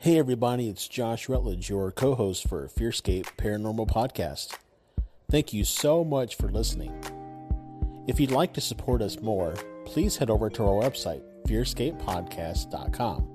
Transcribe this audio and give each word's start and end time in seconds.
Hey 0.00 0.16
everybody, 0.16 0.68
it's 0.68 0.86
Josh 0.86 1.28
Rutledge, 1.28 1.68
your 1.68 1.90
co-host 1.90 2.48
for 2.48 2.68
Fearscape 2.68 3.26
Paranormal 3.36 3.88
Podcast. 3.88 4.56
Thank 5.28 5.52
you 5.52 5.64
so 5.64 6.04
much 6.04 6.36
for 6.36 6.48
listening. 6.48 6.94
If 8.06 8.20
you'd 8.20 8.30
like 8.30 8.52
to 8.52 8.60
support 8.60 9.02
us 9.02 9.20
more, 9.20 9.54
please 9.84 10.16
head 10.16 10.30
over 10.30 10.50
to 10.50 10.62
our 10.62 10.84
website, 10.84 11.22
fearscapepodcast.com. 11.48 13.32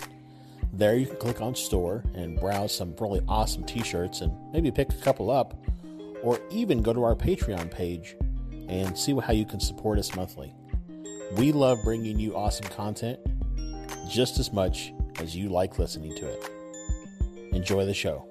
There 0.71 0.95
you 0.95 1.05
can 1.05 1.17
click 1.17 1.41
on 1.41 1.53
store 1.53 2.01
and 2.15 2.39
browse 2.39 2.73
some 2.73 2.95
really 2.97 3.19
awesome 3.27 3.65
t-shirts 3.65 4.21
and 4.21 4.31
maybe 4.53 4.71
pick 4.71 4.93
a 4.93 5.01
couple 5.01 5.29
up, 5.29 5.61
or 6.21 6.39
even 6.49 6.81
go 6.81 6.93
to 6.93 7.03
our 7.03 7.13
Patreon 7.13 7.71
page 7.71 8.15
and 8.69 8.97
see 8.97 9.13
how 9.19 9.33
you 9.33 9.45
can 9.45 9.59
support 9.59 9.99
us 9.99 10.15
monthly. 10.15 10.55
We 11.33 11.51
love 11.51 11.83
bringing 11.83 12.17
you 12.19 12.37
awesome 12.37 12.69
content 12.69 13.19
just 14.09 14.39
as 14.39 14.53
much 14.53 14.93
as 15.19 15.35
you 15.35 15.49
like 15.49 15.77
listening 15.77 16.15
to 16.15 16.25
it. 16.25 16.52
Enjoy 17.53 17.85
the 17.85 17.93
show. 17.93 18.27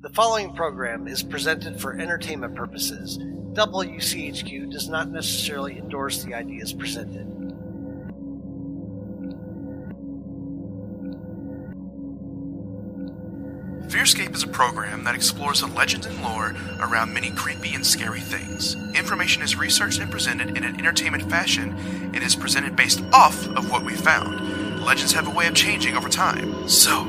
The 0.00 0.10
following 0.10 0.54
program 0.54 1.06
is 1.06 1.22
presented 1.22 1.80
for 1.80 1.98
entertainment 1.98 2.54
purposes. 2.54 3.18
WCHQ 3.18 4.70
does 4.70 4.88
not 4.88 5.10
necessarily 5.10 5.76
endorse 5.78 6.22
the 6.22 6.34
ideas 6.34 6.72
presented. 6.72 7.26
Fearscape 13.88 14.34
is 14.34 14.42
a 14.42 14.48
program 14.48 15.02
that 15.04 15.14
explores 15.14 15.60
the 15.60 15.66
legends 15.66 16.06
and 16.06 16.22
lore 16.22 16.54
around 16.80 17.12
many 17.12 17.30
creepy 17.30 17.74
and 17.74 17.84
scary 17.84 18.20
things. 18.20 18.76
Information 18.94 19.42
is 19.42 19.56
researched 19.56 19.98
and 19.98 20.10
presented 20.10 20.56
in 20.56 20.62
an 20.62 20.78
entertainment 20.78 21.28
fashion 21.28 21.74
and 22.14 22.22
is 22.22 22.36
presented 22.36 22.76
based 22.76 23.02
off 23.12 23.48
of 23.48 23.70
what 23.70 23.84
we 23.84 23.94
found. 23.94 24.84
Legends 24.84 25.12
have 25.12 25.26
a 25.26 25.30
way 25.30 25.46
of 25.46 25.54
changing 25.54 25.96
over 25.96 26.08
time, 26.08 26.68
so 26.68 27.04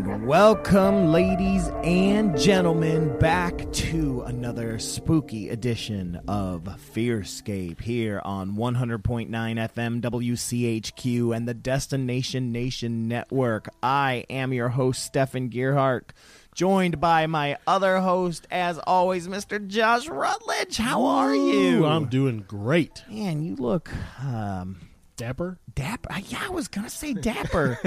And 0.00 0.26
welcome, 0.26 1.12
ladies 1.12 1.68
and 1.84 2.34
gentlemen, 2.38 3.18
back 3.18 3.70
to 3.72 4.22
another 4.22 4.78
spooky 4.78 5.50
edition 5.50 6.18
of 6.26 6.62
Fearscape 6.94 7.82
here 7.82 8.22
on 8.24 8.52
100.9 8.52 9.28
FM 9.28 10.00
WCHQ 10.00 11.36
and 11.36 11.46
the 11.46 11.52
Destination 11.52 12.50
Nation 12.50 13.08
Network. 13.08 13.68
I 13.82 14.24
am 14.30 14.54
your 14.54 14.70
host, 14.70 15.04
Stefan 15.04 15.50
Gearhart, 15.50 16.12
joined 16.54 16.98
by 16.98 17.26
my 17.26 17.58
other 17.66 18.00
host, 18.00 18.46
as 18.50 18.78
always, 18.78 19.28
Mr. 19.28 19.64
Josh 19.66 20.08
Rutledge. 20.08 20.78
How 20.78 21.04
are 21.04 21.34
you? 21.34 21.84
Ooh, 21.84 21.86
I'm 21.86 22.06
doing 22.06 22.46
great. 22.48 23.04
Man, 23.10 23.42
you 23.42 23.54
look 23.54 23.90
um, 24.24 24.80
Dapper? 25.16 25.58
Dapper. 25.74 26.08
Yeah, 26.28 26.42
I 26.46 26.50
was 26.50 26.68
gonna 26.68 26.90
say 26.90 27.12
dapper. 27.14 27.78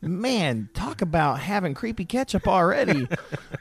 Man, 0.00 0.68
talk 0.74 1.02
about 1.02 1.40
having 1.40 1.74
creepy 1.74 2.04
ketchup 2.04 2.48
already. 2.48 3.06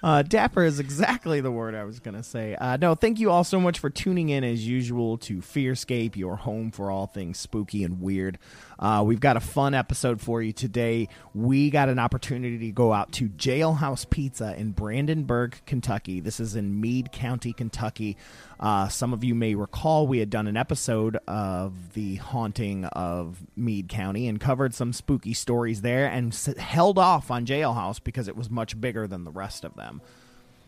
Uh, 0.04 0.22
dapper 0.24 0.64
is 0.64 0.80
exactly 0.80 1.42
the 1.42 1.52
word 1.52 1.76
I 1.76 1.84
was 1.84 2.00
gonna 2.00 2.24
say. 2.24 2.56
Uh, 2.56 2.78
no, 2.78 2.96
thank 2.96 3.20
you 3.20 3.30
all 3.32 3.44
so 3.44 3.60
much 3.60 3.80
for 3.80 3.90
tuning 3.90 4.30
in 4.30 4.44
as 4.44 4.66
usual 4.68 5.18
to 5.20 5.38
Fearscape, 5.38 6.16
your 6.16 6.36
home 6.38 6.72
for 6.72 6.90
all 6.90 7.08
things 7.08 7.38
spooky 7.38 7.84
and 7.84 8.02
weird. 8.02 8.38
Uh, 8.80 9.04
we've 9.06 9.20
got 9.20 9.36
a 9.36 9.42
fun 9.42 9.74
episode 9.74 10.22
for 10.22 10.42
you 10.42 10.54
today. 10.54 11.10
We 11.34 11.70
got 11.70 11.90
an 11.90 12.00
opportunity 12.00 12.58
to 12.60 12.72
go 12.72 12.94
out 12.94 13.12
to 13.14 13.28
Jailhouse 13.28 14.10
Pizza 14.10 14.56
in 14.58 14.72
Brandenburg, 14.72 15.60
Kentucky. 15.66 16.22
This 16.22 16.40
is 16.40 16.56
in 16.56 16.80
Meade 16.80 17.12
County, 17.12 17.52
Kentucky. 17.52 18.16
Uh, 18.58 18.88
some 18.88 19.14
of 19.14 19.24
you 19.24 19.36
may 19.36 19.56
recall 19.56 20.08
we 20.08 20.20
had 20.20 20.30
done 20.30 20.48
an 20.48 20.56
episode 20.58 21.18
of 21.28 21.94
the 21.94 22.16
haunting 22.16 22.86
of 22.86 23.38
Meade 23.70 23.88
County 23.88 24.28
and 24.28 24.40
covered 24.40 24.74
some 24.74 24.92
spooky 24.94 25.32
stories 25.34 25.82
there 25.84 26.08
and 26.08 26.34
s- 26.34 26.58
held 26.58 26.98
off 26.98 27.30
on 27.30 27.46
Jailhouse 27.46 28.04
because 28.04 28.28
it 28.28 28.36
was 28.36 28.50
much 28.50 28.82
bigger 28.82 29.06
than 29.06 29.26
the 29.26 29.32
rest 29.32 29.64
of 29.64 29.76
them. 29.76 30.02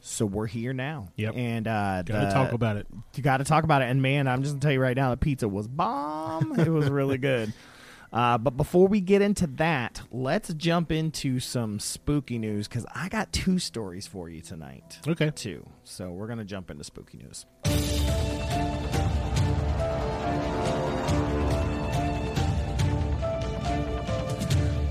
So 0.01 0.23
we're 0.27 0.45
here 0.45 0.71
now. 0.71 1.09
Yep. 1.15 1.33
And 1.35 1.67
uh, 1.67 2.03
Gotta 2.05 2.27
the- 2.27 2.31
talk 2.31 2.53
about 2.53 2.77
it. 2.77 2.85
you 3.15 3.23
got 3.23 3.37
to 3.37 3.43
talk 3.43 3.63
about 3.63 3.81
it. 3.81 3.85
And 3.89 4.03
man, 4.03 4.27
I'm 4.27 4.43
just 4.43 4.53
gonna 4.53 4.61
tell 4.61 4.71
you 4.71 4.79
right 4.81 4.95
now, 4.95 5.09
the 5.09 5.17
pizza 5.17 5.47
was 5.49 5.67
bomb. 5.67 6.59
it 6.59 6.69
was 6.69 6.89
really 6.91 7.17
good. 7.31 7.51
Uh, 8.13 8.37
but 8.37 8.57
before 8.57 8.87
we 8.87 8.99
get 9.01 9.21
into 9.21 9.47
that, 9.47 10.01
let's 10.11 10.53
jump 10.55 10.91
into 10.91 11.39
some 11.39 11.79
spooky 11.79 12.37
news 12.37 12.67
because 12.67 12.85
I 12.93 13.09
got 13.09 13.31
two 13.31 13.57
stories 13.57 14.05
for 14.05 14.29
you 14.29 14.41
tonight. 14.41 14.99
Okay. 15.07 15.31
Two. 15.33 15.65
So 15.85 16.11
we're 16.11 16.27
gonna 16.27 16.45
jump 16.45 16.69
into 16.69 16.83
spooky 16.83 17.17
news. 17.19 17.45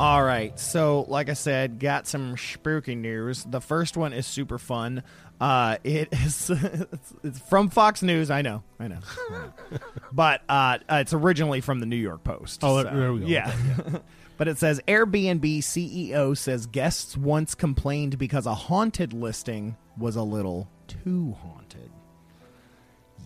All 0.01 0.23
right. 0.23 0.59
So, 0.59 1.05
like 1.09 1.29
I 1.29 1.35
said, 1.35 1.79
got 1.79 2.07
some 2.07 2.39
spooky 2.39 2.95
news. 2.95 3.45
The 3.45 3.61
first 3.61 3.99
one 3.99 4.15
is 4.15 4.27
super 4.27 4.57
fun. 4.57 5.03
Uh, 5.39 5.77
it 5.85 6.09
is 6.13 6.49
it's, 6.49 7.13
it's 7.23 7.39
from 7.41 7.69
Fox 7.69 8.03
News. 8.03 8.31
I 8.31 8.41
know. 8.41 8.63
I 8.79 8.89
know. 8.89 9.01
I 9.31 9.33
know. 9.71 9.79
but 10.11 10.41
uh, 10.49 10.79
it's 10.89 11.13
originally 11.13 11.61
from 11.61 11.81
the 11.81 11.87
New 11.87 11.97
York 11.97 12.25
Post. 12.25 12.61
Oh, 12.63 12.83
so, 12.83 12.89
there 12.89 13.13
we 13.13 13.21
go. 13.21 13.27
Yeah. 13.27 13.55
but 14.39 14.49
it 14.49 14.57
says 14.57 14.81
Airbnb 14.89 15.59
CEO 15.59 16.35
says 16.35 16.65
guests 16.65 17.15
once 17.15 17.55
complained 17.55 18.17
because 18.17 18.47
a 18.47 18.55
haunted 18.55 19.13
listing 19.13 19.77
was 19.99 20.17
a 20.17 20.23
little 20.23 20.67
too 20.89 21.37
haunted. 21.43 21.91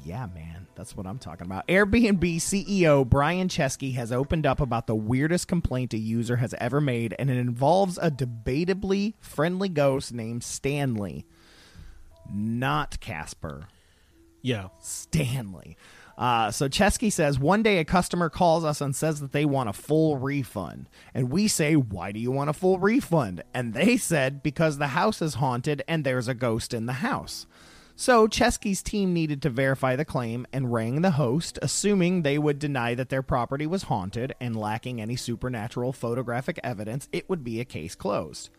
Yeah, 0.05 0.27
man, 0.35 0.63
that's 0.75 0.97
what 0.97 1.07
I'm 1.07 1.19
talking 1.19 1.47
about. 1.47 1.67
Airbnb 1.69 2.37
CEO 2.37 3.09
Brian 3.09 3.49
Chesky 3.49 3.95
has 3.95 4.12
opened 4.12 4.47
up 4.47 4.61
about 4.61 4.87
the 4.87 4.95
weirdest 4.95 5.49
complaint 5.49 5.95
a 5.95 5.99
user 5.99 6.37
has 6.37 6.55
ever 6.59 6.81
made, 6.81 7.15
and 7.19 7.31
it 7.31 7.37
involves 7.37 7.99
a 7.99 8.11
debatably 8.11 9.15
friendly 9.21 9.69
ghost 9.69 10.12
named 10.12 10.43
Stanley, 10.43 11.27
not 12.33 13.01
Casper. 13.01 13.69
Yeah. 14.43 14.69
Stanley. 14.81 15.77
Uh, 16.17 16.51
so 16.51 16.69
Chesky 16.69 17.12
says 17.12 17.39
one 17.39 17.62
day 17.62 17.79
a 17.79 17.85
customer 17.85 18.29
calls 18.29 18.65
us 18.65 18.81
and 18.81 18.95
says 18.95 19.21
that 19.21 19.33
they 19.33 19.45
want 19.45 19.69
a 19.69 19.73
full 19.73 20.17
refund, 20.17 20.89
and 21.12 21.31
we 21.31 21.49
say, 21.49 21.75
"Why 21.75 22.12
do 22.12 22.21
you 22.21 22.31
want 22.31 22.51
a 22.51 22.53
full 22.53 22.79
refund?" 22.79 23.43
And 23.53 23.75
they 23.75 23.97
said 23.97 24.43
because 24.43 24.79
the 24.79 24.89
house 24.89 25.21
is 25.21 25.35
haunted 25.35 25.83
and 25.89 26.05
there's 26.05 26.29
a 26.29 26.35
ghost 26.35 26.73
in 26.73 26.87
the 26.87 26.95
house. 26.95 27.47
So 27.97 28.27
Chesky's 28.27 28.82
team 28.82 29.12
needed 29.12 29.41
to 29.43 29.50
verify 29.50 29.94
the 29.94 30.05
claim 30.05 30.47
and 30.53 30.72
rang 30.72 31.03
the 31.03 31.12
host, 31.12 31.60
assuming 31.62 32.22
they 32.22 32.38
would 32.38 32.59
deny 32.59 32.94
that 32.97 33.09
their 33.09 33.22
property 33.22 33.69
was 33.69 33.84
haunted 33.84 34.34
and 34.41 34.56
lacking 34.56 35.00
any 35.00 35.15
supernatural 35.15 35.93
photographic 35.93 36.59
evidence, 36.65 37.09
it 37.12 37.28
would 37.28 37.44
be 37.44 37.60
a 37.60 37.65
case 37.65 37.94
closed. 37.94 38.50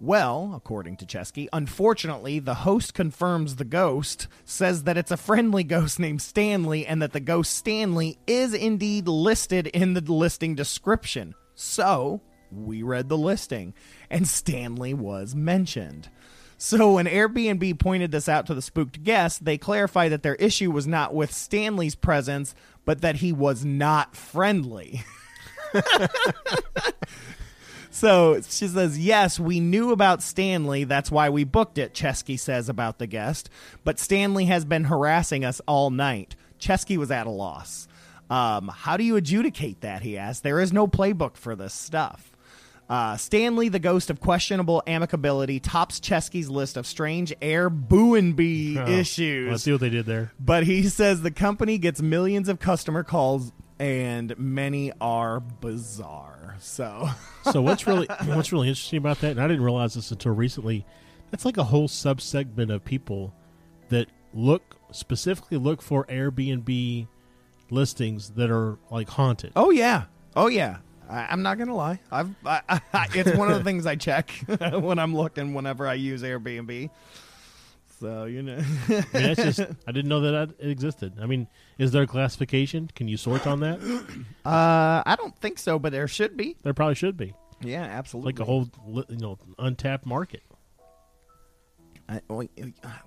Well, 0.00 0.52
according 0.54 0.96
to 0.96 1.06
Chesky, 1.06 1.46
unfortunately, 1.52 2.40
the 2.40 2.54
host 2.54 2.92
confirms 2.92 3.56
the 3.56 3.64
ghost, 3.64 4.26
says 4.44 4.82
that 4.82 4.98
it's 4.98 5.12
a 5.12 5.16
friendly 5.16 5.64
ghost 5.64 6.00
named 6.00 6.20
Stanley, 6.20 6.86
and 6.86 7.00
that 7.00 7.12
the 7.12 7.20
ghost 7.20 7.54
Stanley 7.54 8.18
is 8.26 8.52
indeed 8.52 9.06
listed 9.08 9.68
in 9.68 9.94
the 9.94 10.00
listing 10.02 10.54
description. 10.54 11.34
So, 11.54 12.20
we 12.50 12.82
read 12.82 13.08
the 13.08 13.16
listing, 13.16 13.74
and 14.10 14.28
Stanley 14.28 14.92
was 14.92 15.34
mentioned. 15.34 16.10
So, 16.58 16.94
when 16.94 17.06
Airbnb 17.06 17.78
pointed 17.78 18.12
this 18.12 18.28
out 18.28 18.46
to 18.46 18.54
the 18.54 18.62
spooked 18.62 19.02
guests, 19.02 19.38
they 19.38 19.58
clarified 19.58 20.12
that 20.12 20.22
their 20.22 20.36
issue 20.36 20.70
was 20.70 20.86
not 20.86 21.14
with 21.14 21.32
Stanley's 21.32 21.94
presence, 21.94 22.54
but 22.84 23.02
that 23.02 23.16
he 23.16 23.32
was 23.32 23.64
not 23.64 24.16
friendly. 24.16 25.02
So 27.96 28.42
she 28.42 28.68
says, 28.68 28.98
Yes, 28.98 29.40
we 29.40 29.58
knew 29.58 29.90
about 29.90 30.22
Stanley. 30.22 30.84
That's 30.84 31.10
why 31.10 31.30
we 31.30 31.44
booked 31.44 31.78
it, 31.78 31.94
Chesky 31.94 32.38
says 32.38 32.68
about 32.68 32.98
the 32.98 33.06
guest. 33.06 33.48
But 33.84 33.98
Stanley 33.98 34.44
has 34.44 34.66
been 34.66 34.84
harassing 34.84 35.46
us 35.46 35.62
all 35.66 35.88
night. 35.88 36.36
Chesky 36.60 36.98
was 36.98 37.10
at 37.10 37.26
a 37.26 37.30
loss. 37.30 37.88
Um, 38.28 38.68
how 38.68 38.98
do 38.98 39.04
you 39.04 39.16
adjudicate 39.16 39.80
that? 39.80 40.02
He 40.02 40.18
asked. 40.18 40.42
There 40.42 40.60
is 40.60 40.74
no 40.74 40.86
playbook 40.86 41.38
for 41.38 41.56
this 41.56 41.72
stuff. 41.72 42.35
Uh, 42.88 43.16
Stanley, 43.16 43.68
the 43.68 43.78
ghost 43.80 44.10
of 44.10 44.20
questionable 44.20 44.82
amicability, 44.86 45.60
tops 45.60 45.98
Chesky's 45.98 46.48
list 46.48 46.76
of 46.76 46.86
strange 46.86 47.34
air 47.42 47.68
boo-and-bee 47.68 48.78
Oh, 48.78 48.86
issues. 48.88 49.50
Let's 49.50 49.62
see 49.64 49.72
what 49.72 49.80
they 49.80 49.90
did 49.90 50.06
there. 50.06 50.32
But 50.38 50.64
he 50.64 50.84
says 50.84 51.22
the 51.22 51.32
company 51.32 51.78
gets 51.78 52.00
millions 52.00 52.48
of 52.48 52.60
customer 52.60 53.02
calls 53.02 53.52
and 53.80 54.38
many 54.38 54.92
are 55.00 55.40
bizarre. 55.40 56.56
So, 56.60 57.08
So 57.52 57.60
what's 57.60 57.86
really 57.86 58.06
what's 58.26 58.52
really 58.52 58.68
interesting 58.68 58.98
about 58.98 59.20
that, 59.20 59.32
and 59.32 59.40
I 59.40 59.46
didn't 59.48 59.62
realize 59.64 59.94
this 59.94 60.10
until 60.10 60.32
recently, 60.32 60.86
that's 61.30 61.44
like 61.44 61.56
a 61.58 61.64
whole 61.64 61.88
subsegment 61.88 62.72
of 62.72 62.84
people 62.84 63.34
that 63.88 64.08
look 64.32 64.76
specifically 64.92 65.58
look 65.58 65.82
for 65.82 66.04
Airbnb 66.06 67.06
listings 67.70 68.30
that 68.30 68.50
are 68.50 68.78
like 68.90 69.08
haunted. 69.08 69.52
oh 69.56 69.70
yeah. 69.70 70.04
Oh 70.36 70.46
yeah. 70.46 70.78
I, 71.08 71.26
I'm 71.30 71.42
not 71.42 71.58
gonna 71.58 71.74
lie. 71.74 71.98
I've 72.10 72.30
I, 72.46 72.60
I, 72.68 73.06
it's 73.14 73.36
one 73.36 73.50
of 73.50 73.58
the 73.58 73.64
things 73.64 73.86
I 73.86 73.96
check 73.96 74.30
when 74.58 74.98
I'm 74.98 75.14
looking 75.14 75.54
whenever 75.54 75.86
I 75.86 75.94
use 75.94 76.22
Airbnb. 76.22 76.90
So 78.00 78.24
you 78.24 78.42
know, 78.42 78.58
I 78.88 78.92
mean, 78.92 79.04
that's 79.12 79.42
just 79.42 79.60
I 79.86 79.92
didn't 79.92 80.08
know 80.08 80.20
that 80.20 80.50
it 80.58 80.70
existed. 80.70 81.14
I 81.20 81.26
mean, 81.26 81.48
is 81.78 81.92
there 81.92 82.02
a 82.02 82.06
classification? 82.06 82.90
Can 82.94 83.08
you 83.08 83.16
sort 83.16 83.46
on 83.46 83.60
that? 83.60 83.80
uh, 84.44 85.02
I 85.06 85.16
don't 85.16 85.36
think 85.38 85.58
so, 85.58 85.78
but 85.78 85.92
there 85.92 86.06
should 86.08 86.36
be. 86.36 86.56
There 86.62 86.74
probably 86.74 86.94
should 86.94 87.16
be, 87.16 87.34
Yeah, 87.62 87.84
absolutely. 87.84 88.32
like 88.32 88.40
a 88.40 88.44
whole 88.44 88.68
you 89.08 89.16
know 89.16 89.38
untapped 89.58 90.04
market. 90.04 90.42
I, 92.08 92.20
well, 92.28 92.46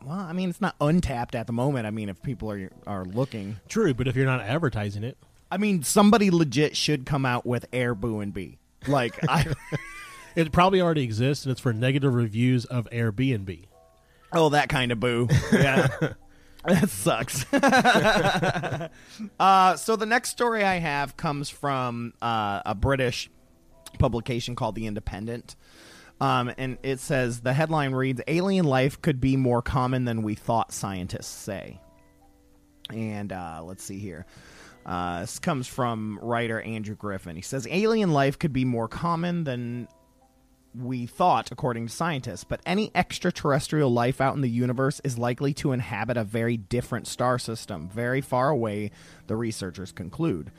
I 0.09 0.33
mean, 0.33 0.49
it's 0.49 0.59
not 0.59 0.75
untapped 0.81 1.33
at 1.33 1.47
the 1.47 1.53
moment. 1.53 1.87
I 1.87 1.91
mean, 1.91 2.09
if 2.09 2.21
people 2.21 2.51
are 2.51 2.69
are 2.85 3.05
looking, 3.05 3.57
True, 3.69 3.93
but 3.93 4.07
if 4.07 4.15
you're 4.15 4.25
not 4.25 4.41
advertising 4.41 5.03
it, 5.03 5.17
I 5.51 5.57
mean, 5.57 5.83
somebody 5.83 6.29
legit 6.31 6.77
should 6.77 7.05
come 7.05 7.25
out 7.25 7.45
with 7.45 7.65
Air 7.73 7.95
Boo 7.95 8.19
and 8.19 8.33
B. 8.33 8.59
Like, 8.87 9.19
I, 9.27 9.53
it 10.35 10.51
probably 10.51 10.81
already 10.81 11.03
exists, 11.03 11.45
and 11.45 11.51
it's 11.51 11.61
for 11.61 11.73
negative 11.73 12.13
reviews 12.13 12.65
of 12.65 12.87
Airbnb. 12.91 13.65
oh, 14.33 14.49
that 14.49 14.69
kind 14.69 14.91
of 14.91 14.99
boo. 14.99 15.27
Yeah. 15.51 15.87
That 16.65 16.89
sucks. 16.89 17.45
uh, 19.39 19.75
so 19.77 19.95
the 19.95 20.05
next 20.05 20.29
story 20.31 20.63
I 20.63 20.75
have 20.75 21.15
comes 21.15 21.49
from 21.49 22.13
uh, 22.21 22.61
a 22.65 22.75
British 22.75 23.29
publication 23.97 24.55
called 24.55 24.75
The 24.75 24.85
Independent. 24.85 25.55
Um, 26.19 26.51
and 26.57 26.77
it 26.83 26.99
says 26.99 27.39
the 27.39 27.53
headline 27.53 27.93
reads 27.93 28.21
Alien 28.27 28.65
life 28.65 29.01
could 29.01 29.21
be 29.21 29.37
more 29.37 29.61
common 29.61 30.03
than 30.03 30.21
we 30.21 30.35
thought, 30.35 30.73
scientists 30.73 31.27
say. 31.27 31.79
And 32.89 33.31
uh, 33.31 33.61
let's 33.63 33.83
see 33.83 33.99
here. 33.99 34.25
Uh, 34.85 35.21
this 35.21 35.39
comes 35.39 35.67
from 35.67 36.19
writer 36.21 36.61
Andrew 36.61 36.95
Griffin. 36.95 37.35
He 37.35 37.41
says 37.41 37.67
alien 37.69 38.11
life 38.11 38.39
could 38.39 38.53
be 38.53 38.65
more 38.65 38.87
common 38.87 39.43
than 39.43 39.87
we 40.75 41.05
thought, 41.05 41.51
according 41.51 41.87
to 41.87 41.93
scientists, 41.93 42.43
but 42.43 42.61
any 42.65 42.91
extraterrestrial 42.93 43.91
life 43.91 44.21
out 44.21 44.35
in 44.35 44.41
the 44.41 44.49
universe 44.49 45.01
is 45.03 45.17
likely 45.17 45.53
to 45.55 45.71
inhabit 45.71 46.17
a 46.17 46.23
very 46.23 46.57
different 46.57 47.07
star 47.07 47.39
system, 47.39 47.89
very 47.89 48.21
far 48.21 48.49
away, 48.49 48.91
the 49.27 49.35
researchers 49.35 49.91
conclude. 49.91 50.51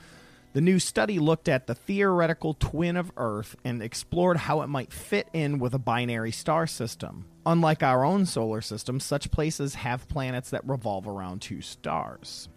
The 0.53 0.61
new 0.61 0.79
study 0.79 1.17
looked 1.17 1.47
at 1.47 1.67
the 1.67 1.75
theoretical 1.75 2.55
twin 2.55 2.97
of 2.97 3.11
Earth 3.15 3.55
and 3.63 3.81
explored 3.81 4.35
how 4.35 4.61
it 4.61 4.67
might 4.67 4.91
fit 4.91 5.29
in 5.31 5.59
with 5.59 5.73
a 5.73 5.79
binary 5.79 6.31
star 6.31 6.67
system. 6.67 7.25
Unlike 7.45 7.83
our 7.83 8.03
own 8.03 8.25
solar 8.25 8.59
system, 8.59 8.99
such 8.99 9.31
places 9.31 9.75
have 9.75 10.09
planets 10.09 10.49
that 10.49 10.67
revolve 10.67 11.07
around 11.07 11.41
two 11.41 11.61
stars. 11.61 12.49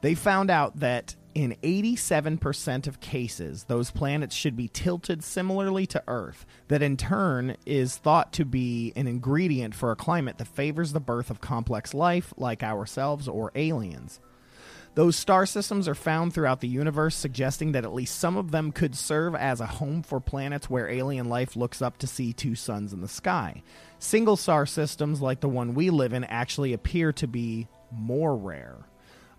They 0.00 0.14
found 0.14 0.50
out 0.50 0.80
that 0.80 1.14
in 1.34 1.56
87% 1.62 2.86
of 2.86 3.00
cases, 3.00 3.64
those 3.64 3.90
planets 3.90 4.34
should 4.34 4.56
be 4.56 4.68
tilted 4.68 5.22
similarly 5.22 5.86
to 5.86 6.02
Earth, 6.08 6.44
that 6.68 6.82
in 6.82 6.96
turn 6.96 7.56
is 7.64 7.96
thought 7.96 8.32
to 8.32 8.44
be 8.44 8.92
an 8.96 9.06
ingredient 9.06 9.74
for 9.74 9.92
a 9.92 9.96
climate 9.96 10.38
that 10.38 10.48
favors 10.48 10.92
the 10.92 11.00
birth 11.00 11.30
of 11.30 11.40
complex 11.40 11.94
life 11.94 12.34
like 12.36 12.62
ourselves 12.62 13.28
or 13.28 13.52
aliens. 13.54 14.20
Those 14.96 15.14
star 15.14 15.46
systems 15.46 15.86
are 15.86 15.94
found 15.94 16.34
throughout 16.34 16.60
the 16.60 16.68
universe, 16.68 17.14
suggesting 17.14 17.72
that 17.72 17.84
at 17.84 17.94
least 17.94 18.18
some 18.18 18.36
of 18.36 18.50
them 18.50 18.72
could 18.72 18.96
serve 18.96 19.36
as 19.36 19.60
a 19.60 19.66
home 19.66 20.02
for 20.02 20.18
planets 20.18 20.68
where 20.68 20.88
alien 20.88 21.28
life 21.28 21.54
looks 21.54 21.80
up 21.80 21.96
to 21.98 22.08
see 22.08 22.32
two 22.32 22.56
suns 22.56 22.92
in 22.92 23.00
the 23.00 23.08
sky. 23.08 23.62
Single 24.00 24.36
star 24.36 24.66
systems 24.66 25.22
like 25.22 25.40
the 25.40 25.48
one 25.48 25.74
we 25.74 25.90
live 25.90 26.12
in 26.12 26.24
actually 26.24 26.72
appear 26.72 27.12
to 27.12 27.28
be 27.28 27.68
more 27.92 28.36
rare. 28.36 28.78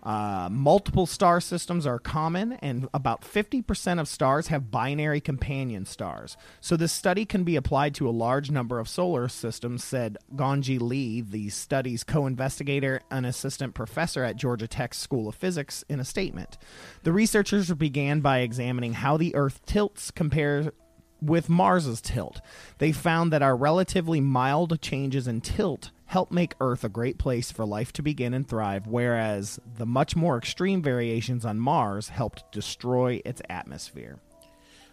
Uh, 0.02 0.48
multiple 0.50 1.06
star 1.06 1.40
systems 1.40 1.86
are 1.86 1.98
common, 1.98 2.52
and 2.54 2.88
about 2.92 3.22
50% 3.22 4.00
of 4.00 4.08
stars 4.08 4.48
have 4.48 4.70
binary 4.70 5.20
companion 5.20 5.84
stars. 5.86 6.36
So, 6.60 6.76
this 6.76 6.92
study 6.92 7.24
can 7.24 7.44
be 7.44 7.54
applied 7.54 7.94
to 7.96 8.08
a 8.08 8.10
large 8.10 8.50
number 8.50 8.80
of 8.80 8.88
solar 8.88 9.28
systems, 9.28 9.84
said 9.84 10.18
Gongjie 10.34 10.80
Li, 10.80 11.20
the 11.20 11.50
study's 11.50 12.02
co 12.02 12.26
investigator 12.26 13.00
and 13.10 13.24
assistant 13.24 13.74
professor 13.74 14.24
at 14.24 14.36
Georgia 14.36 14.66
Tech's 14.66 14.98
School 14.98 15.28
of 15.28 15.36
Physics, 15.36 15.84
in 15.88 16.00
a 16.00 16.04
statement. 16.04 16.58
The 17.04 17.12
researchers 17.12 17.72
began 17.72 18.20
by 18.20 18.38
examining 18.40 18.94
how 18.94 19.16
the 19.16 19.34
Earth 19.34 19.64
tilts 19.66 20.10
compared 20.10 20.72
with 21.20 21.48
Mars's 21.48 22.00
tilt. 22.00 22.40
They 22.78 22.90
found 22.92 23.32
that 23.32 23.42
our 23.42 23.56
relatively 23.56 24.20
mild 24.20 24.80
changes 24.82 25.28
in 25.28 25.40
tilt 25.40 25.92
help 26.12 26.30
make 26.30 26.54
Earth 26.60 26.84
a 26.84 26.90
great 26.90 27.16
place 27.16 27.50
for 27.50 27.64
life 27.64 27.90
to 27.90 28.02
begin 28.02 28.34
and 28.34 28.46
thrive, 28.46 28.86
whereas 28.86 29.58
the 29.78 29.86
much 29.86 30.14
more 30.14 30.36
extreme 30.36 30.82
variations 30.82 31.42
on 31.42 31.58
Mars 31.58 32.10
helped 32.10 32.52
destroy 32.52 33.22
its 33.24 33.40
atmosphere. 33.48 34.20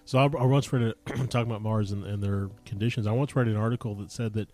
So 0.06 0.18
I, 0.18 0.24
I 0.24 0.46
once 0.46 0.72
read 0.72 0.82
a 0.82 0.94
talking 1.28 1.52
about 1.52 1.62
Mars 1.62 1.92
and, 1.92 2.06
and 2.06 2.24
their 2.24 2.50
conditions. 2.66 3.06
I 3.06 3.12
once 3.12 3.36
read 3.36 3.48
an 3.48 3.58
article 3.58 3.96
that 3.96 4.12
said 4.12 4.32
that 4.36 4.50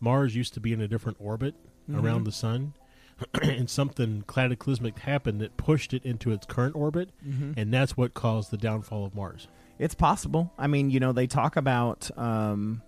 Mars 0.00 0.36
used 0.36 0.52
to 0.52 0.60
be 0.60 0.74
in 0.74 0.82
a 0.82 0.86
different 0.86 1.16
orbit 1.18 1.54
around 1.94 2.24
the 2.24 2.32
sun, 2.32 2.74
and 3.42 3.70
something 3.70 4.22
cataclysmic 4.28 4.98
happened 4.98 5.40
that 5.40 5.56
pushed 5.56 5.94
it 5.94 6.04
into 6.04 6.30
its 6.30 6.44
current 6.44 6.76
orbit, 6.76 7.08
and 7.56 7.72
that's 7.72 7.96
what 7.96 8.12
caused 8.12 8.50
the 8.50 8.58
downfall 8.58 9.06
of 9.06 9.14
Mars. 9.14 9.48
It's 9.78 9.94
possible. 9.94 10.52
I 10.58 10.66
mean, 10.66 10.90
you 10.90 11.00
know, 11.00 11.12
they 11.12 11.26
talk 11.26 11.56
about, 11.56 12.10
um, 12.18 12.82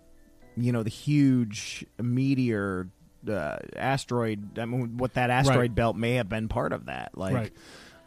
you 0.59 0.73
know, 0.73 0.83
the 0.83 0.91
huge 0.91 1.87
meteor 1.99 2.91
uh, 3.29 3.57
asteroid. 3.77 4.59
I 4.59 4.65
mean, 4.65 4.97
what 4.97 5.15
that 5.15 5.31
asteroid 5.31 5.59
Right. 5.59 5.75
belt 5.75 5.97
may 5.97 6.15
have 6.15 6.29
been 6.29 6.49
part 6.49 6.73
of 6.73 6.87
that. 6.87 7.17
Like, 7.17 7.35
Right. 7.35 7.53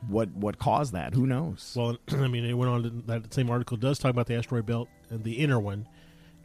what 0.07 0.29
what 0.31 0.57
caused 0.59 0.93
that? 0.93 1.13
Who 1.13 1.25
knows? 1.27 1.73
Well, 1.75 1.97
I 2.11 2.27
mean, 2.27 2.45
it 2.45 2.53
went 2.53 2.71
on. 2.71 2.83
To, 2.83 2.89
that 3.07 3.33
same 3.33 3.49
article 3.49 3.77
does 3.77 3.99
talk 3.99 4.11
about 4.11 4.27
the 4.27 4.35
asteroid 4.35 4.65
belt 4.65 4.89
and 5.09 5.23
the 5.23 5.33
inner 5.39 5.59
one, 5.59 5.87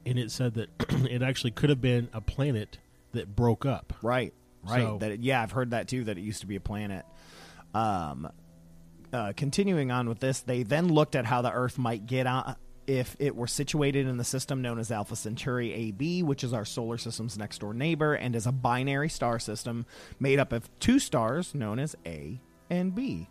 and 0.07 0.19
it 0.19 0.31
said 0.31 0.55
that 0.55 0.69
it 1.11 1.23
actually 1.23 1.51
could 1.53 1.71
have 1.71 1.81
been 1.81 2.09
a 2.13 2.21
planet 2.21 2.79
that 3.13 3.35
broke 3.37 3.67
up. 3.67 3.93
Right. 4.03 4.33
Right. 4.65 4.83
So- 4.83 4.99
that 4.99 5.21
yeah, 5.21 5.43
I've 5.43 5.53
heard 5.53 5.71
that 5.73 5.89
too. 5.89 6.05
That 6.05 6.19
it 6.19 6.23
used 6.23 6.41
to 6.41 6.47
be 6.47 6.57
a 6.57 6.61
planet. 6.61 7.05
Um, 7.75 8.29
uh, 9.13 9.33
continuing 9.37 9.91
on 9.91 10.09
with 10.09 10.21
this, 10.21 10.41
they 10.41 10.63
then 10.63 10.89
looked 10.89 11.15
at 11.17 11.27
how 11.27 11.43
the 11.43 11.53
Earth 11.53 11.79
might 11.79 12.07
get 12.07 12.27
on 12.27 12.57
if 12.93 13.17
it 13.19 13.35
were 13.35 13.47
situated 13.47 14.07
in 14.07 14.19
the 14.19 14.25
system 14.25 14.61
known 14.61 14.79
as 14.79 14.91
Alpha 14.91 15.17
Centauri 15.17 15.73
AB, 15.73 16.23
which 16.23 16.45
is 16.45 16.53
our 16.53 16.67
solar 16.67 16.99
system's 16.99 17.39
next 17.39 17.59
door 17.61 17.73
neighbor, 17.73 18.13
and 18.13 18.37
is 18.37 18.47
a 18.47 18.53
binary 18.53 19.09
star 19.09 19.39
system 19.39 19.87
made 20.21 20.39
up 20.39 20.53
of 20.53 20.69
two 20.79 20.99
stars 20.99 21.55
known 21.55 21.79
as 21.79 21.97
A 22.05 22.39
and 22.69 22.95
B. 22.95 23.31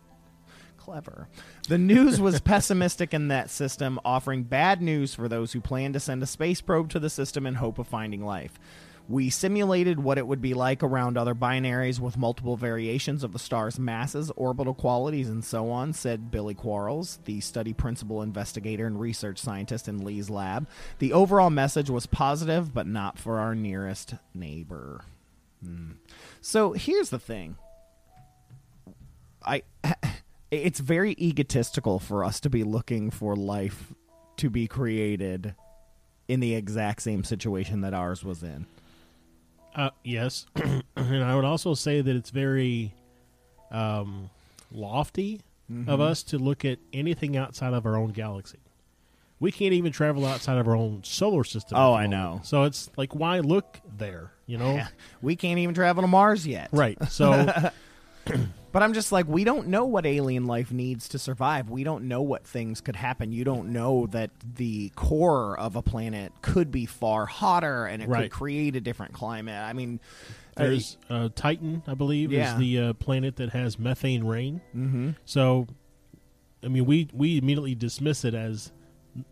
Clever. 0.78 1.28
The 1.68 1.78
news 1.78 2.20
was 2.20 2.40
pessimistic 2.44 3.14
in 3.14 3.28
that 3.28 3.50
system, 3.50 4.00
offering 4.04 4.42
bad 4.42 4.82
news 4.82 5.14
for 5.14 5.28
those 5.28 5.52
who 5.52 5.60
plan 5.60 5.92
to 5.92 6.00
send 6.00 6.24
a 6.24 6.26
space 6.26 6.60
probe 6.60 6.90
to 6.90 6.98
the 6.98 7.10
system 7.10 7.46
in 7.46 7.54
hope 7.54 7.78
of 7.78 7.86
finding 7.86 8.24
life. 8.24 8.58
We 9.08 9.30
simulated 9.30 9.98
what 9.98 10.18
it 10.18 10.26
would 10.26 10.40
be 10.40 10.54
like 10.54 10.82
around 10.82 11.18
other 11.18 11.34
binaries 11.34 11.98
with 11.98 12.16
multiple 12.16 12.56
variations 12.56 13.24
of 13.24 13.32
the 13.32 13.38
star's 13.38 13.78
masses, 13.78 14.30
orbital 14.36 14.74
qualities, 14.74 15.28
and 15.28 15.44
so 15.44 15.70
on, 15.70 15.92
said 15.92 16.30
Billy 16.30 16.54
Quarles, 16.54 17.18
the 17.24 17.40
study 17.40 17.72
principal 17.72 18.22
investigator 18.22 18.86
and 18.86 19.00
research 19.00 19.38
scientist 19.38 19.88
in 19.88 20.04
Li's 20.04 20.30
lab. 20.30 20.66
The 20.98 21.12
overall 21.12 21.50
message 21.50 21.90
was 21.90 22.06
positive, 22.06 22.72
but 22.72 22.86
not 22.86 23.18
for 23.18 23.38
our 23.38 23.54
nearest 23.54 24.14
neighbor. 24.34 25.04
Hmm. 25.64 25.92
So 26.40 26.72
here's 26.72 27.10
the 27.10 27.18
thing. 27.18 27.56
I 29.44 29.62
it's 30.50 30.80
very 30.80 31.12
egotistical 31.18 31.98
for 31.98 32.24
us 32.24 32.38
to 32.40 32.50
be 32.50 32.62
looking 32.62 33.10
for 33.10 33.34
life 33.34 33.92
to 34.36 34.50
be 34.50 34.66
created 34.66 35.54
in 36.28 36.40
the 36.40 36.54
exact 36.54 37.02
same 37.02 37.24
situation 37.24 37.80
that 37.80 37.94
ours 37.94 38.24
was 38.24 38.42
in. 38.42 38.66
Uh, 39.74 39.90
yes, 40.04 40.46
and 40.96 41.24
I 41.24 41.34
would 41.34 41.44
also 41.44 41.74
say 41.74 42.00
that 42.00 42.14
it's 42.16 42.30
very 42.30 42.92
um, 43.70 44.28
lofty 44.70 45.40
of 45.86 46.02
us 46.02 46.22
to 46.24 46.36
look 46.38 46.66
at 46.66 46.78
anything 46.92 47.34
outside 47.38 47.72
of 47.72 47.86
our 47.86 47.96
own 47.96 48.10
galaxy. 48.10 48.58
We 49.40 49.50
can't 49.50 49.72
even 49.72 49.90
travel 49.90 50.26
outside 50.26 50.58
of 50.58 50.68
our 50.68 50.76
own 50.76 51.02
solar 51.02 51.44
system. 51.44 51.78
Oh, 51.78 51.94
I 51.94 52.06
know. 52.06 52.40
So 52.44 52.64
it's 52.64 52.90
like, 52.98 53.14
why 53.14 53.38
look 53.40 53.80
there? 53.96 54.32
You 54.46 54.58
know. 54.58 54.82
We 55.22 55.34
can't 55.34 55.58
even 55.58 55.74
travel 55.74 56.02
to 56.02 56.06
Mars 56.08 56.46
yet. 56.46 56.68
right? 56.72 56.98
So 57.10 57.50
But 58.72 58.82
I'm 58.82 58.94
just 58.94 59.12
like, 59.12 59.28
we 59.28 59.44
don't 59.44 59.68
know 59.68 59.84
what 59.84 60.06
alien 60.06 60.46
life 60.46 60.72
needs 60.72 61.08
to 61.08 61.18
survive. 61.18 61.68
We 61.68 61.84
don't 61.84 62.04
know 62.04 62.22
what 62.22 62.46
things 62.46 62.80
could 62.80 62.96
happen. 62.96 63.30
You 63.30 63.44
don't 63.44 63.68
know 63.68 64.06
that 64.08 64.30
the 64.54 64.88
core 64.96 65.58
of 65.58 65.76
a 65.76 65.82
planet 65.82 66.32
could 66.40 66.70
be 66.70 66.86
far 66.86 67.26
hotter 67.26 67.84
and 67.84 68.02
it 68.02 68.10
could 68.10 68.30
create 68.30 68.74
a 68.74 68.80
different 68.80 69.12
climate. 69.12 69.54
I 69.62 69.74
mean, 69.74 70.00
There's 70.56 70.96
uh, 71.10 71.28
Titan, 71.34 71.82
I 71.86 71.94
believe, 71.94 72.32
Yeah. 72.32 72.54
is 72.54 72.58
the 72.58 72.78
uh, 72.78 72.92
planet 72.94 73.36
that 73.36 73.50
has 73.50 73.78
methane 73.78 74.24
rain. 74.24 74.62
Mm-hmm. 74.74 75.10
So, 75.26 75.66
I 76.64 76.68
mean, 76.68 76.86
we 76.86 77.08
we 77.12 77.36
immediately 77.38 77.74
dismiss 77.74 78.24
it 78.24 78.34
as 78.34 78.72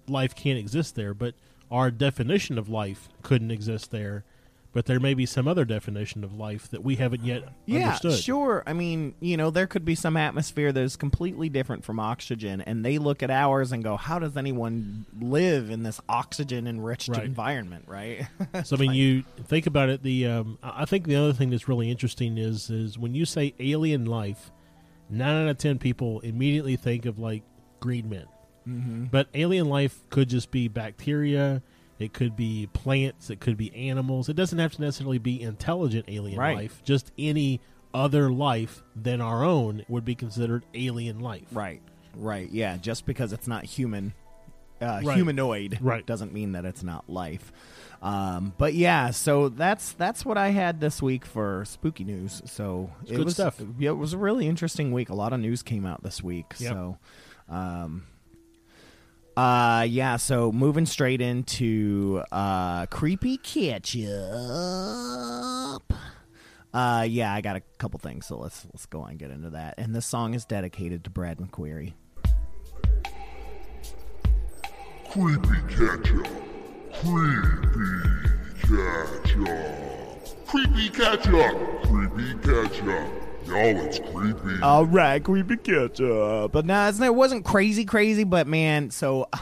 life 0.07 0.35
can't 0.35 0.59
exist 0.59 0.97
there, 0.97 1.15
but 1.15 1.35
our 1.71 1.91
definition 1.91 2.59
of 2.59 2.69
life 2.69 3.09
couldn't 3.23 3.51
exist 3.51 3.91
there 3.91 4.25
but 4.73 4.87
there 4.87 5.00
may 5.00 5.15
be 5.15 5.27
some 5.27 5.49
other 5.49 5.65
definition 5.65 6.23
of 6.23 6.33
life 6.33 6.69
that 6.71 6.85
we 6.85 6.95
haven't 6.97 7.25
yet 7.25 7.43
Yeah, 7.67 7.87
understood. 7.87 8.19
sure. 8.21 8.62
I 8.67 8.73
mean, 8.73 9.15
you 9.21 9.37
know, 9.37 9.50
there 9.50 9.67
could 9.67 9.85
be 9.85 9.95
some 9.97 10.17
atmosphere 10.17 10.71
that 10.73 10.81
is 10.81 10.95
completely 10.97 11.49
different 11.49 11.85
from 11.85 11.99
oxygen, 11.99 12.61
and 12.61 12.85
they 12.85 12.99
look 12.99 13.23
at 13.23 13.31
ours 13.31 13.73
and 13.73 13.83
go, 13.83 13.97
"How 13.97 14.19
does 14.19 14.37
anyone 14.37 15.07
live 15.21 15.71
in 15.71 15.83
this 15.83 16.00
oxygen-enriched 16.09 17.09
Right. 17.09 17.25
environment?" 17.25 17.85
Right? 17.89 18.27
So 18.65 18.77
I 18.77 18.79
mean, 18.81 18.93
you 18.93 19.25
think 19.47 19.67
about 19.67 19.89
it. 19.89 20.03
The 20.03 20.27
um, 20.27 20.59
I 20.62 20.83
I 20.83 20.85
think 20.85 21.07
the 21.07 21.17
other 21.17 21.33
thing 21.33 21.50
that's 21.50 21.69
really 21.69 21.91
interesting 21.91 22.39
is 22.39 22.71
is 22.71 22.99
when 22.99 23.15
you 23.15 23.25
say 23.25 23.55
alien 23.59 24.05
life, 24.07 24.50
nine 25.09 25.45
out 25.45 25.49
of 25.49 25.59
ten 25.59 25.79
people 25.79 26.21
immediately 26.21 26.77
think 26.77 27.07
of 27.07 27.19
like 27.19 27.43
green 27.81 28.09
men. 28.09 28.27
Mm-hmm. 28.69 29.05
But 29.07 29.29
alien 29.35 29.69
life 29.69 30.00
could 30.11 30.29
just 30.29 30.50
be 30.50 30.69
bacteria. 30.69 31.62
It 32.00 32.12
could 32.12 32.35
be 32.35 32.69
plants. 32.73 33.30
It 33.30 33.38
could 33.40 33.57
be 33.57 33.73
animals. 33.76 34.28
It 34.28 34.35
doesn't 34.35 34.59
have 34.59 34.73
to 34.73 34.80
necessarily 34.80 35.19
be 35.19 35.40
intelligent 35.40 36.07
alien 36.09 36.38
Right. 36.38 36.57
life. 36.57 36.83
Just 36.85 37.12
any 37.19 37.61
other 37.95 38.30
life 38.30 38.83
than 38.97 39.21
our 39.21 39.45
own 39.45 39.85
would 39.88 40.04
be 40.04 40.14
considered 40.14 40.64
alien 40.75 41.21
life. 41.21 41.47
right. 41.52 41.83
Right. 42.16 42.50
Yeah. 42.50 42.76
Just 42.78 43.07
because 43.07 43.33
it's 43.33 43.47
not 43.47 43.64
human, 43.64 44.14
uh, 44.80 45.00
Right. 45.04 45.14
humanoid, 45.14 45.78
Right. 45.80 46.04
doesn't 46.04 46.33
mean 46.33 46.52
that 46.52 46.64
it's 46.64 46.83
not 46.83 47.09
life. 47.09 47.52
Um, 48.02 48.52
but 48.59 48.73
yeah, 48.75 49.11
so 49.11 49.49
that's 49.50 49.92
that's 49.92 50.25
what 50.25 50.38
I 50.38 50.49
had 50.49 50.80
this 50.80 51.02
week 51.02 51.25
for 51.26 51.64
spooky 51.66 52.02
news. 52.04 52.40
So 52.47 52.90
it 53.07 53.14
good 53.16 53.26
was 53.26 53.35
stuff. 53.35 53.61
Yeah, 53.78 53.90
it 53.90 53.99
was 53.99 54.14
a 54.14 54.19
really 54.19 54.49
interesting 54.49 54.90
week. 54.90 55.11
A 55.11 55.14
lot 55.14 55.33
of 55.35 55.38
news 55.40 55.62
came 55.62 55.85
out 55.85 56.02
this 56.02 56.23
week. 56.23 56.54
Yep. 56.59 56.73
So, 56.73 56.99
um, 57.49 58.04
uh, 59.37 59.87
yeah. 59.89 60.17
So 60.17 60.53
moving 60.53 60.87
straight 60.87 61.21
into 61.21 62.23
uh, 62.33 62.87
creepy 62.87 63.37
ketchup. 63.39 64.11
Uh, 66.73 67.05
yeah, 67.09 67.35
I 67.35 67.41
got 67.41 67.57
a 67.57 67.63
couple 67.79 67.99
things, 67.99 68.27
so 68.27 68.39
let's 68.39 68.65
let's 68.67 68.87
go 68.87 69.01
on 69.01 69.11
and 69.11 69.19
get 69.19 69.31
into 69.31 69.51
that. 69.51 69.75
And 69.79 69.95
this 69.95 70.07
song 70.07 70.35
is 70.35 70.45
dedicated 70.45 71.03
to 71.05 71.11
Brad 71.11 71.39
McQuarrie. 71.39 71.95
Creepy 75.11 75.49
ketchup. 75.69 76.29
Creepy 77.01 78.03
ketchup. 78.63 80.47
Creepy 80.47 80.89
ketchup. 80.91 81.83
Creepy 81.83 82.35
ketchup. 82.43 83.30
Y'all, 83.50 83.85
it's 83.85 83.99
creepy. 83.99 84.62
All 84.62 84.87
right, 84.87 85.23
creepy 85.23 85.57
ketchup. 85.57 86.52
But 86.52 86.66
no, 86.66 86.88
it's, 86.88 87.00
it 87.00 87.14
wasn't 87.14 87.45
crazy, 87.45 87.85
crazy. 87.85 88.25
But 88.25 88.47
man, 88.47 88.90
so 88.90 89.28
uh, 89.33 89.38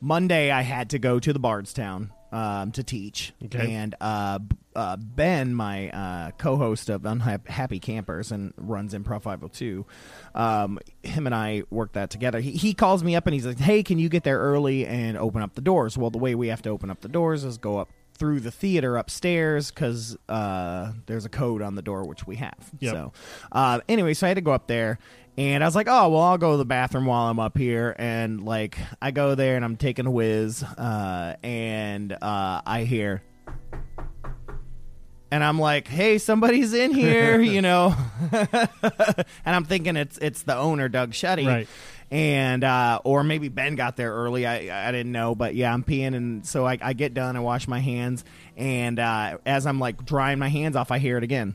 Monday 0.00 0.50
I 0.50 0.62
had 0.62 0.90
to 0.90 0.98
go 0.98 1.18
to 1.20 1.32
the 1.32 1.38
Bardstown 1.38 2.12
um, 2.32 2.72
to 2.72 2.82
teach, 2.82 3.32
Okay. 3.46 3.72
and 3.72 3.94
uh, 4.00 4.38
uh, 4.76 4.96
Ben, 4.98 5.54
my 5.54 5.88
uh, 5.90 6.30
co-host 6.32 6.90
of 6.90 7.06
Unhappy 7.06 7.78
Campers 7.80 8.30
and 8.32 8.52
runs 8.56 8.92
Improv 8.92 9.22
502, 9.22 9.86
um, 10.34 10.78
him 11.02 11.24
and 11.26 11.34
I 11.34 11.62
worked 11.70 11.94
that 11.94 12.10
together. 12.10 12.40
He, 12.40 12.50
he 12.50 12.74
calls 12.74 13.02
me 13.02 13.16
up 13.16 13.26
and 13.26 13.32
he's 13.34 13.46
like, 13.46 13.58
"Hey, 13.58 13.82
can 13.82 13.98
you 13.98 14.08
get 14.10 14.24
there 14.24 14.38
early 14.38 14.84
and 14.86 15.16
open 15.16 15.40
up 15.42 15.54
the 15.54 15.62
doors?" 15.62 15.96
Well, 15.96 16.10
the 16.10 16.18
way 16.18 16.34
we 16.34 16.48
have 16.48 16.60
to 16.62 16.70
open 16.70 16.90
up 16.90 17.00
the 17.00 17.08
doors 17.08 17.44
is 17.44 17.56
go 17.56 17.78
up 17.78 17.88
through 18.18 18.40
the 18.40 18.50
theater 18.50 18.96
upstairs 18.96 19.70
because 19.70 20.16
uh, 20.28 20.92
there's 21.06 21.24
a 21.24 21.28
code 21.28 21.62
on 21.62 21.74
the 21.74 21.82
door 21.82 22.04
which 22.04 22.26
we 22.26 22.36
have. 22.36 22.70
Yep. 22.80 22.92
So, 22.92 23.12
uh, 23.52 23.80
anyway, 23.88 24.14
so 24.14 24.26
I 24.26 24.28
had 24.28 24.34
to 24.34 24.40
go 24.40 24.52
up 24.52 24.66
there, 24.66 24.98
and 25.36 25.62
I 25.62 25.66
was 25.66 25.76
like, 25.76 25.86
"Oh, 25.88 26.08
well, 26.08 26.22
I'll 26.22 26.38
go 26.38 26.52
to 26.52 26.56
the 26.56 26.64
bathroom 26.64 27.06
while 27.06 27.30
I'm 27.30 27.38
up 27.38 27.56
here." 27.56 27.94
And 27.98 28.44
like, 28.44 28.76
I 29.00 29.12
go 29.12 29.34
there 29.34 29.56
and 29.56 29.64
I'm 29.64 29.76
taking 29.76 30.06
a 30.06 30.10
whiz, 30.10 30.62
uh, 30.62 31.36
and 31.42 32.12
uh, 32.12 32.62
I 32.66 32.84
hear. 32.84 33.22
And 35.30 35.44
I'm 35.44 35.58
like, 35.58 35.86
"Hey, 35.86 36.18
somebody's 36.18 36.72
in 36.72 36.92
here," 36.92 37.40
you 37.40 37.62
know. 37.62 37.94
and 38.32 39.26
I'm 39.44 39.64
thinking 39.64 39.96
it's 39.96 40.18
it's 40.18 40.42
the 40.42 40.56
owner, 40.56 40.88
Doug 40.88 41.12
Shetty. 41.12 41.46
Right. 41.46 41.68
And 42.10 42.64
uh, 42.64 43.00
or 43.04 43.22
maybe 43.22 43.48
Ben 43.48 43.74
got 43.76 43.96
there 43.96 44.12
early. 44.12 44.46
I 44.46 44.88
I 44.88 44.92
didn't 44.92 45.12
know, 45.12 45.34
but 45.34 45.54
yeah, 45.54 45.72
I'm 45.72 45.84
peeing, 45.84 46.14
and 46.14 46.46
so 46.46 46.66
I, 46.66 46.78
I 46.80 46.92
get 46.94 47.12
done, 47.14 47.36
I 47.36 47.40
wash 47.40 47.68
my 47.68 47.80
hands, 47.80 48.24
and 48.56 48.98
uh, 48.98 49.38
as 49.44 49.66
I'm 49.66 49.78
like 49.78 50.04
drying 50.04 50.38
my 50.38 50.48
hands 50.48 50.74
off, 50.76 50.90
I 50.90 50.98
hear 50.98 51.16
it 51.18 51.24
again. 51.24 51.54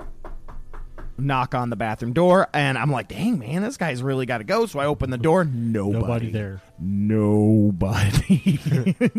Knock 1.16 1.54
on 1.54 1.70
the 1.70 1.76
bathroom 1.76 2.14
door, 2.14 2.48
and 2.54 2.76
I'm 2.78 2.92
like, 2.92 3.08
"Dang 3.08 3.38
man, 3.38 3.62
this 3.62 3.78
guy's 3.78 4.02
really 4.02 4.26
got 4.26 4.40
to 4.40 4.44
go." 4.44 4.66
So 4.66 4.80
I 4.80 4.86
open 4.88 5.12
the 5.12 5.18
door, 5.18 5.44
nobody, 5.46 6.00
Nobody 6.00 6.32
there. 6.32 6.62
nobody, 6.80 8.60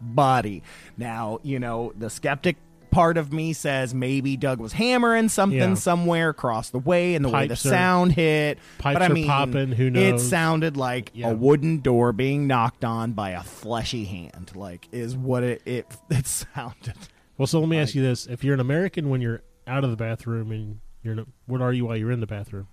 nobody. 0.00 0.62
Now 0.96 1.40
you 1.42 1.58
know 1.58 1.92
the 1.98 2.08
skeptic. 2.10 2.56
Part 2.90 3.16
of 3.16 3.32
me 3.32 3.52
says 3.52 3.94
maybe 3.94 4.36
Doug 4.36 4.58
was 4.60 4.72
hammering 4.72 5.28
something 5.28 5.58
Yeah. 5.58 5.74
somewhere 5.74 6.28
across 6.30 6.70
the 6.70 6.78
way, 6.78 7.14
and 7.14 7.24
the 7.24 7.28
way 7.28 7.42
the 7.46 7.50
Pipes 7.54 7.66
are- 7.66 7.70
sound 7.70 8.12
hit. 8.12 8.58
pipes 8.78 8.94
but 8.94 9.02
I 9.02 9.06
are 9.06 9.14
mean, 9.14 9.26
popping, 9.26 9.72
who 9.72 9.90
knows? 9.90 10.22
It 10.22 10.26
sounded 10.26 10.76
like 10.76 11.10
Yeah. 11.14 11.30
a 11.30 11.34
wooden 11.34 11.80
door 11.80 12.12
being 12.12 12.46
knocked 12.46 12.84
on 12.84 13.12
by 13.12 13.30
a 13.30 13.42
fleshy 13.42 14.04
hand. 14.04 14.50
Like 14.54 14.88
is 14.92 15.16
what 15.16 15.42
it 15.42 15.62
it, 15.66 15.86
it 16.10 16.26
sounded. 16.26 16.94
Well, 17.38 17.46
so 17.46 17.60
let 17.60 17.68
me 17.68 17.78
ask 17.78 17.94
you 17.94 18.02
this: 18.02 18.26
If 18.26 18.42
you're 18.44 18.54
an 18.54 18.60
American 18.60 19.08
when 19.08 19.20
you're 19.20 19.42
out 19.66 19.84
of 19.84 19.90
the 19.90 19.96
bathroom 19.96 20.50
and 20.52 20.80
you're, 21.02 21.24
what 21.46 21.60
are 21.62 21.72
you 21.72 21.86
while 21.86 21.96
you're 21.96 22.10
in 22.10 22.20
the 22.20 22.26
bathroom? 22.26 22.66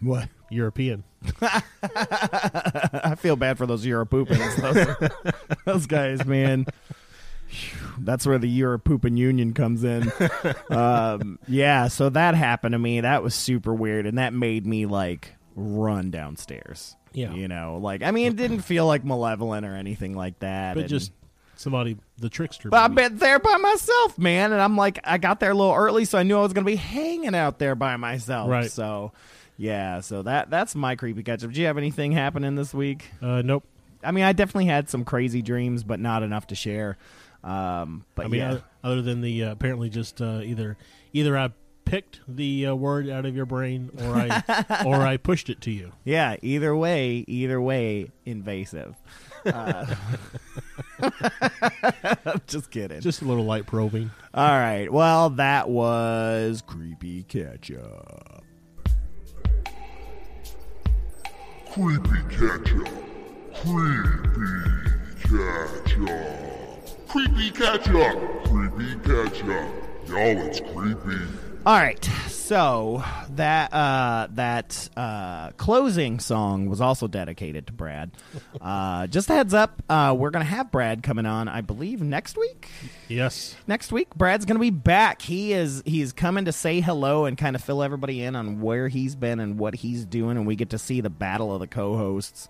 What? 0.00 0.28
European. 0.50 1.04
I 1.42 3.14
feel 3.18 3.36
bad 3.36 3.58
for 3.58 3.66
those 3.66 3.84
Europoopans. 3.86 4.56
Those, 4.60 5.32
those 5.64 5.86
guys, 5.86 6.24
man. 6.26 6.66
That's 7.98 8.26
where 8.26 8.38
the 8.38 8.60
Europoopin 8.60 9.16
Union 9.16 9.52
comes 9.54 9.84
in. 9.84 10.12
Um, 10.70 11.38
yeah, 11.46 11.88
so 11.88 12.08
that 12.10 12.34
happened 12.34 12.72
to 12.72 12.78
me. 12.78 13.00
That 13.00 13.22
was 13.22 13.34
super 13.34 13.72
weird, 13.74 14.06
and 14.06 14.18
that 14.18 14.32
made 14.32 14.66
me 14.66 14.86
like 14.86 15.34
run 15.54 16.10
downstairs. 16.10 16.96
Yeah. 17.12 17.32
you 17.32 17.46
know, 17.46 17.78
like 17.80 18.02
I 18.02 18.10
mean, 18.10 18.26
it 18.32 18.36
didn't 18.36 18.60
feel 18.62 18.86
like 18.86 19.04
malevolent 19.04 19.64
or 19.66 19.74
anything 19.76 20.16
like 20.16 20.38
that. 20.40 20.74
But 20.74 20.80
and- 20.82 20.88
just 20.88 21.12
somebody, 21.56 21.96
the 22.18 22.28
trickster. 22.28 22.68
But 22.70 22.78
I've 22.80 22.94
been 22.94 23.18
there 23.18 23.38
by 23.38 23.56
myself, 23.56 24.18
man, 24.18 24.52
and 24.52 24.60
I'm 24.60 24.76
like, 24.76 24.98
I 25.04 25.18
got 25.18 25.38
there 25.40 25.52
a 25.52 25.54
little 25.54 25.74
early, 25.74 26.04
so 26.04 26.18
I 26.18 26.24
knew 26.24 26.36
I 26.36 26.42
was 26.42 26.52
going 26.52 26.64
to 26.64 26.70
be 26.70 26.76
hanging 26.76 27.34
out 27.34 27.58
there 27.58 27.74
by 27.76 27.96
myself. 27.96 28.50
Right. 28.50 28.70
So, 28.70 29.12
yeah, 29.56 30.00
so 30.00 30.22
that 30.22 30.50
that's 30.50 30.74
my 30.74 30.96
creepy 30.96 31.22
catch 31.22 31.44
up. 31.44 31.52
Do 31.52 31.60
you 31.60 31.66
have 31.68 31.78
anything 31.78 32.10
happening 32.12 32.56
this 32.56 32.74
week? 32.74 33.08
Uh, 33.22 33.42
nope. 33.42 33.64
I 34.02 34.10
mean, 34.10 34.24
I 34.24 34.32
definitely 34.32 34.66
had 34.66 34.90
some 34.90 35.04
crazy 35.04 35.40
dreams, 35.40 35.82
but 35.84 36.00
not 36.00 36.22
enough 36.22 36.48
to 36.48 36.54
share. 36.54 36.98
Um, 37.44 38.04
but 38.14 38.24
I 38.24 38.28
mean, 38.28 38.40
yeah, 38.40 38.52
oth- 38.54 38.64
other 38.82 39.02
than 39.02 39.20
the 39.20 39.44
uh, 39.44 39.52
apparently 39.52 39.90
just 39.90 40.20
uh, 40.22 40.40
either 40.42 40.76
either 41.12 41.36
I 41.36 41.50
picked 41.84 42.20
the 42.26 42.68
uh, 42.68 42.74
word 42.74 43.10
out 43.10 43.26
of 43.26 43.36
your 43.36 43.44
brain 43.44 43.90
or 44.00 44.14
I 44.14 44.82
or 44.86 44.96
I 45.02 45.18
pushed 45.18 45.50
it 45.50 45.60
to 45.62 45.70
you. 45.70 45.92
yeah. 46.04 46.36
Either 46.40 46.74
way, 46.74 47.24
either 47.28 47.60
way, 47.60 48.10
invasive. 48.24 48.94
Uh, 49.44 49.94
just 52.46 52.70
kidding. 52.70 53.02
Just 53.02 53.20
a 53.20 53.26
little 53.26 53.44
light 53.44 53.66
probing. 53.66 54.10
All 54.32 54.48
right. 54.48 54.90
Well, 54.90 55.28
that 55.30 55.68
was 55.68 56.62
creepy 56.66 57.24
catch 57.24 57.70
up. 57.70 58.42
Creepy 61.72 62.22
ketchup. 62.30 62.88
Creepy 63.52 64.70
ketchup. 65.28 66.53
Creepy 67.14 67.52
ketchup. 67.52 68.44
Creepy 68.46 68.96
ketchup. 69.04 69.68
Y'all, 70.08 70.36
it's 70.48 70.58
creepy. 70.58 71.22
All 71.64 71.76
right, 71.76 72.04
so 72.26 73.04
that 73.36 73.72
uh, 73.72 74.26
that 74.32 74.88
uh, 74.96 75.50
closing 75.52 76.18
song 76.18 76.68
was 76.68 76.80
also 76.80 77.06
dedicated 77.06 77.68
to 77.68 77.72
Brad. 77.72 78.10
Uh, 78.60 79.06
just 79.06 79.30
a 79.30 79.32
heads 79.32 79.54
up, 79.54 79.80
uh, 79.88 80.12
we're 80.18 80.30
gonna 80.30 80.44
have 80.44 80.72
Brad 80.72 81.04
coming 81.04 81.24
on, 81.24 81.46
I 81.46 81.60
believe, 81.60 82.02
next 82.02 82.36
week. 82.36 82.68
Yes. 83.06 83.54
Next 83.68 83.92
week, 83.92 84.12
Brad's 84.16 84.44
gonna 84.44 84.58
be 84.58 84.70
back. 84.70 85.22
He 85.22 85.52
is 85.52 85.84
he's 85.86 86.12
coming 86.12 86.46
to 86.46 86.52
say 86.52 86.80
hello 86.80 87.26
and 87.26 87.38
kind 87.38 87.54
of 87.54 87.62
fill 87.62 87.84
everybody 87.84 88.24
in 88.24 88.34
on 88.34 88.60
where 88.60 88.88
he's 88.88 89.14
been 89.14 89.38
and 89.38 89.56
what 89.56 89.76
he's 89.76 90.04
doing, 90.04 90.36
and 90.36 90.48
we 90.48 90.56
get 90.56 90.70
to 90.70 90.78
see 90.78 91.00
the 91.00 91.10
battle 91.10 91.54
of 91.54 91.60
the 91.60 91.68
co-hosts 91.68 92.48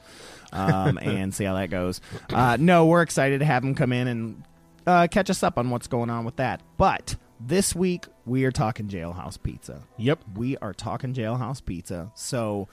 um, 0.54 0.99
and 1.02 1.35
see 1.35 1.44
how 1.44 1.52
that 1.52 1.68
goes. 1.68 2.00
Uh, 2.30 2.56
no, 2.59 2.87
we're 2.87 3.02
excited 3.02 3.40
to 3.40 3.44
have 3.44 3.62
him 3.62 3.75
come 3.75 3.92
in 3.92 4.09
and 4.09 4.42
uh, 4.86 5.06
catch 5.10 5.30
us 5.30 5.42
up 5.42 5.58
on 5.58 5.70
what's 5.70 5.86
going 5.86 6.10
on 6.10 6.24
with 6.24 6.36
that. 6.36 6.62
But 6.76 7.16
this 7.40 7.74
week 7.74 8.06
we 8.26 8.44
are 8.44 8.52
talking 8.52 8.88
Jailhouse 8.88 9.42
Pizza. 9.42 9.82
Yep. 9.98 10.20
We 10.36 10.56
are 10.58 10.72
talking 10.72 11.14
Jailhouse 11.14 11.64
Pizza. 11.64 12.10
So 12.14 12.68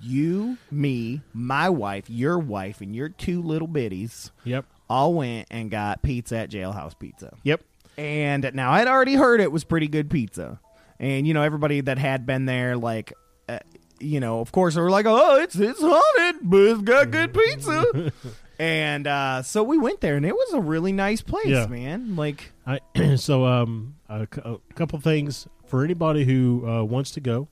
you, 0.00 0.56
me, 0.70 1.20
my 1.32 1.68
wife, 1.68 2.08
your 2.08 2.38
wife, 2.38 2.80
and 2.80 2.94
your 2.96 3.08
two 3.08 3.42
little 3.42 3.68
bitties 3.68 4.30
Yep. 4.44 4.64
all 4.88 5.14
went 5.14 5.48
and 5.50 5.70
got 5.70 6.02
pizza 6.02 6.38
at 6.38 6.50
Jailhouse 6.50 6.98
Pizza. 6.98 7.36
Yep. 7.44 7.62
And 7.98 8.50
now 8.54 8.72
I'd 8.72 8.86
already 8.88 9.14
heard 9.14 9.40
it 9.40 9.52
was 9.52 9.64
pretty 9.64 9.88
good 9.88 10.08
pizza. 10.10 10.58
And 10.98 11.26
you 11.26 11.34
know 11.34 11.42
everybody 11.42 11.80
that 11.82 11.98
had 11.98 12.26
been 12.26 12.44
there 12.46 12.76
like 12.76 13.12
uh, 13.48 13.58
you 13.98 14.20
know, 14.20 14.40
of 14.40 14.52
course 14.52 14.74
they 14.74 14.80
were 14.80 14.90
like, 14.90 15.06
"Oh, 15.06 15.40
it's 15.40 15.56
it's 15.56 15.80
haunted, 15.82 16.40
but 16.42 16.56
it's 16.60 16.80
got 16.82 17.10
good 17.10 17.34
pizza." 17.34 18.12
And 18.60 19.06
uh, 19.06 19.42
so 19.42 19.62
we 19.62 19.78
went 19.78 20.02
there, 20.02 20.16
and 20.16 20.26
it 20.26 20.34
was 20.34 20.52
a 20.52 20.60
really 20.60 20.92
nice 20.92 21.22
place, 21.22 21.46
Yeah. 21.46 21.66
man. 21.66 22.14
Like, 22.14 22.52
I 22.66 22.80
so 23.16 23.46
um 23.46 23.94
a, 24.06 24.26
cou- 24.26 24.60
a 24.70 24.74
couple 24.74 25.00
things 25.00 25.48
for 25.64 25.82
anybody 25.82 26.24
who 26.24 26.68
uh, 26.68 26.84
wants 26.84 27.10
to 27.12 27.20
go. 27.20 27.48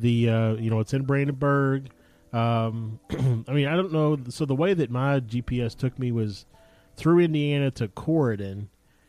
The 0.00 0.28
uh, 0.28 0.52
you 0.54 0.68
know 0.68 0.80
it's 0.80 0.92
in 0.92 1.02
Brandenburg. 1.04 1.90
Um, 2.32 2.98
I 3.46 3.52
mean 3.52 3.68
I 3.68 3.76
don't 3.76 3.92
know. 3.92 4.18
So 4.28 4.44
the 4.44 4.56
way 4.56 4.74
that 4.74 4.90
my 4.90 5.20
GPS 5.20 5.76
took 5.76 5.96
me 6.00 6.10
was 6.10 6.46
through 6.96 7.20
Indiana 7.20 7.70
to 7.72 7.86
Corydon, 7.86 8.66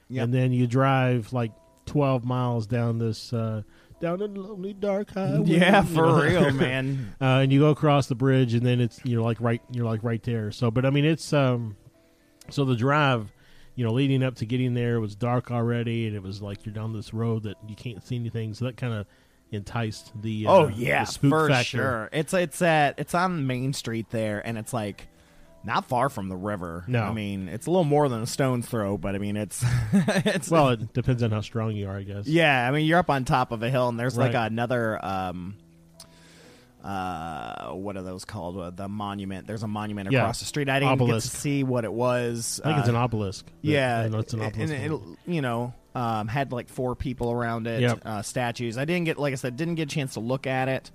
Yep. 0.09 0.23
and 0.23 0.33
then 0.33 0.51
you 0.51 0.67
drive 0.67 1.33
like 1.33 1.53
twelve 1.87 2.23
miles 2.23 2.67
down 2.67 2.99
this 2.99 3.33
uh, 3.33 3.63
down 4.01 4.21
a 4.21 4.25
lonely 4.25 4.73
dark 4.73 5.11
highway. 5.13 5.43
yeah, 5.45 5.81
you 5.81 5.87
for 5.95 6.05
know. 6.07 6.21
real, 6.21 6.51
man. 6.51 7.15
uh, 7.21 7.39
and 7.41 7.53
you 7.53 7.59
go 7.59 7.69
across 7.69 8.07
the 8.07 8.15
bridge, 8.15 8.53
and 8.53 8.65
then 8.65 8.81
it's 8.81 8.99
you're 9.03 9.21
like 9.21 9.39
right 9.39 9.61
you're 9.71 9.85
like 9.85 10.03
right 10.03 10.21
there. 10.23 10.51
So, 10.51 10.69
but 10.71 10.85
I 10.85 10.89
mean, 10.89 11.05
it's 11.05 11.31
um, 11.31 11.77
so 12.49 12.65
the 12.65 12.75
drive, 12.75 13.31
you 13.75 13.85
know, 13.85 13.93
leading 13.93 14.23
up 14.23 14.35
to 14.35 14.45
getting 14.45 14.73
there 14.73 14.99
was 14.99 15.15
dark 15.15 15.51
already, 15.51 16.07
and 16.07 16.15
it 16.15 16.23
was 16.23 16.41
like 16.41 16.65
you're 16.65 16.73
down 16.73 16.93
this 16.93 17.13
road 17.13 17.43
that 17.43 17.57
you 17.67 17.75
can't 17.75 18.05
see 18.05 18.15
anything. 18.15 18.53
So 18.53 18.65
that 18.65 18.75
kind 18.77 18.93
of 18.93 19.05
enticed 19.51 20.11
the 20.21 20.47
uh, 20.47 20.51
oh 20.51 20.67
yeah, 20.67 21.05
the 21.05 21.11
spook 21.11 21.29
for 21.29 21.47
factor. 21.49 21.63
sure. 21.63 22.09
It's 22.11 22.33
it's 22.33 22.61
at 22.61 22.95
it's 22.97 23.13
on 23.13 23.47
Main 23.47 23.73
Street 23.73 24.09
there, 24.09 24.45
and 24.45 24.57
it's 24.57 24.73
like 24.73 25.07
not 25.63 25.85
far 25.87 26.09
from 26.09 26.27
the 26.29 26.35
river. 26.35 26.83
No. 26.87 27.03
I 27.03 27.11
mean 27.13 27.47
it's 27.49 27.67
a 27.67 27.69
little 27.71 27.83
more 27.83 28.09
than 28.09 28.21
a 28.21 28.27
stone's 28.27 28.65
throw, 28.67 28.97
but 28.97 29.15
I 29.15 29.17
mean 29.19 29.37
it's 29.37 29.63
it's 29.93 30.49
Well, 30.49 30.69
it 30.69 30.93
depends 30.93 31.21
on 31.23 31.31
how 31.31 31.41
strong 31.41 31.75
you 31.75 31.87
are, 31.87 31.97
I 31.97 32.03
guess. 32.03 32.27
yeah. 32.27 32.67
I 32.67 32.71
mean 32.71 32.85
you're 32.85 32.99
up 32.99 33.09
on 33.09 33.25
top 33.25 33.51
of 33.51 33.61
a 33.63 33.69
hill, 33.69 33.89
and 33.89 33.99
there's 33.99 34.17
like 34.17 34.33
another 34.33 35.03
um. 35.05 35.55
Uh, 36.83 37.73
what 37.73 37.95
are 37.95 38.01
those 38.01 38.25
called? 38.25 38.57
Uh, 38.57 38.71
the 38.71 38.87
monument. 38.87 39.45
There's 39.45 39.61
a 39.61 39.67
monument 39.67 40.11
Yeah. 40.11 40.21
across 40.21 40.39
the 40.39 40.45
street. 40.45 40.67
I 40.67 40.79
didn't 40.79 40.93
Obelisk. 40.93 41.27
get 41.27 41.31
to 41.31 41.37
see 41.37 41.63
what 41.63 41.85
it 41.85 41.93
was. 41.93 42.59
I 42.63 42.69
think 42.69 42.79
it's 42.79 42.87
Uh, 42.89 42.93
an 42.93 42.95
obelisk. 42.97 43.45
Yeah, 43.61 44.05
it's 44.05 44.33
an 44.33 44.41
obelisk. 44.41 44.59
and 44.73 44.93
it, 44.93 44.99
you 45.27 45.41
know, 45.43 45.73
um, 45.93 46.27
had 46.27 46.51
like 46.51 46.69
four 46.69 46.95
people 46.95 47.31
around 47.31 47.67
it, 47.67 47.81
Yep. 47.81 48.01
uh, 48.03 48.21
statues. 48.23 48.79
I 48.79 48.85
didn't 48.85 49.03
get, 49.05 49.19
like 49.19 49.31
I 49.31 49.35
said, 49.35 49.57
didn't 49.57 49.75
get 49.75 49.91
a 49.91 49.93
chance 49.93 50.15
to 50.15 50.21
look 50.21 50.47
at 50.47 50.69
it, 50.69 50.89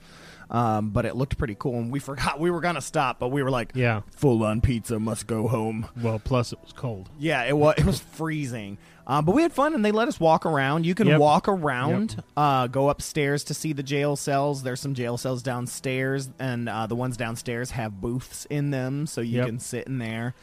um, 0.50 0.90
but 0.90 1.04
it 1.04 1.16
looked 1.16 1.36
pretty 1.38 1.56
cool. 1.58 1.76
And 1.78 1.90
we 1.90 1.98
forgot 2.10 2.38
we 2.40 2.50
were 2.50 2.60
gonna 2.60 2.80
stop, 2.80 3.18
but 3.18 3.28
we 3.28 3.42
were 3.42 3.50
like, 3.50 3.72
yeah. 3.74 4.02
full 4.10 4.42
on 4.44 4.60
pizza, 4.60 4.98
must 4.98 5.26
go 5.26 5.48
home. 5.48 5.88
Well, 6.00 6.18
plus 6.18 6.52
it 6.52 6.58
was 6.62 6.72
cold. 6.72 7.08
Yeah, 7.18 7.42
it 7.44 7.56
was 7.56 7.74
it 7.78 7.84
was 7.84 8.00
freezing, 8.00 8.78
um, 9.06 9.24
but 9.24 9.34
we 9.34 9.42
had 9.42 9.52
fun, 9.52 9.74
and 9.74 9.84
they 9.84 9.92
let 9.92 10.08
us 10.08 10.18
walk 10.20 10.46
around. 10.46 10.86
You 10.86 10.94
can 10.94 11.06
Yep. 11.08 11.20
walk 11.20 11.48
around, 11.48 12.22
uh, 12.36 12.66
go 12.68 12.88
upstairs 12.90 13.44
to 13.44 13.54
see 13.54 13.72
the 13.72 13.82
jail 13.82 14.16
cells. 14.16 14.62
There's 14.62 14.80
some 14.80 14.94
jail 14.94 15.16
cells 15.16 15.42
downstairs, 15.42 16.28
and 16.38 16.68
uh, 16.68 16.86
the 16.86 16.96
ones 16.96 17.16
downstairs 17.16 17.70
have 17.72 18.00
booths 18.00 18.46
in 18.50 18.70
them, 18.70 19.06
so 19.06 19.20
you 19.20 19.38
Yep. 19.38 19.46
can 19.46 19.58
sit 19.60 19.86
in 19.86 19.98
there, 19.98 20.34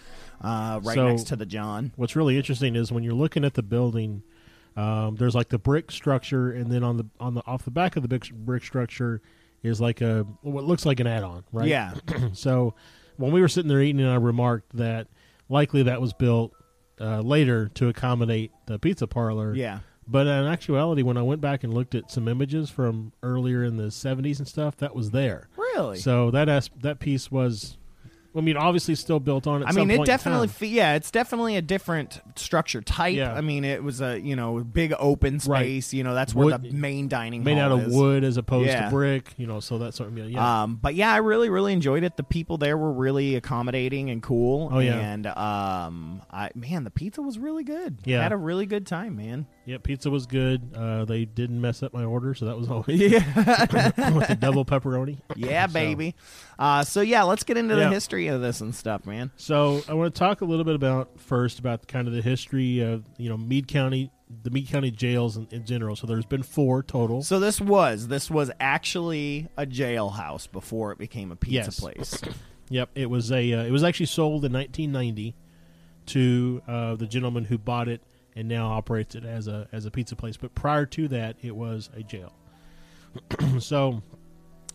uh, 0.41 0.79
right 0.83 0.95
So- 0.95 1.07
next 1.07 1.27
to 1.27 1.35
the 1.35 1.45
John. 1.45 1.91
What's 1.95 2.15
really 2.15 2.37
interesting 2.37 2.75
is 2.75 2.91
when 2.91 3.03
you're 3.03 3.13
looking 3.13 3.43
at 3.45 3.53
the 3.53 3.63
building, 3.63 4.23
um, 4.75 5.15
there's 5.17 5.35
like 5.35 5.49
the 5.49 5.59
brick 5.59 5.91
structure, 5.91 6.51
and 6.51 6.71
then 6.71 6.83
on 6.83 6.97
the 6.97 7.05
on 7.19 7.35
the 7.35 7.41
off 7.45 7.63
the 7.65 7.71
back 7.71 7.95
of 7.95 8.01
the 8.01 8.07
brick, 8.09 8.31
brick 8.33 8.63
structure 8.63 9.21
is 9.63 9.79
like 9.81 10.01
a 10.01 10.23
what 10.41 10.65
looks 10.65 10.85
like 10.85 10.99
an 10.99 11.07
add-on, 11.07 11.43
right? 11.51 11.67
Yeah. 11.67 11.93
so 12.33 12.75
when 13.17 13.31
we 13.31 13.41
were 13.41 13.47
sitting 13.47 13.69
there 13.69 13.81
eating, 13.81 14.05
I 14.05 14.15
remarked 14.15 14.75
that 14.77 15.07
likely 15.49 15.83
that 15.83 16.01
was 16.01 16.13
built 16.13 16.51
uh, 16.99 17.21
later 17.21 17.69
to 17.75 17.87
accommodate 17.89 18.51
the 18.65 18.77
pizza 18.79 19.07
parlor. 19.07 19.55
Yeah. 19.55 19.79
But 20.05 20.27
in 20.27 20.45
actuality, 20.45 21.01
when 21.01 21.15
I 21.17 21.21
went 21.21 21.39
back 21.39 21.63
and 21.63 21.73
looked 21.73 21.95
at 21.95 22.11
some 22.11 22.27
images 22.27 22.69
from 22.69 23.13
earlier 23.23 23.63
in 23.63 23.77
the 23.77 23.85
'70s 23.85 24.39
and 24.39 24.47
stuff, 24.47 24.75
that 24.77 24.93
was 24.93 25.11
there. 25.11 25.47
Really? 25.55 25.97
So 25.99 26.29
that 26.31 26.49
as- 26.49 26.69
that 26.81 26.99
piece 26.99 27.31
was, 27.31 27.77
I 28.35 28.41
mean, 28.41 28.57
obviously 28.57 28.95
still 28.95 29.19
built 29.19 29.45
on. 29.45 29.61
At 29.63 29.69
I 29.69 29.71
mean, 29.73 29.91
it 29.91 30.05
definitely, 30.05 30.47
fe- 30.47 30.67
yeah, 30.67 30.95
it's 30.95 31.11
definitely 31.11 31.55
a 31.55 31.61
different 31.61 32.19
structure 32.35 32.81
type. 32.81 33.15
Yeah. 33.15 33.33
I 33.33 33.41
mean, 33.41 33.63
it 33.63 33.83
was 33.83 34.01
a 34.01 34.19
you 34.19 34.35
know 34.35 34.59
big 34.63 34.93
open 34.97 35.39
Right. 35.45 35.61
space. 35.61 35.93
You 35.93 36.03
know, 36.03 36.13
that's 36.15 36.33
where 36.33 36.57
the 36.57 36.71
main 36.71 37.07
dining 37.07 37.43
made 37.43 37.57
out 37.59 37.71
of 37.71 37.87
is. 37.87 37.93
wood 37.95 38.23
as 38.23 38.37
opposed 38.37 38.67
Yeah. 38.69 38.85
to 38.85 38.89
brick. 38.89 39.33
You 39.37 39.45
know, 39.47 39.59
so 39.59 39.77
that's 39.77 39.97
sort 39.97 40.09
of 40.09 40.17
yeah. 40.17 40.63
Um, 40.63 40.79
but 40.81 40.95
yeah, 40.95 41.13
I 41.13 41.17
really, 41.17 41.49
really 41.49 41.73
enjoyed 41.73 42.03
it. 42.03 42.17
The 42.17 42.23
people 42.23 42.57
there 42.57 42.77
were 42.77 42.91
really 42.91 43.35
accommodating 43.35 44.09
and 44.09 44.23
cool. 44.23 44.69
Oh, 44.71 44.79
yeah. 44.79 44.97
and 44.97 45.27
um, 45.27 46.21
I 46.31 46.49
man, 46.55 46.83
the 46.85 46.91
pizza 46.91 47.21
was 47.21 47.37
really 47.37 47.63
good. 47.63 47.97
Yeah. 48.05 48.23
had 48.23 48.31
a 48.31 48.37
really 48.37 48.65
good 48.65 48.87
time, 48.87 49.15
man. 49.17 49.45
Yeah, 49.65 49.77
pizza 49.81 50.09
was 50.09 50.25
good. 50.25 50.61
Uh, 50.75 51.05
they 51.05 51.25
didn't 51.25 51.59
mess 51.61 51.81
up 51.83 51.93
my 51.93 52.03
order, 52.03 52.33
so 52.33 52.45
that 52.45 52.57
was 52.57 52.69
all. 52.69 52.83
Yeah, 52.87 53.19
with 54.11 54.27
the 54.27 54.37
double 54.39 54.65
pepperoni. 54.65 55.17
yeah, 55.35 55.67
So- 55.67 55.73
baby. 55.73 56.15
Uh, 56.59 56.83
so 56.83 57.01
yeah, 57.01 57.23
let's 57.23 57.43
get 57.43 57.57
into 57.57 57.75
Yeah. 57.75 57.85
the 57.85 57.89
history 57.93 58.27
of 58.27 58.41
this 58.41 58.61
and 58.61 58.73
stuff, 58.75 59.05
man. 59.05 59.31
So 59.37 59.81
I 59.87 59.93
want 59.93 60.13
to 60.13 60.19
talk 60.19 60.41
a 60.41 60.45
little 60.45 60.65
bit 60.65 60.75
about 60.75 61.19
first 61.19 61.59
about 61.59 61.87
kind 61.87 62.07
of 62.07 62.13
the 62.13 62.21
history 62.21 62.79
of 62.81 63.03
you 63.17 63.29
know 63.29 63.37
Meade 63.37 63.67
County, 63.67 64.11
the 64.43 64.49
Meade 64.49 64.67
County 64.67 64.91
jails 64.91 65.37
in, 65.37 65.47
in 65.51 65.65
general. 65.65 65.95
So 65.95 66.07
there's 66.07 66.25
been 66.25 66.43
four 66.43 66.83
total. 66.83 67.21
So 67.23 67.39
this 67.39 67.59
was 67.61 68.07
this 68.07 68.29
was 68.29 68.51
actually 68.59 69.47
a 69.57 69.65
jailhouse 69.65 70.51
before 70.51 70.91
it 70.91 70.97
became 70.97 71.31
a 71.31 71.35
pizza 71.35 71.55
Yes. 71.71 71.79
place. 71.79 72.21
Yep, 72.69 72.89
it 72.95 73.09
was 73.09 73.31
a 73.31 73.53
uh, 73.53 73.63
it 73.63 73.71
was 73.71 73.83
actually 73.83 74.05
sold 74.07 74.45
in 74.45 74.53
1990 74.53 75.35
to 76.07 76.61
uh, 76.67 76.95
the 76.95 77.05
gentleman 77.07 77.45
who 77.45 77.57
bought 77.57 77.87
it 77.87 78.01
and 78.35 78.47
now 78.47 78.71
operates 78.71 79.15
it 79.15 79.25
as 79.25 79.47
a 79.47 79.67
as 79.71 79.85
a 79.85 79.91
pizza 79.91 80.15
place. 80.15 80.37
But 80.37 80.53
prior 80.55 80.85
to 80.87 81.07
that, 81.09 81.35
it 81.41 81.55
was 81.55 81.89
a 81.95 82.03
jail. 82.03 82.33
so 83.59 84.01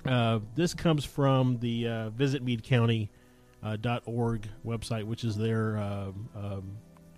uh, 0.07 0.40
this 0.55 0.75
comes 0.75 1.05
from 1.05 1.59
the 1.59 1.88
uh, 1.88 2.11
Visit 2.11 2.42
Meade 2.42 2.62
County 2.62 3.11
uh, 3.62 3.77
dot 3.77 4.03
org 4.07 4.47
website, 4.64 5.05
which 5.05 5.25
is 5.25 5.37
their 5.37 5.77
um, 5.79 6.29
um, 6.37 6.71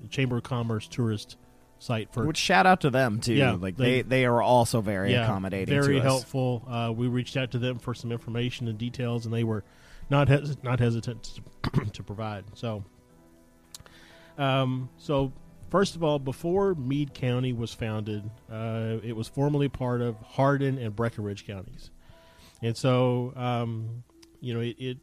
Chamber 0.09 0.39
of 0.39 0.43
Commerce 0.43 0.89
tourist 0.89 1.37
site 1.79 2.13
for 2.13 2.27
Which 2.27 2.37
shout 2.39 2.67
out 2.67 2.81
to 2.83 2.91
them 2.91 3.21
too. 3.21 3.35
Yeah, 3.35 3.53
like 3.53 3.77
they- 3.77 4.03
they 4.03 4.03
they 4.03 4.25
are 4.27 4.41
also 4.43 4.81
very 4.81 5.13
yeah, 5.13 5.25
accommodating. 5.25 5.75
very 5.81 5.95
to 5.95 5.99
us. 6.01 6.05
helpful. 6.05 6.65
Uh, 6.69 6.93
we 6.95 7.07
reached 7.09 7.37
out 7.37 7.51
to 7.53 7.59
them 7.59 7.79
for 7.79 7.95
some 7.95 8.13
information 8.13 8.69
and 8.69 8.79
details, 8.79 9.25
and 9.27 9.35
they 9.35 9.45
were 9.45 9.65
not 10.09 10.29
hes- 10.29 10.57
not 10.63 10.81
hesitant 10.81 11.23
to, 11.63 11.85
to 11.93 12.03
provide. 12.03 12.45
So, 12.55 12.85
um, 14.39 14.89
so 14.99 15.33
first 15.71 15.97
of 15.97 16.05
all, 16.05 16.19
before 16.19 16.75
Meade 16.75 17.15
County 17.15 17.53
was 17.53 17.73
founded, 17.73 18.29
uh, 18.51 18.97
it 19.03 19.17
was 19.17 19.29
formerly 19.29 19.69
part 19.69 20.03
of 20.03 20.17
Hardin 20.17 20.79
and 20.79 20.95
Breckinridge 20.95 21.47
counties, 21.47 21.91
and 22.63 22.77
so 22.77 23.33
um, 23.37 24.05
you 24.41 24.53
know 24.53 24.61
it. 24.61 24.77
it 24.79 24.99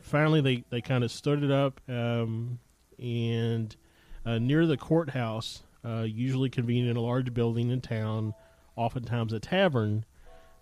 finally, 0.00 0.40
they 0.40 0.64
they 0.70 0.80
kind 0.80 1.04
of 1.04 1.10
stood 1.10 1.42
it 1.42 1.50
up, 1.50 1.80
um, 1.88 2.58
and 2.98 3.76
uh, 4.24 4.38
near 4.38 4.66
the 4.66 4.76
courthouse, 4.76 5.62
uh, 5.84 6.02
usually 6.02 6.50
convened 6.50 6.88
in 6.88 6.96
a 6.96 7.00
large 7.00 7.32
building 7.34 7.70
in 7.70 7.80
town, 7.80 8.34
oftentimes 8.76 9.32
a 9.32 9.40
tavern. 9.40 10.04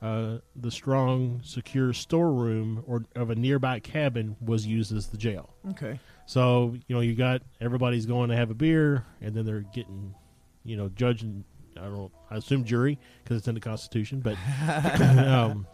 Uh, 0.00 0.38
the 0.54 0.70
strong, 0.70 1.40
secure 1.42 1.92
storeroom 1.92 2.84
or 2.86 3.04
of 3.16 3.30
a 3.30 3.34
nearby 3.34 3.80
cabin 3.80 4.36
was 4.40 4.64
used 4.64 4.96
as 4.96 5.08
the 5.08 5.16
jail. 5.16 5.56
Okay. 5.70 5.98
So 6.28 6.76
you 6.86 6.94
know, 6.94 7.00
you 7.00 7.14
got 7.14 7.40
everybody's 7.58 8.04
going 8.04 8.28
to 8.28 8.36
have 8.36 8.50
a 8.50 8.54
beer, 8.54 9.06
and 9.22 9.34
then 9.34 9.46
they're 9.46 9.64
getting, 9.72 10.14
you 10.62 10.76
know, 10.76 10.90
judge 10.90 11.22
and 11.22 11.42
I 11.74 11.84
don't 11.84 11.94
know, 11.94 12.10
I 12.30 12.36
assume 12.36 12.64
jury 12.64 12.98
because 13.24 13.38
it's 13.38 13.48
in 13.48 13.54
the 13.54 13.62
Constitution, 13.62 14.20
but 14.20 14.36
um, 15.00 15.66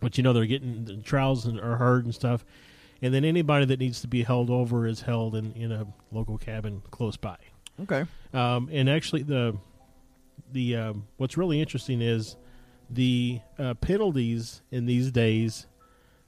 but 0.00 0.18
you 0.18 0.24
know 0.24 0.32
they're 0.32 0.46
getting 0.46 0.84
the 0.84 0.96
trials 0.96 1.46
and 1.46 1.60
are 1.60 1.76
heard 1.76 2.06
and 2.06 2.12
stuff, 2.12 2.44
and 3.02 3.14
then 3.14 3.24
anybody 3.24 3.66
that 3.66 3.78
needs 3.78 4.00
to 4.00 4.08
be 4.08 4.24
held 4.24 4.50
over 4.50 4.84
is 4.84 5.00
held 5.00 5.36
in 5.36 5.52
in 5.52 5.70
a 5.70 5.86
local 6.10 6.38
cabin 6.38 6.82
close 6.90 7.16
by. 7.16 7.36
Okay. 7.80 8.04
Um, 8.32 8.68
and 8.72 8.90
actually, 8.90 9.22
the 9.22 9.56
the 10.50 10.74
um, 10.74 11.06
what's 11.18 11.36
really 11.36 11.60
interesting 11.60 12.02
is 12.02 12.34
the 12.90 13.38
uh, 13.60 13.74
penalties 13.74 14.60
in 14.72 14.86
these 14.86 15.12
days 15.12 15.68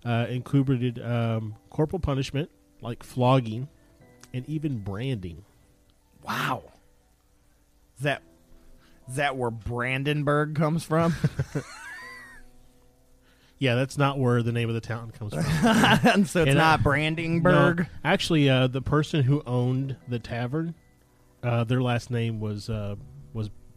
uh, 0.05 0.27
included 0.29 1.01
um, 1.05 1.57
corporal 1.69 1.99
punishment 1.99 2.49
like 2.81 3.03
flogging 3.03 3.69
and 4.33 4.49
even 4.49 4.79
branding. 4.79 5.45
Wow. 6.23 6.63
Is 7.97 8.03
that 8.03 8.23
is 9.09 9.17
that 9.17 9.37
where 9.37 9.51
Brandenburg 9.51 10.55
comes 10.55 10.85
from? 10.85 11.15
Yeah, 13.59 13.75
that's 13.75 13.97
not 13.97 14.19
where 14.19 14.43
the 14.43 14.53
name 14.53 14.69
of 14.69 14.75
the 14.75 14.83
town 14.83 15.13
comes 15.13 15.33
from. 15.33 15.45
and 15.47 16.29
so 16.29 16.43
it's 16.43 16.49
And, 16.51 16.59
not 16.59 16.81
Brandingburg. 16.81 17.79
No, 17.79 17.85
actually, 18.05 18.51
uh, 18.51 18.67
the 18.67 18.83
person 18.83 19.23
who 19.23 19.43
owned 19.47 19.97
the 20.09 20.19
tavern, 20.19 20.75
uh, 21.43 21.65
their 21.65 21.81
last 21.81 22.11
name 22.11 22.39
was 22.39 22.69
uh, 22.69 22.97
was 22.99 23.16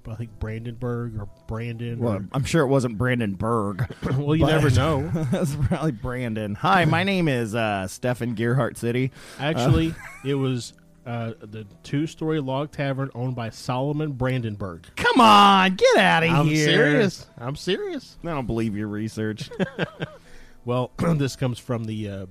I 0.10 0.16
think 0.16 0.40
Brandenburg 0.40 1.18
or 1.20 1.28
Brandon. 1.48 2.00
Well, 2.00 2.22
I'm 2.32 2.44
sure 2.44 2.64
it 2.64 2.68
wasn't 2.68 2.98
Brandenburg. 2.98 3.82
or, 4.06 4.14
well, 4.18 4.36
you 4.36 4.46
never 4.46 4.70
know. 4.70 5.08
That's 5.32 5.56
probably 5.56 5.92
Brandon. 5.92 6.56
Hi, 6.56 6.86
my 6.86 7.04
name 7.04 7.28
is 7.28 7.56
uh, 7.56 7.88
Stefan 7.88 8.36
Gearhart 8.36 8.78
City. 8.78 9.12
Actually, 9.40 9.94
it 10.26 10.36
was 10.36 10.74
uh, 11.06 11.34
the 11.42 11.66
two-story 11.84 12.40
log 12.40 12.72
tavern 12.72 13.10
owned 13.16 13.36
by 13.36 13.50
Solomon 13.50 14.12
Brandenburg. 14.14 14.86
Come 14.96 15.22
on, 15.22 15.76
get 15.76 15.98
out 15.98 16.24
of 16.24 16.30
I'm 16.32 16.46
here. 16.48 16.66
serious. 16.66 17.26
I'm 17.38 17.56
serious. 17.56 18.18
I 18.24 18.28
don't 18.28 18.46
believe 18.48 18.76
your 18.76 18.88
research. 18.88 19.50
Well, 20.66 20.92
this 21.16 21.36
comes 21.36 21.58
from 21.60 21.86
the, 21.86 22.10
uh, 22.10 22.26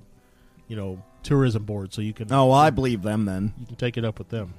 you 0.69 0.77
know, 0.77 1.03
tourism 1.23 1.64
board, 1.64 1.93
so 1.93 2.01
you 2.03 2.12
can 2.12 2.33
Oh, 2.33 2.47
well, 2.47 2.53
I 2.55 2.71
believe 2.71 3.03
them 3.03 3.25
then. 3.25 3.53
you 3.59 3.67
can 3.67 3.77
take 3.77 3.97
it 3.97 4.05
up 4.05 4.19
with 4.19 4.29
them. 4.29 4.55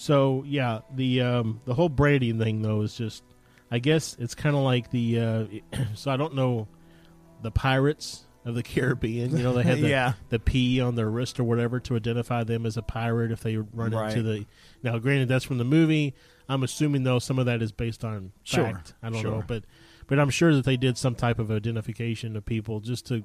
So 0.00 0.44
yeah, 0.46 0.80
the 0.94 1.20
um, 1.20 1.60
the 1.66 1.74
whole 1.74 1.90
branding 1.90 2.38
thing 2.38 2.62
though 2.62 2.80
is 2.80 2.94
just, 2.94 3.22
I 3.70 3.80
guess 3.80 4.16
it's 4.18 4.34
kind 4.34 4.56
of 4.56 4.62
like 4.62 4.90
the. 4.90 5.20
Uh, 5.20 5.44
so 5.94 6.10
I 6.10 6.16
don't 6.16 6.34
know, 6.34 6.68
the 7.42 7.50
pirates 7.50 8.24
of 8.46 8.54
the 8.54 8.62
Caribbean. 8.62 9.36
You 9.36 9.42
know 9.42 9.52
they 9.52 9.62
had 9.62 9.82
the, 9.82 9.88
Yeah. 9.88 10.14
the 10.30 10.38
P 10.38 10.80
on 10.80 10.94
their 10.94 11.10
wrist 11.10 11.38
or 11.38 11.44
whatever 11.44 11.80
to 11.80 11.96
identify 11.96 12.44
them 12.44 12.64
as 12.64 12.78
a 12.78 12.82
pirate 12.82 13.30
if 13.30 13.40
they 13.42 13.58
run 13.58 13.90
Right. 13.90 14.16
into 14.16 14.22
the. 14.22 14.46
Now, 14.82 14.96
granted, 14.98 15.28
that's 15.28 15.44
from 15.44 15.58
the 15.58 15.64
movie. 15.64 16.14
I'm 16.48 16.62
assuming 16.62 17.02
though 17.04 17.18
some 17.18 17.38
of 17.38 17.44
that 17.44 17.60
is 17.60 17.70
based 17.70 18.02
on 18.02 18.32
Sure, 18.42 18.64
fact. 18.64 18.94
I 19.02 19.10
don't 19.10 19.20
sure. 19.20 19.30
know, 19.32 19.44
but 19.46 19.64
but 20.06 20.18
I'm 20.18 20.30
sure 20.30 20.54
that 20.54 20.64
they 20.64 20.78
did 20.78 20.96
some 20.96 21.14
type 21.14 21.38
of 21.38 21.50
identification 21.50 22.36
of 22.36 22.46
people 22.46 22.80
just 22.80 23.04
to 23.08 23.22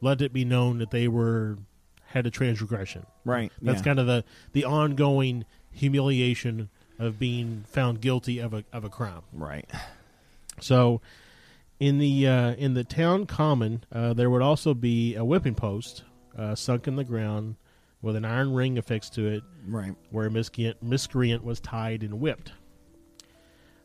let 0.00 0.22
it 0.22 0.32
be 0.32 0.44
known 0.44 0.78
that 0.78 0.92
they 0.92 1.08
were 1.08 1.58
had 2.06 2.24
a 2.24 2.30
transgression. 2.30 3.04
Right. 3.24 3.50
That's 3.60 3.78
yeah. 3.80 3.84
kind 3.84 3.98
of 3.98 4.06
the 4.06 4.24
the 4.52 4.64
ongoing 4.64 5.44
humiliation 5.74 6.70
of 6.98 7.18
being 7.18 7.64
found 7.68 8.00
guilty 8.00 8.38
of 8.38 8.54
a 8.54 8.64
of 8.72 8.84
a 8.84 8.88
crime. 8.88 9.22
right. 9.32 9.68
So, 10.60 11.00
in 11.80 11.98
the 11.98 12.26
uh, 12.28 12.54
in 12.54 12.74
the 12.74 12.84
town 12.84 13.26
common, 13.26 13.82
uh, 13.92 14.14
there 14.14 14.30
would 14.30 14.42
also 14.42 14.72
be 14.74 15.14
a 15.16 15.24
whipping 15.24 15.54
post 15.56 16.04
uh, 16.38 16.54
sunk 16.54 16.86
in 16.86 16.96
the 16.96 17.04
ground 17.04 17.56
with 18.02 18.14
an 18.16 18.24
iron 18.24 18.52
ring 18.52 18.76
affixed 18.78 19.14
to 19.14 19.26
it, 19.26 19.42
Right. 19.66 19.94
where 20.10 20.26
a 20.26 20.30
miscreant, 20.30 20.82
miscreant 20.82 21.42
was 21.42 21.58
tied 21.58 22.02
and 22.02 22.20
whipped. 22.20 22.52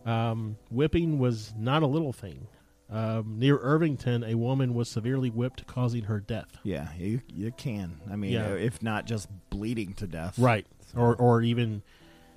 Um, 0.06 0.58
whipping 0.70 1.20
was 1.20 1.54
not 1.58 1.84
a 1.84 1.88
little 1.88 2.14
thing. 2.14 2.48
Um, 2.92 3.36
near 3.38 3.58
Irvington, 3.60 4.24
a 4.24 4.34
woman 4.36 4.74
was 4.74 4.90
severely 4.90 5.30
whipped, 5.30 5.68
causing 5.68 6.04
her 6.06 6.20
death. 6.20 6.58
Yeah, 6.64 6.88
you 6.98 7.22
you 7.34 7.52
can. 7.52 8.00
I 8.12 8.16
mean, 8.16 8.32
Yeah. 8.34 8.54
if 8.54 8.82
not 8.82 9.06
just 9.06 9.28
bleeding 9.50 9.94
to 9.96 10.08
death. 10.08 10.38
right 10.40 10.66
or 10.96 11.16
or 11.16 11.42
even 11.42 11.82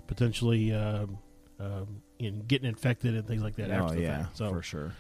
potentially 0.06 0.72
um, 0.72 1.18
um, 1.60 2.02
in 2.18 2.40
getting 2.46 2.68
infected 2.68 3.14
and 3.14 3.26
things 3.26 3.42
like 3.42 3.56
that 3.56 3.70
Oh 3.70 3.74
after 3.84 3.96
the 3.96 4.02
yeah, 4.02 4.22
fact. 4.24 4.36
So 4.38 4.50
for 4.50 4.62
sure. 4.62 4.92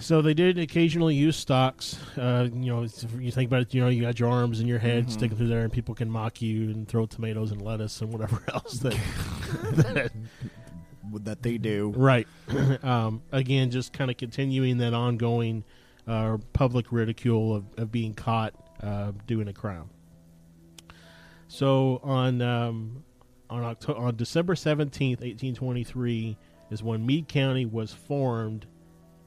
so 0.00 0.22
they 0.22 0.34
did 0.34 0.58
occasionally 0.58 1.14
use 1.14 1.36
stocks. 1.36 1.98
Uh, 2.16 2.48
you 2.52 2.72
know, 2.72 2.86
you 3.18 3.30
think 3.30 3.48
about 3.50 3.62
it. 3.62 3.74
You 3.74 3.82
know, 3.82 3.88
you 3.88 4.02
got 4.02 4.18
your 4.18 4.30
arms 4.30 4.60
and 4.60 4.68
your 4.68 4.78
head, 4.78 5.04
Mm-hmm. 5.04 5.12
stick 5.12 5.28
them 5.30 5.38
through 5.38 5.48
there, 5.48 5.62
and 5.62 5.72
people 5.72 5.94
can 5.94 6.10
mock 6.10 6.40
you 6.42 6.70
and 6.70 6.88
throw 6.88 7.06
tomatoes 7.06 7.52
and 7.52 7.60
lettuce 7.62 8.00
and 8.00 8.12
whatever 8.12 8.42
else. 8.54 8.78
That, 8.80 8.96
that 9.72 10.12
That 11.24 11.42
they 11.42 11.58
do. 11.58 11.92
right. 11.96 12.26
um, 12.82 13.22
again, 13.32 13.70
just 13.70 13.92
kind 13.92 14.10
of 14.10 14.16
continuing 14.16 14.78
that 14.78 14.94
ongoing 14.94 15.62
uh, 16.06 16.38
public 16.54 16.86
ridicule 16.90 17.54
of, 17.54 17.64
of 17.76 17.92
being 17.92 18.14
caught 18.14 18.54
uh, 18.82 19.12
doing 19.26 19.46
a 19.48 19.52
crime. 19.52 19.90
So 21.52 22.00
on 22.02 22.40
um, 22.40 23.04
on 23.50 23.62
October, 23.62 24.00
on 24.00 24.16
December 24.16 24.56
seventeenth, 24.56 25.20
eighteen 25.22 25.54
twenty 25.54 25.84
three, 25.84 26.38
is 26.70 26.82
when 26.82 27.04
Meade 27.04 27.28
County 27.28 27.66
was 27.66 27.92
formed, 27.92 28.64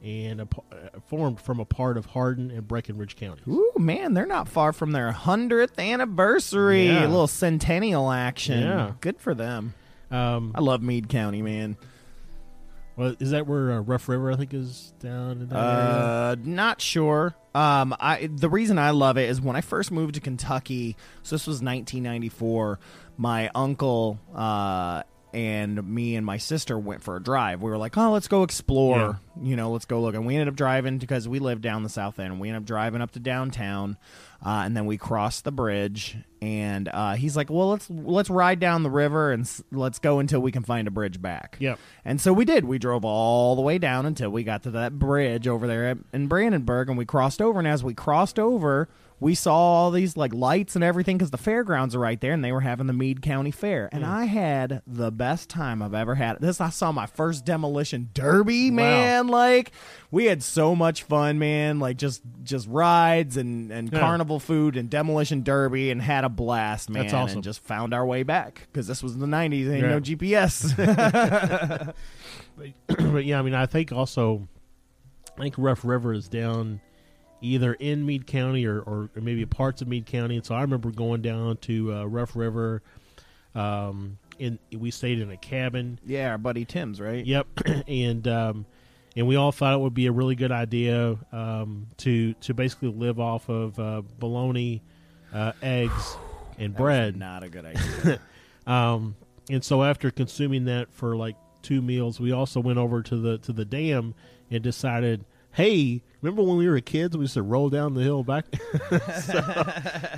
and 0.02 0.40
a, 0.40 0.48
uh, 0.72 0.98
formed 1.06 1.40
from 1.40 1.60
a 1.60 1.64
part 1.64 1.96
of 1.96 2.06
Hardin 2.06 2.50
and 2.50 2.66
Breckinridge 2.66 3.14
counties. 3.14 3.46
Ooh, 3.46 3.74
man, 3.78 4.14
they're 4.14 4.26
not 4.26 4.48
far 4.48 4.72
from 4.72 4.90
their 4.90 5.12
hundredth 5.12 5.78
anniversary. 5.78 6.88
Yeah. 6.88 7.06
A 7.06 7.08
little 7.08 7.28
centennial 7.28 8.10
action. 8.10 8.60
Yeah. 8.60 8.94
Good 9.00 9.20
for 9.20 9.32
them. 9.32 9.74
Um, 10.10 10.50
I 10.52 10.62
love 10.62 10.82
Meade 10.82 11.08
County, 11.08 11.42
man. 11.42 11.76
Well, 12.96 13.14
is 13.20 13.30
that 13.30 13.46
where 13.46 13.72
uh, 13.72 13.80
Rough 13.80 14.08
River 14.08 14.32
I 14.32 14.36
think 14.36 14.54
is 14.54 14.94
down 15.00 15.42
in 15.42 15.48
that 15.48 15.56
area? 15.56 15.66
Uh, 15.66 16.36
not 16.42 16.80
sure. 16.80 17.34
Um, 17.54 17.94
I 18.00 18.28
the 18.32 18.48
reason 18.48 18.78
I 18.78 18.90
love 18.90 19.18
it 19.18 19.28
is 19.28 19.40
when 19.40 19.54
I 19.56 19.60
first 19.60 19.90
moved 19.90 20.14
to 20.14 20.20
Kentucky. 20.20 20.96
So 21.22 21.36
this 21.36 21.46
was 21.46 21.62
1994. 21.62 22.78
My 23.18 23.50
uncle 23.54 24.18
uh, 24.34 25.02
and 25.34 25.86
me 25.86 26.16
and 26.16 26.24
my 26.24 26.38
sister 26.38 26.78
went 26.78 27.02
for 27.02 27.16
a 27.16 27.22
drive. 27.22 27.60
We 27.60 27.70
were 27.70 27.76
like, 27.76 27.96
oh, 27.98 28.12
let's 28.12 28.28
go 28.28 28.42
explore. 28.42 29.20
You 29.42 29.56
know, 29.56 29.70
let's 29.70 29.84
go 29.84 30.00
look. 30.00 30.14
And 30.14 30.24
we 30.24 30.34
ended 30.34 30.48
up 30.48 30.56
driving 30.56 30.98
because 30.98 31.28
we 31.28 31.38
live 31.40 31.60
down 31.60 31.82
the 31.82 31.88
south 31.88 32.18
end. 32.18 32.40
We 32.40 32.48
ended 32.48 32.62
up 32.62 32.66
driving 32.66 33.02
up 33.02 33.10
to 33.12 33.20
downtown, 33.20 33.98
uh, 34.44 34.62
and 34.64 34.76
then 34.76 34.86
we 34.86 34.96
crossed 34.96 35.44
the 35.44 35.52
bridge. 35.52 36.16
And 36.40 36.88
uh, 36.88 37.14
he's 37.14 37.36
like, 37.36 37.50
well, 37.50 37.70
let's 37.70 37.90
let's 37.90 38.30
ride 38.30 38.60
down 38.60 38.82
the 38.82 38.90
river 38.90 39.32
and 39.32 39.42
s- 39.42 39.62
let's 39.72 39.98
go 39.98 40.20
until 40.20 40.40
we 40.40 40.52
can 40.52 40.62
find 40.62 40.86
a 40.88 40.90
bridge 40.90 41.20
back. 41.20 41.56
Yep. 41.58 41.78
And 42.04 42.20
so 42.20 42.32
we 42.32 42.44
did. 42.44 42.64
We 42.64 42.78
drove 42.78 43.04
all 43.04 43.56
the 43.56 43.62
way 43.62 43.78
down 43.78 44.06
until 44.06 44.30
we 44.30 44.44
got 44.44 44.62
to 44.62 44.70
that 44.72 44.98
bridge 44.98 45.48
over 45.48 45.66
there 45.66 45.88
at, 45.88 45.98
in 46.12 46.28
Brandenburg, 46.28 46.88
and 46.88 46.96
we 46.96 47.04
crossed 47.04 47.42
over. 47.42 47.58
And 47.58 47.68
as 47.68 47.82
we 47.84 47.94
crossed 47.94 48.38
over, 48.38 48.88
we 49.18 49.34
saw 49.34 49.54
all 49.54 49.90
these 49.90 50.16
like 50.16 50.34
lights 50.34 50.74
and 50.74 50.84
everything 50.84 51.16
because 51.16 51.30
the 51.30 51.38
fairgrounds 51.38 51.94
are 51.94 51.98
right 51.98 52.20
there, 52.20 52.32
and 52.32 52.44
they 52.44 52.52
were 52.52 52.60
having 52.60 52.86
the 52.86 52.92
Meade 52.92 53.22
County 53.22 53.50
Fair. 53.50 53.88
And 53.92 54.04
mm. 54.04 54.08
I 54.08 54.24
had 54.24 54.82
the 54.86 55.10
best 55.10 55.48
time 55.48 55.80
I've 55.82 55.94
ever 55.94 56.14
had. 56.14 56.38
This 56.40 56.60
I 56.60 56.68
saw 56.68 56.92
my 56.92 57.06
first 57.06 57.44
demolition 57.44 58.10
derby, 58.12 58.70
man. 58.70 59.28
Like 59.28 59.72
we 60.10 60.26
had 60.26 60.42
so 60.42 60.74
much 60.74 61.02
fun, 61.04 61.38
man. 61.38 61.78
Like 61.78 61.96
just 61.96 62.22
just 62.42 62.68
rides 62.68 63.36
and 63.38 63.72
and 63.72 63.90
Yeah. 63.90 64.00
carnival 64.00 64.38
food 64.38 64.76
and 64.76 64.90
demolition 64.90 65.42
derby, 65.42 65.90
and 65.90 66.02
had 66.02 66.24
a 66.24 66.28
blast, 66.28 66.90
man. 66.90 67.04
That's 67.04 67.14
awesome. 67.14 67.38
And 67.38 67.44
just 67.44 67.60
found 67.60 67.94
our 67.94 68.04
way 68.04 68.22
back 68.22 68.68
because 68.70 68.86
this 68.86 69.02
was 69.02 69.16
the 69.16 69.26
'90s, 69.26 69.70
ain't 69.70 69.82
Yeah. 69.82 69.88
no 69.88 70.00
GPS. 70.00 70.74
but 72.86 73.24
yeah, 73.24 73.38
I 73.38 73.42
mean, 73.42 73.54
I 73.54 73.66
think 73.66 73.92
also, 73.92 74.46
I 75.36 75.42
think 75.42 75.54
Rough 75.58 75.84
River 75.84 76.12
is 76.12 76.28
down 76.28 76.80
either 77.40 77.74
in 77.74 78.06
Meade 78.06 78.26
County 78.26 78.66
or, 78.66 78.80
or 78.80 79.10
maybe 79.14 79.44
parts 79.46 79.82
of 79.82 79.88
Meade 79.88 80.06
County. 80.06 80.36
And 80.36 80.44
so 80.44 80.54
I 80.54 80.62
remember 80.62 80.90
going 80.90 81.22
down 81.22 81.56
to 81.58 81.92
uh, 81.92 82.04
Rough 82.04 82.36
River. 82.36 82.82
Um, 83.54 84.18
in 84.38 84.58
we 84.76 84.90
stayed 84.90 85.18
in 85.18 85.30
a 85.30 85.36
cabin. 85.36 85.98
Yeah, 86.04 86.30
our 86.30 86.38
buddy 86.38 86.64
Tim's, 86.64 87.00
right? 87.00 87.24
Yep, 87.24 87.46
and 87.88 88.28
um, 88.28 88.66
and 89.16 89.26
we 89.26 89.36
all 89.36 89.52
thought 89.52 89.74
it 89.74 89.80
would 89.80 89.94
be 89.94 90.06
a 90.06 90.12
really 90.12 90.34
good 90.34 90.52
idea 90.52 91.16
um, 91.32 91.86
to 91.98 92.34
to 92.34 92.54
basically 92.54 92.90
live 92.90 93.18
off 93.18 93.48
of 93.48 93.78
uh, 93.78 94.02
bologna, 94.18 94.82
uh, 95.32 95.52
eggs, 95.62 96.16
and 96.58 96.76
bread. 96.76 97.16
Not 97.16 97.42
a 97.42 97.48
good 97.48 97.64
idea. 98.04 98.20
Um, 98.66 99.16
and 99.48 99.64
so 99.64 99.82
after 99.82 100.10
consuming 100.10 100.64
that 100.66 100.92
for 100.92 101.16
like 101.16 101.36
two 101.62 101.80
meals, 101.80 102.20
we 102.20 102.32
also 102.32 102.60
went 102.60 102.78
over 102.78 103.02
to 103.02 103.16
the 103.16 103.38
to 103.38 103.52
the 103.52 103.64
dam 103.64 104.14
and 104.50 104.62
decided, 104.62 105.24
hey, 105.56 106.02
remember 106.22 106.42
when 106.42 106.56
we 106.58 106.68
were 106.68 106.78
kids, 106.80 107.16
we 107.16 107.22
used 107.22 107.34
to 107.34 107.42
roll 107.42 107.68
down 107.70 107.94
the 107.94 108.02
hill 108.02 108.22
back. 108.22 108.44
so, 109.22 109.40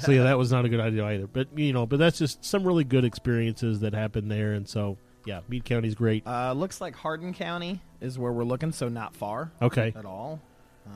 so 0.01 0.13
yeah, 0.13 0.25
that 0.25 0.37
was 0.37 0.51
not 0.53 0.65
a 0.65 0.69
good 0.69 0.81
idea 0.81 1.05
either. 1.07 1.27
But 1.27 1.57
you 1.57 1.73
know, 1.73 1.87
but 1.87 1.99
that's 1.99 2.19
just 2.19 2.45
some 2.45 2.65
really 2.65 2.85
good 2.85 3.05
experiences 3.05 3.81
that 3.81 3.95
happened 3.95 4.31
there, 4.31 4.53
and 4.53 4.69
so 4.69 4.99
yeah, 5.25 5.41
Meade 5.49 5.65
County's 5.65 5.95
great. 5.95 6.27
uh, 6.27 6.53
looks 6.53 6.81
like 6.81 6.95
Hardin 6.97 7.33
County 7.35 7.81
is 8.01 8.19
where 8.19 8.33
we're 8.33 8.45
looking, 8.45 8.73
so 8.73 8.89
not 8.89 9.15
far 9.15 9.53
Okay, 9.63 9.93
at 9.97 10.05
all. 10.05 10.41
Uh, 10.87 10.91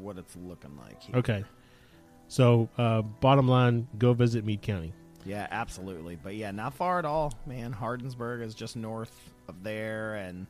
what 0.00 0.18
it's 0.18 0.36
looking 0.36 0.76
like 0.76 1.02
here. 1.02 1.16
okay. 1.16 1.44
So 2.28 2.68
uh, 2.78 3.02
bottom 3.02 3.48
line, 3.48 3.86
go 3.98 4.12
visit 4.12 4.44
Meade 4.44 4.62
County. 4.62 4.92
Yeah, 5.24 5.46
absolutely. 5.50 6.16
But 6.22 6.34
yeah, 6.34 6.50
not 6.50 6.74
far 6.74 6.98
at 6.98 7.04
all, 7.06 7.32
man. 7.46 7.72
Hardinsburg 7.72 8.42
is 8.42 8.54
just 8.54 8.76
north 8.76 9.30
of 9.48 9.62
there, 9.62 10.16
and 10.16 10.46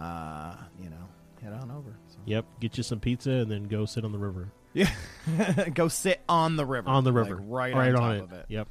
uh, 0.00 0.54
you 0.82 0.90
know, 0.90 1.08
head 1.42 1.52
on 1.52 1.70
over. 1.70 1.96
So. 2.08 2.18
Yep, 2.26 2.46
get 2.60 2.76
you 2.76 2.82
some 2.82 3.00
pizza 3.00 3.30
and 3.30 3.50
then 3.50 3.64
go 3.64 3.84
sit 3.84 4.04
on 4.04 4.12
the 4.12 4.18
river. 4.18 4.52
Yeah, 4.72 4.90
go 5.74 5.88
sit 5.88 6.20
on 6.28 6.56
the 6.56 6.64
river. 6.64 6.88
On 6.88 7.04
the 7.04 7.12
like, 7.12 7.28
river, 7.28 7.42
right, 7.42 7.74
right 7.74 7.94
on, 7.94 8.02
on, 8.02 8.18
top 8.20 8.30
it. 8.30 8.32
of 8.32 8.32
it. 8.32 8.46
Yep. 8.48 8.68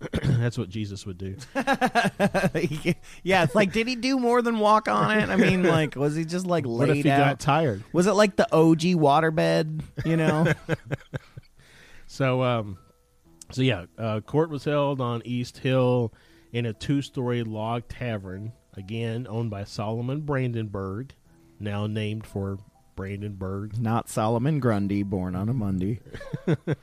That's 0.22 0.56
what 0.56 0.70
Jesus 0.70 1.04
would 1.04 1.18
do. 1.18 1.36
yeah, 3.22 3.44
it's 3.44 3.54
like, 3.54 3.72
did 3.72 3.86
he 3.86 3.96
do 3.96 4.18
more 4.18 4.40
than 4.40 4.58
walk 4.58 4.88
on 4.88 5.18
it? 5.18 5.28
I 5.28 5.36
mean, 5.36 5.62
like, 5.62 5.94
was 5.94 6.16
he 6.16 6.24
just 6.24 6.46
like 6.46 6.64
What 6.66 6.88
laid 6.88 6.98
if 6.98 7.04
he 7.04 7.10
out? 7.10 7.18
got 7.18 7.40
tired? 7.40 7.84
was 7.92 8.06
it 8.06 8.12
like 8.12 8.36
the 8.36 8.50
OG 8.50 8.80
waterbed? 8.80 9.82
You 10.06 10.16
know? 10.16 10.50
So, 12.10 12.42
um, 12.42 12.76
so 13.52 13.62
yeah, 13.62 13.84
uh, 13.96 14.20
court 14.20 14.50
was 14.50 14.64
held 14.64 15.00
on 15.00 15.22
East 15.24 15.58
Hill 15.58 16.12
in 16.52 16.66
a 16.66 16.72
two-story 16.72 17.44
log 17.44 17.86
tavern, 17.88 18.52
again 18.74 19.28
owned 19.30 19.50
by 19.50 19.62
Solomon 19.62 20.22
Brandenburg, 20.22 21.12
now 21.60 21.86
named 21.86 22.26
for 22.26 22.58
Brandenburg. 22.96 23.78
Not 23.78 24.08
Solomon 24.08 24.60
Grundy, 24.60 25.02
born 25.02 25.34
on 25.34 25.48
a 25.48 25.54
Monday. 25.54 26.00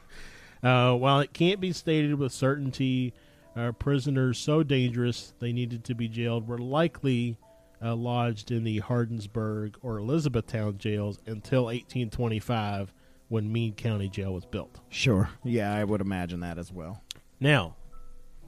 Uh, 0.64 0.92
while 0.94 1.20
it 1.20 1.34
can't 1.34 1.60
be 1.60 1.72
stated 1.72 2.16
with 2.16 2.32
certainty, 2.32 3.14
uh, 3.56 3.72
prisoners 3.74 4.38
so 4.38 4.64
dangerous 4.64 5.34
they 5.40 5.54
needed 5.54 5.84
to 5.84 5.96
be 5.96 6.08
jailed 6.08 6.48
were 6.48 6.58
likely 6.58 7.38
uh, 7.82 7.96
lodged 7.96 8.52
in 8.52 8.64
the 8.64 8.82
Hardinsburg 8.82 9.76
or 9.82 10.00
Elizabethtown 10.00 10.78
jails 10.78 11.20
until 11.28 11.66
1825, 11.66 12.94
when 13.30 13.52
Meade 13.52 13.78
County 13.78 14.10
Jail 14.10 14.34
was 14.34 14.46
built. 14.46 14.80
Sure. 14.90 15.30
Yeah, 15.44 15.74
I 15.74 15.84
would 15.84 16.02
imagine 16.02 16.40
that 16.40 16.58
as 16.58 16.72
well. 16.72 17.04
Now, 17.40 17.76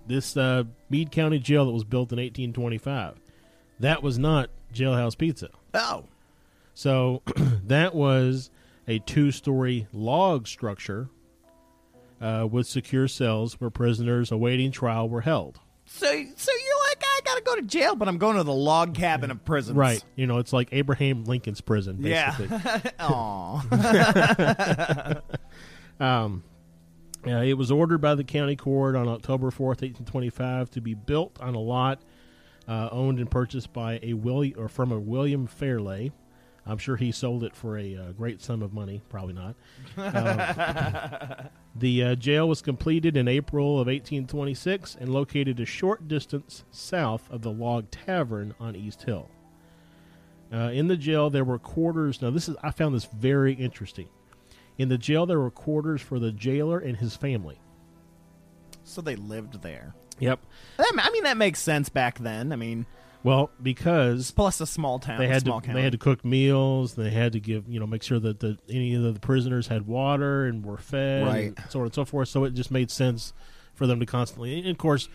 this 0.07 0.35
uh, 0.35 0.63
Meade 0.89 1.11
County 1.11 1.37
Jail 1.37 1.65
that 1.65 1.71
was 1.71 1.83
built 1.83 2.11
in 2.11 2.17
1825, 2.17 3.19
that 3.81 4.01
was 4.01 4.17
not 4.17 4.49
Jailhouse 4.73 5.17
Pizza. 5.17 5.49
Oh. 5.73 6.05
So 6.79 7.23
that 7.65 7.93
was 7.93 8.51
a 8.87 8.99
two-story 8.99 9.87
log 9.91 10.47
structure 10.47 11.09
uh, 12.21 12.47
with 12.49 12.67
secure 12.67 13.09
cells 13.09 13.59
where 13.59 13.69
prisoners 13.69 14.31
awaiting 14.31 14.71
trial 14.71 15.09
were 15.09 15.19
held. 15.19 15.59
So, 15.87 16.05
so 16.05 16.07
you're 16.07 16.79
like, 16.87 17.03
I 17.03 17.19
gotta 17.25 17.41
go 17.41 17.57
to 17.57 17.63
jail, 17.63 17.97
but 17.97 18.07
I'm 18.07 18.17
going 18.17 18.37
to 18.37 18.43
the 18.43 18.53
log 18.53 18.95
cabin 18.95 19.29
of 19.29 19.43
prisons. 19.43 19.75
Right. 19.75 20.01
You 20.15 20.25
know, 20.25 20.37
it's 20.37 20.53
like 20.53 20.69
Abraham 20.71 21.25
Lincoln's 21.25 21.59
prison, 21.59 21.97
basically. 21.97 22.47
Yeah. 22.57 22.91
Aw. 23.01 25.21
Um, 25.99 26.43
uh, 27.27 27.41
it 27.41 27.55
was 27.55 27.71
ordered 27.71 27.97
by 27.97 28.15
the 28.15 28.23
county 28.23 28.55
court 28.55 28.95
on 28.95 29.09
October 29.09 29.51
4th, 29.51 29.81
1825, 29.81 30.71
to 30.71 30.79
be 30.79 30.93
built 30.93 31.41
on 31.41 31.55
a 31.55 31.59
lot 31.59 31.99
uh, 32.69 32.87
owned 32.89 33.19
and 33.19 33.29
purchased 33.29 33.73
by 33.73 33.99
a 34.01 34.13
William 34.13 34.57
or 34.57 34.69
from 34.69 34.93
a 34.93 34.99
William 34.99 35.45
Fairley. 35.45 36.13
I'm 36.69 36.77
sure 36.77 36.95
he 36.95 37.11
sold 37.11 37.43
it 37.43 37.55
for 37.55 37.77
a 37.77 37.95
uh, 37.95 38.11
great 38.11 38.41
sum 38.41 38.61
of 38.61 38.73
money. 38.73 39.01
Probably 39.09 39.33
not. 39.33 39.55
Um, 39.97 41.49
the 41.75 42.03
uh, 42.03 42.15
jail 42.15 42.47
was 42.47 42.61
completed 42.61 43.17
in 43.17 43.27
April 43.27 43.73
of 43.73 43.87
1826 43.87 44.95
and 44.99 45.09
located 45.09 45.59
a 45.59 45.65
short 45.65 46.07
distance 46.07 46.63
south 46.71 47.29
of 47.31 47.41
the 47.41 47.51
Log 47.51 47.89
Tavern 47.89 48.53
on 48.59 48.75
East 48.75 49.03
Hill. 49.03 49.29
Uh, 50.53 50.69
in 50.71 50.87
the 50.87 50.97
jail, 50.97 51.29
there 51.29 51.43
were 51.43 51.59
quarters. 51.59 52.21
Now, 52.21 52.29
this 52.29 52.47
is 52.47 52.55
I 52.63 52.71
found 52.71 52.95
this 52.95 53.05
very 53.05 53.53
interesting. 53.53 54.07
In 54.77 54.89
the 54.89 54.97
jail, 54.97 55.25
there 55.25 55.39
were 55.39 55.51
quarters 55.51 56.01
for 56.01 56.19
the 56.19 56.31
jailer 56.31 56.79
and 56.79 56.97
his 56.97 57.15
family. 57.15 57.59
so 58.83 59.01
they 59.01 59.15
lived 59.15 59.61
there. 59.61 59.93
Yep. 60.19 60.39
I 60.77 61.09
mean, 61.13 61.23
that 61.23 61.37
makes 61.37 61.59
sense 61.59 61.89
back 61.89 62.19
then. 62.19 62.51
I 62.51 62.55
mean, 62.55 62.85
Well, 63.23 63.51
because 63.61 64.31
plus 64.31 64.61
a 64.61 64.65
small 64.65 64.99
town. 64.99 65.19
they 65.19 65.27
had 65.27 65.41
small 65.41 65.59
to 65.61 65.67
county. 65.67 65.79
they 65.79 65.83
had 65.83 65.91
to 65.91 65.97
cook 65.97 66.23
meals, 66.23 66.93
they 66.95 67.09
had 67.09 67.33
to 67.33 67.39
give 67.39 67.67
you 67.67 67.79
know 67.79 67.85
make 67.87 68.03
sure 68.03 68.19
that 68.19 68.39
the 68.39 68.57
any 68.69 68.95
of 68.95 69.13
the 69.13 69.19
prisoners 69.19 69.67
had 69.67 69.87
water 69.87 70.45
and 70.45 70.65
were 70.65 70.77
fed, 70.77 71.25
Right. 71.27 71.45
and 71.57 71.63
so 71.69 71.79
on 71.79 71.85
and 71.85 71.93
so 71.93 72.05
forth. 72.05 72.29
So 72.29 72.43
it 72.45 72.53
just 72.53 72.71
made 72.71 72.89
sense 72.89 73.33
for 73.73 73.87
them 73.87 73.99
to 73.99 74.05
constantly, 74.05 74.59
and 74.59 74.67
of 74.69 74.77
course, 74.77 75.09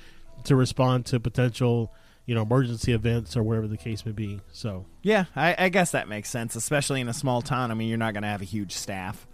to 0.45 0.55
respond 0.57 1.07
to 1.07 1.21
potential 1.21 1.93
you 2.27 2.35
know 2.35 2.43
emergency 2.43 2.93
events 2.93 3.37
or 3.37 3.43
whatever 3.43 3.67
the 3.69 3.77
case 3.79 4.05
may 4.07 4.13
be. 4.13 4.41
So 4.53 4.85
Yeah, 5.03 5.25
I, 5.37 5.55
I 5.59 5.69
guess 5.71 5.91
that 5.93 6.07
makes 6.09 6.29
sense, 6.31 6.57
especially 6.57 7.01
in 7.01 7.09
a 7.09 7.15
small 7.15 7.41
town. 7.43 7.71
I 7.71 7.75
mean, 7.75 7.89
you're 7.89 7.99
not 7.99 8.13
going 8.15 8.23
to 8.23 8.29
have 8.29 8.43
a 8.43 8.47
huge 8.47 8.73
staff. 8.73 9.27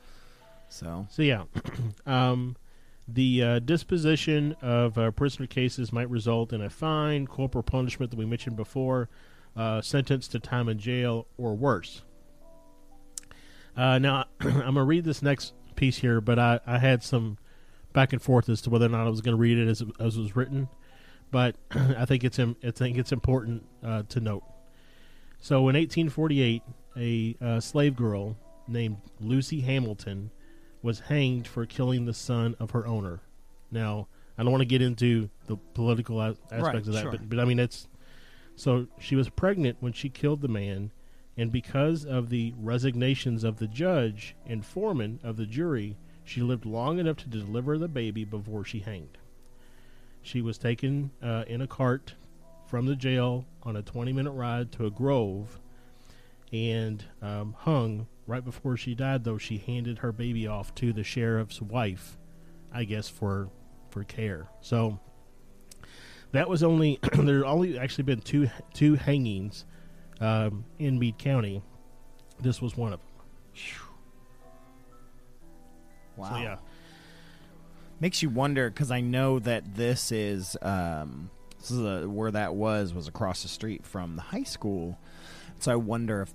So, 0.68 1.06
So 1.11 1.22
yeah, 1.22 1.44
um, 2.06 2.56
the 3.14 3.42
uh, 3.42 3.59
disposition 3.59 4.57
of 4.62 4.96
uh, 4.99 5.11
prisoner 5.11 5.46
cases 5.46 5.92
might 5.92 6.09
result 6.11 6.53
in 6.53 6.61
a 6.61 6.70
fine, 6.70 7.27
corporal 7.27 7.62
punishment 7.62 8.11
that 8.11 8.18
we 8.18 8.27
mentioned 8.27 8.57
before, 8.57 9.09
uh, 9.57 9.81
sentence 9.81 10.29
to 10.29 10.38
time 10.38 10.68
in 10.68 10.79
jail, 10.79 11.27
or 11.37 11.55
worse. 11.55 12.03
Uh, 13.77 13.99
now 13.99 14.27
I'm 14.40 14.75
gonna 14.75 14.85
read 14.85 15.05
this 15.05 15.23
next 15.23 15.55
piece 15.77 15.99
here, 15.99 16.20
but 16.20 16.38
I, 16.38 16.61
I 16.66 16.79
had 16.79 17.03
some 17.03 17.38
back 17.92 18.12
and 18.12 18.23
forth 18.23 18.49
as 18.49 18.61
to 18.62 18.70
whether 18.70 18.87
or 18.87 18.90
not 18.90 19.07
I 19.07 19.11
was 19.11 19.20
going 19.20 19.37
to 19.37 19.40
read 19.40 19.59
it 19.59 19.68
as 19.68 19.83
as 19.99 20.16
it 20.16 20.20
was 20.20 20.37
written, 20.37 20.68
but 21.31 21.57
I 21.70 22.05
think 22.05 22.25
it's 22.25 22.38
I 22.38 22.55
think 22.70 22.99
it's 22.99 23.12
important 23.12 23.64
uh, 23.83 24.03
to 24.09 24.20
note. 24.20 24.44
So 25.40 25.57
in 25.68 25.77
1848, 25.77 26.62
a 26.96 27.37
uh, 27.40 27.61
slave 27.61 27.96
girl 27.96 28.37
named 28.68 28.99
Lucy 29.20 29.62
Hamilton 29.62 30.31
was 30.82 31.00
hanged 31.00 31.46
for 31.46 31.66
killing 31.66 32.04
the 32.04 32.14
son 32.14 32.54
of 32.58 32.70
her 32.70 32.86
owner. 32.86 33.20
Now, 33.70 34.08
I 34.38 34.42
don't 34.42 34.52
want 34.52 34.62
to 34.62 34.66
get 34.66 34.82
into 34.82 35.28
the 35.46 35.56
political 35.56 36.20
aspects 36.22 36.52
Right, 36.52 36.74
of 36.76 36.84
that, 36.86 37.02
sure. 37.02 37.10
but, 37.12 37.28
but 37.28 37.38
I 37.40 37.44
mean, 37.44 37.58
it's 37.58 37.86
so 38.56 38.86
she 38.98 39.16
was 39.16 39.28
pregnant 39.28 39.78
when 39.80 39.92
she 39.92 40.08
killed 40.08 40.40
the 40.40 40.48
man, 40.48 40.90
and 41.36 41.52
because 41.52 42.04
of 42.04 42.28
the 42.30 42.52
resignations 42.58 43.44
of 43.44 43.58
the 43.58 43.66
judge 43.66 44.34
and 44.46 44.64
foreman 44.64 45.20
of 45.22 45.36
the 45.36 45.46
jury, 45.46 45.96
she 46.24 46.40
lived 46.42 46.64
long 46.66 46.98
enough 46.98 47.16
to 47.18 47.28
deliver 47.28 47.78
the 47.78 47.88
baby 47.88 48.24
before 48.24 48.64
she 48.64 48.80
hanged. 48.80 49.18
She 50.22 50.42
was 50.42 50.58
taken 50.58 51.10
uh, 51.22 51.44
in 51.46 51.60
a 51.62 51.66
cart 51.66 52.14
from 52.66 52.86
the 52.86 52.96
jail 52.96 53.46
on 53.62 53.76
a 53.76 53.82
20 53.82 54.12
minute 54.12 54.32
ride 54.32 54.70
to 54.72 54.86
a 54.86 54.90
grove 54.90 55.58
and 56.52 57.04
um, 57.22 57.54
hung 57.60 58.06
right 58.30 58.44
before 58.44 58.76
she 58.76 58.94
died 58.94 59.24
though 59.24 59.38
she 59.38 59.58
handed 59.58 59.98
her 59.98 60.12
baby 60.12 60.46
off 60.46 60.74
to 60.74 60.92
the 60.92 61.04
sheriff's 61.04 61.60
wife 61.60 62.16
i 62.72 62.84
guess 62.84 63.08
for 63.08 63.50
for 63.90 64.04
care 64.04 64.48
so 64.60 64.98
that 66.32 66.48
was 66.48 66.62
only 66.62 66.98
there 67.18 67.44
only 67.44 67.78
actually 67.78 68.04
been 68.04 68.20
two 68.20 68.48
two 68.72 68.94
hangings 68.94 69.64
um, 70.20 70.64
in 70.78 70.98
meade 70.98 71.18
county 71.18 71.62
this 72.40 72.62
was 72.62 72.76
one 72.76 72.92
of 72.92 73.00
them 73.00 73.08
wow. 76.16 76.28
so 76.28 76.36
yeah 76.36 76.56
Makes 78.00 78.22
you 78.22 78.30
wonder 78.30 78.70
because 78.70 78.90
I 78.90 79.02
know 79.02 79.38
that 79.40 79.74
this 79.74 80.10
is 80.10 80.56
um, 80.62 81.28
this 81.58 81.70
is 81.70 81.80
a, 81.80 82.08
where 82.08 82.30
that 82.30 82.54
was 82.54 82.94
was 82.94 83.06
across 83.08 83.42
the 83.42 83.48
street 83.48 83.84
from 83.84 84.16
the 84.16 84.22
high 84.22 84.44
school. 84.44 84.98
So 85.58 85.70
I 85.70 85.76
wonder 85.76 86.22
if 86.22 86.32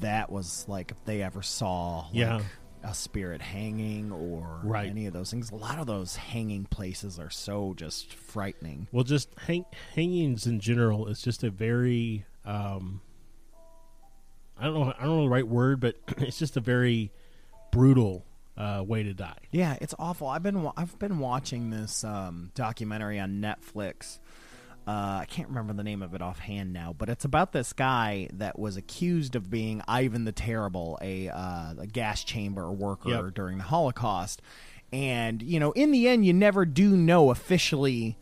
that 0.00 0.30
was 0.30 0.64
like 0.68 0.90
if 0.90 1.04
they 1.04 1.22
ever 1.22 1.42
saw 1.42 2.06
like, 2.06 2.14
Yeah. 2.14 2.40
a 2.82 2.94
spirit 2.94 3.40
hanging 3.42 4.12
or 4.12 4.60
Right. 4.62 4.88
any 4.88 5.06
of 5.06 5.12
those 5.12 5.30
things. 5.30 5.50
A 5.50 5.56
lot 5.56 5.78
of 5.78 5.86
those 5.86 6.16
hanging 6.16 6.64
places 6.66 7.18
are 7.18 7.30
so 7.30 7.74
just 7.74 8.12
frightening. 8.14 8.86
Well, 8.92 9.04
just 9.04 9.28
hang, 9.46 9.64
hangings 9.94 10.46
in 10.46 10.60
general 10.60 11.06
is 11.08 11.20
just 11.22 11.42
a 11.44 11.50
very 11.50 12.24
um, 12.44 13.00
I 14.58 14.64
don't 14.64 14.74
know 14.74 14.94
I 14.98 15.04
don't 15.04 15.16
know 15.16 15.22
the 15.24 15.28
right 15.28 15.46
word, 15.46 15.80
but 15.80 15.96
it's 16.18 16.38
just 16.38 16.56
a 16.56 16.60
very 16.60 17.12
brutal 17.72 18.24
uh, 18.56 18.82
way 18.86 19.02
to 19.02 19.12
die. 19.12 19.36
Yeah, 19.50 19.76
it's 19.80 19.94
awful. 19.98 20.28
I've 20.28 20.42
been 20.42 20.62
wa- 20.62 20.72
I've 20.76 20.98
been 20.98 21.18
watching 21.18 21.70
this 21.70 22.04
um, 22.04 22.52
documentary 22.54 23.18
on 23.20 23.40
Netflix. 23.42 24.18
Uh, 24.86 25.18
I 25.22 25.26
can't 25.28 25.48
remember 25.48 25.72
the 25.72 25.82
name 25.82 26.00
of 26.00 26.14
it 26.14 26.22
offhand 26.22 26.72
now, 26.72 26.94
but 26.96 27.08
it's 27.08 27.24
about 27.24 27.52
this 27.52 27.72
guy 27.72 28.28
that 28.34 28.56
was 28.56 28.76
accused 28.76 29.34
of 29.34 29.50
being 29.50 29.82
Ivan 29.88 30.24
the 30.24 30.30
Terrible, 30.32 30.96
a, 31.02 31.28
uh, 31.28 31.74
a 31.80 31.86
gas 31.86 32.22
chamber 32.22 32.70
worker 32.70 33.08
Yep. 33.08 33.34
during 33.34 33.58
the 33.58 33.64
Holocaust. 33.64 34.40
And 34.92 35.42
you 35.42 35.58
know, 35.58 35.72
in 35.72 35.90
the 35.90 36.06
end, 36.06 36.24
you 36.24 36.32
never 36.32 36.64
do 36.64 36.96
know 36.96 37.30
officially 37.30 38.16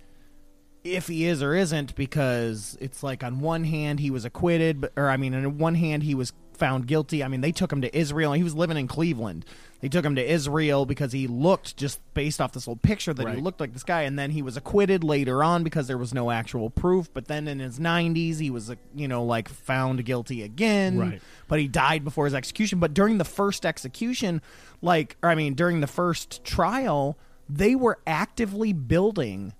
if 0.83 1.09
he 1.09 1.27
is 1.27 1.43
or 1.43 1.55
isn't 1.55 1.95
because 1.97 2.77
it's 2.81 3.03
like 3.03 3.23
on 3.25 3.41
one 3.41 3.65
hand 3.65 4.01
he 4.01 4.11
was 4.11 4.27
acquitted 4.27 4.83
but, 4.83 4.93
or 4.99 5.09
i 5.09 5.17
mean 5.17 5.33
on 5.35 5.57
one 5.57 5.75
hand 5.77 6.03
he 6.03 6.15
was 6.15 6.35
found 6.57 6.87
guilty. 6.87 7.23
I 7.23 7.29
mean 7.29 7.41
they 7.41 7.53
took 7.53 7.73
him 7.73 7.81
to 7.83 7.97
israel 7.97 8.33
he 8.33 8.43
was 8.43 8.55
living 8.55 8.77
in 8.77 8.89
cleveland. 8.89 9.45
They 9.81 9.89
took 9.89 10.05
him 10.05 10.15
to 10.15 10.25
israel 10.25 10.87
because 10.87 11.13
he 11.13 11.27
looked 11.27 11.77
just 11.77 12.01
based 12.15 12.41
off 12.41 12.53
this 12.53 12.67
old 12.67 12.81
picture 12.81 13.13
that 13.13 13.35
he 13.35 13.41
looked 13.41 13.61
like 13.61 13.73
this 13.73 13.83
guy 13.83 14.03
and 14.03 14.19
then 14.19 14.31
he 14.31 14.41
was 14.41 14.57
acquitted 14.57 15.05
later 15.05 15.45
on 15.45 15.63
because 15.63 15.87
there 15.87 15.99
was 15.99 16.15
no 16.15 16.31
actual 16.31 16.71
proof. 16.71 17.13
But 17.13 17.27
then 17.27 17.49
in 17.49 17.59
his 17.59 17.79
90s 17.79 18.39
he 18.39 18.51
was 18.51 18.75
you 18.95 19.09
know 19.09 19.25
like 19.25 19.49
found 19.49 20.05
guilty 20.05 20.43
again. 20.43 20.99
Right. 20.99 21.23
but 21.49 21.59
he 21.59 21.69
died 21.69 22.05
before 22.05 22.25
his 22.25 22.35
execution. 22.35 22.79
But 22.79 22.95
during 22.95 23.19
the 23.19 23.25
first 23.25 23.67
execution 23.67 24.41
like 24.83 25.17
or 25.23 25.31
i 25.31 25.35
mean 25.35 25.55
during 25.55 25.81
the 25.81 25.87
first 25.87 26.45
trial 26.45 27.17
they 27.49 27.75
were 27.75 27.99
actively 28.07 28.73
building 28.73 29.55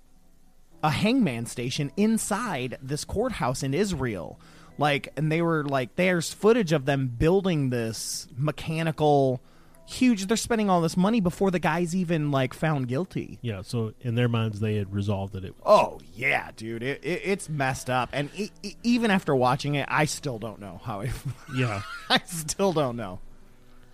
a 0.83 0.91
hangman 0.91 1.45
station 1.47 1.91
inside 1.97 2.77
this 2.81 3.05
courthouse 3.05 3.63
in 3.63 3.73
Israel. 3.73 4.39
Like, 4.77 5.09
and 5.15 5.31
they 5.31 5.41
were 5.41 5.63
like, 5.63 5.95
there's 5.95 6.33
footage 6.33 6.71
of 6.71 6.85
them 6.85 7.07
building 7.07 7.69
this 7.69 8.27
mechanical, 8.37 9.39
huge. 9.85 10.25
They're 10.27 10.35
spending 10.37 10.69
all 10.69 10.81
this 10.81 10.97
money 10.97 11.21
before 11.21 11.49
the 11.51 11.59
guy's 11.59 11.95
even 11.95 12.29
like 12.31 12.53
found 12.53 12.87
guilty. 12.87 13.39
Yeah, 13.41 13.61
so 13.61 13.93
in 14.01 14.15
their 14.15 14.27
minds 14.27 14.59
they 14.59 14.75
had 14.75 14.93
resolved 14.93 15.33
that 15.33 15.45
it 15.45 15.55
Oh 15.65 15.99
yeah, 16.13 16.51
dude, 16.57 16.83
it, 16.83 17.03
it, 17.05 17.21
it's 17.23 17.47
messed 17.47 17.89
up. 17.89 18.09
And 18.11 18.29
e 18.35 18.49
e- 18.63 18.75
even 18.83 19.11
after 19.11 19.33
watching 19.35 19.75
it, 19.75 19.87
I 19.89 20.05
still 20.05 20.39
don't 20.39 20.59
know 20.59 20.81
how. 20.83 21.01
It, 21.01 21.11
yeah. 21.55 21.81
I 22.09 22.19
still 22.25 22.73
don't 22.73 22.97
know. 22.97 23.19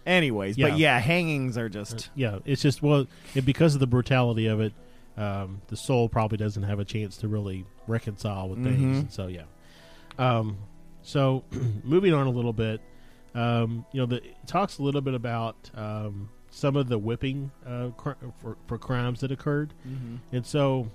Anyways, 0.04 0.58
Yeah. 0.58 0.70
but 0.70 0.80
yeah, 0.80 0.98
hangings 1.00 1.58
are 1.60 1.70
just 1.70 2.10
yeah, 2.16 2.40
it's 2.46 2.64
just 2.64 2.82
well, 2.82 3.06
it, 3.36 3.46
because 3.46 3.76
of 3.76 3.80
the 3.80 3.88
brutality 3.88 4.48
of 4.48 4.60
it, 4.62 4.74
um, 5.16 5.62
the 5.68 5.76
soul 5.78 6.10
probably 6.10 6.40
doesn't 6.40 6.64
have 6.64 6.80
a 6.80 6.86
chance 6.86 7.18
to 7.18 7.28
really 7.28 7.66
reconcile 7.86 8.50
with 8.50 8.64
things. 8.64 8.78
Mm-hmm. 8.80 8.94
And 8.96 9.14
so 9.14 9.28
yeah, 9.28 9.44
um, 10.18 10.58
so 11.04 11.44
moving 11.84 12.14
on 12.14 12.28
a 12.28 12.32
little 12.32 12.54
bit, 12.54 12.82
um, 13.36 13.86
you 13.92 14.00
know, 14.02 14.06
the, 14.06 14.18
it 14.18 14.36
talks 14.48 14.78
a 14.80 14.84
little 14.84 15.02
bit 15.02 15.14
about 15.14 15.70
um, 15.76 16.30
some 16.50 16.76
of 16.76 16.88
the 16.90 16.98
whipping 16.98 17.52
uh, 17.66 17.90
cr- 17.98 18.12
for, 18.40 18.58
for 18.68 18.78
crimes 18.78 19.22
that 19.22 19.32
occurred, 19.32 19.74
Mm-hmm. 19.88 20.16
and 20.36 20.46
so, 20.46 20.90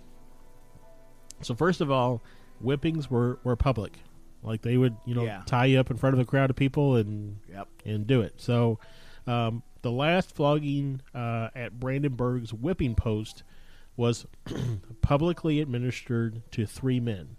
so 1.43 1.55
first 1.55 1.81
of 1.81 1.91
all, 1.91 2.23
whippings 2.63 3.11
were 3.11 3.39
were 3.45 3.57
public. 3.57 3.99
Like 4.43 4.63
they 4.63 4.77
would, 4.77 4.97
you 5.07 5.15
know, 5.15 5.25
Yeah. 5.25 5.43
tie 5.47 5.67
you 5.67 5.81
up 5.81 5.91
in 5.91 5.97
front 5.97 6.15
of 6.15 6.21
a 6.21 6.25
crowd 6.25 6.51
of 6.51 6.57
people 6.57 6.97
and 6.97 7.39
yep. 7.51 7.69
and 7.85 8.07
do 8.07 8.21
it. 8.21 8.35
So, 8.37 8.79
um, 9.27 9.63
the 9.83 9.91
last 9.91 10.35
flogging 10.35 11.01
uh, 11.15 11.49
at 11.55 11.81
Brandenburg's 11.81 12.53
whipping 12.53 12.95
post 12.95 13.43
was 13.97 14.27
publicly 15.03 15.61
administered 15.61 16.43
to 16.53 16.67
three 16.67 17.01
men 17.01 17.37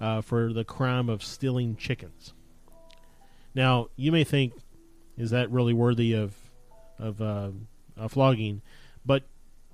uh, 0.00 0.20
for 0.20 0.52
the 0.52 0.64
crime 0.64 1.08
of 1.08 1.22
stealing 1.22 1.76
chickens. 1.76 2.32
Now, 3.54 3.88
you 3.96 4.12
may 4.12 4.24
think, 4.24 4.52
is 5.16 5.30
that 5.30 5.50
really 5.50 5.72
worthy 5.72 6.12
of 6.12 6.34
of 6.98 7.20
uh, 7.20 7.50
a 7.96 8.08
flogging? 8.08 8.62
But 9.04 9.24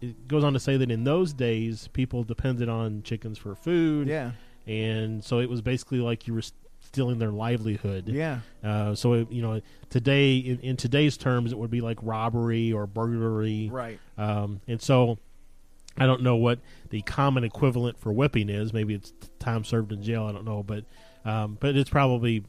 it 0.01 0.29
goes 0.29 0.45
on 0.45 0.53
to 0.53 0.61
say 0.61 0.77
that 0.77 0.91
in 0.91 1.05
those 1.05 1.33
days, 1.33 1.89
people 1.93 2.23
depended 2.25 2.69
on 2.69 3.03
chickens 3.03 3.39
for 3.39 3.55
food. 3.55 4.09
Yeah. 4.09 4.33
and 4.67 5.23
so 5.25 5.41
it 5.41 5.49
was 5.49 5.61
basically 5.61 5.99
like 6.01 6.27
you 6.27 6.35
were 6.35 6.43
stealing 6.81 7.19
their 7.19 7.31
livelihood. 7.31 8.09
Yeah. 8.09 8.41
Uh, 8.63 8.95
so 8.95 9.15
it, 9.15 9.33
you 9.33 9.43
know, 9.43 9.61
today 9.91 10.37
in, 10.37 10.61
in 10.61 10.77
today's 10.77 11.17
terms, 11.17 11.53
it 11.53 11.59
would 11.59 11.71
be 11.71 11.81
like 11.81 11.99
robbery 12.03 12.73
or 12.73 12.87
burglary. 12.87 13.69
Right. 13.73 13.99
Um, 14.17 14.61
and 14.69 14.81
so 14.81 15.19
I 15.97 16.07
don't 16.07 16.23
know 16.23 16.37
what 16.37 16.59
the 16.91 17.03
common 17.03 17.45
equivalent 17.45 17.99
for 17.99 18.13
whipping 18.13 18.49
is. 18.49 18.73
Maybe 18.73 18.95
it's 18.95 19.13
time 19.39 19.65
served 19.65 19.93
in 19.93 20.03
jail. 20.03 20.25
I 20.25 20.33
don't 20.33 20.45
know, 20.45 20.63
but 20.63 20.85
um, 21.25 21.57
but 21.61 21.77
it's 21.77 21.91
probably. 21.91 22.45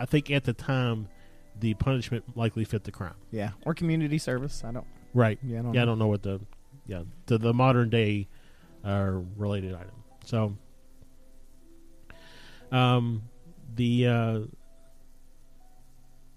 I 0.00 0.04
think 0.06 0.30
at 0.30 0.44
the 0.44 0.52
time, 0.52 1.08
the 1.58 1.74
punishment 1.74 2.36
likely 2.36 2.64
fit 2.64 2.84
the 2.84 2.92
crime. 2.92 3.14
Yeah. 3.30 3.50
Or 3.64 3.74
community 3.74 4.18
service. 4.18 4.62
I 4.64 4.72
don't. 4.72 4.86
Right. 5.14 5.38
Yeah, 5.42 5.60
I 5.60 5.62
don't 5.62 5.74
yeah, 5.74 5.82
I 5.82 5.84
know. 5.84 5.90
don't 5.92 5.98
know 5.98 6.06
what 6.08 6.22
the 6.22 6.40
yeah 6.86 7.02
the 7.26 7.38
the 7.38 7.52
modern 7.54 7.90
day 7.90 8.28
uh, 8.84 9.20
related 9.36 9.74
item. 9.74 9.90
So 10.24 10.56
um 12.70 13.22
the 13.74 14.06
uh 14.06 14.40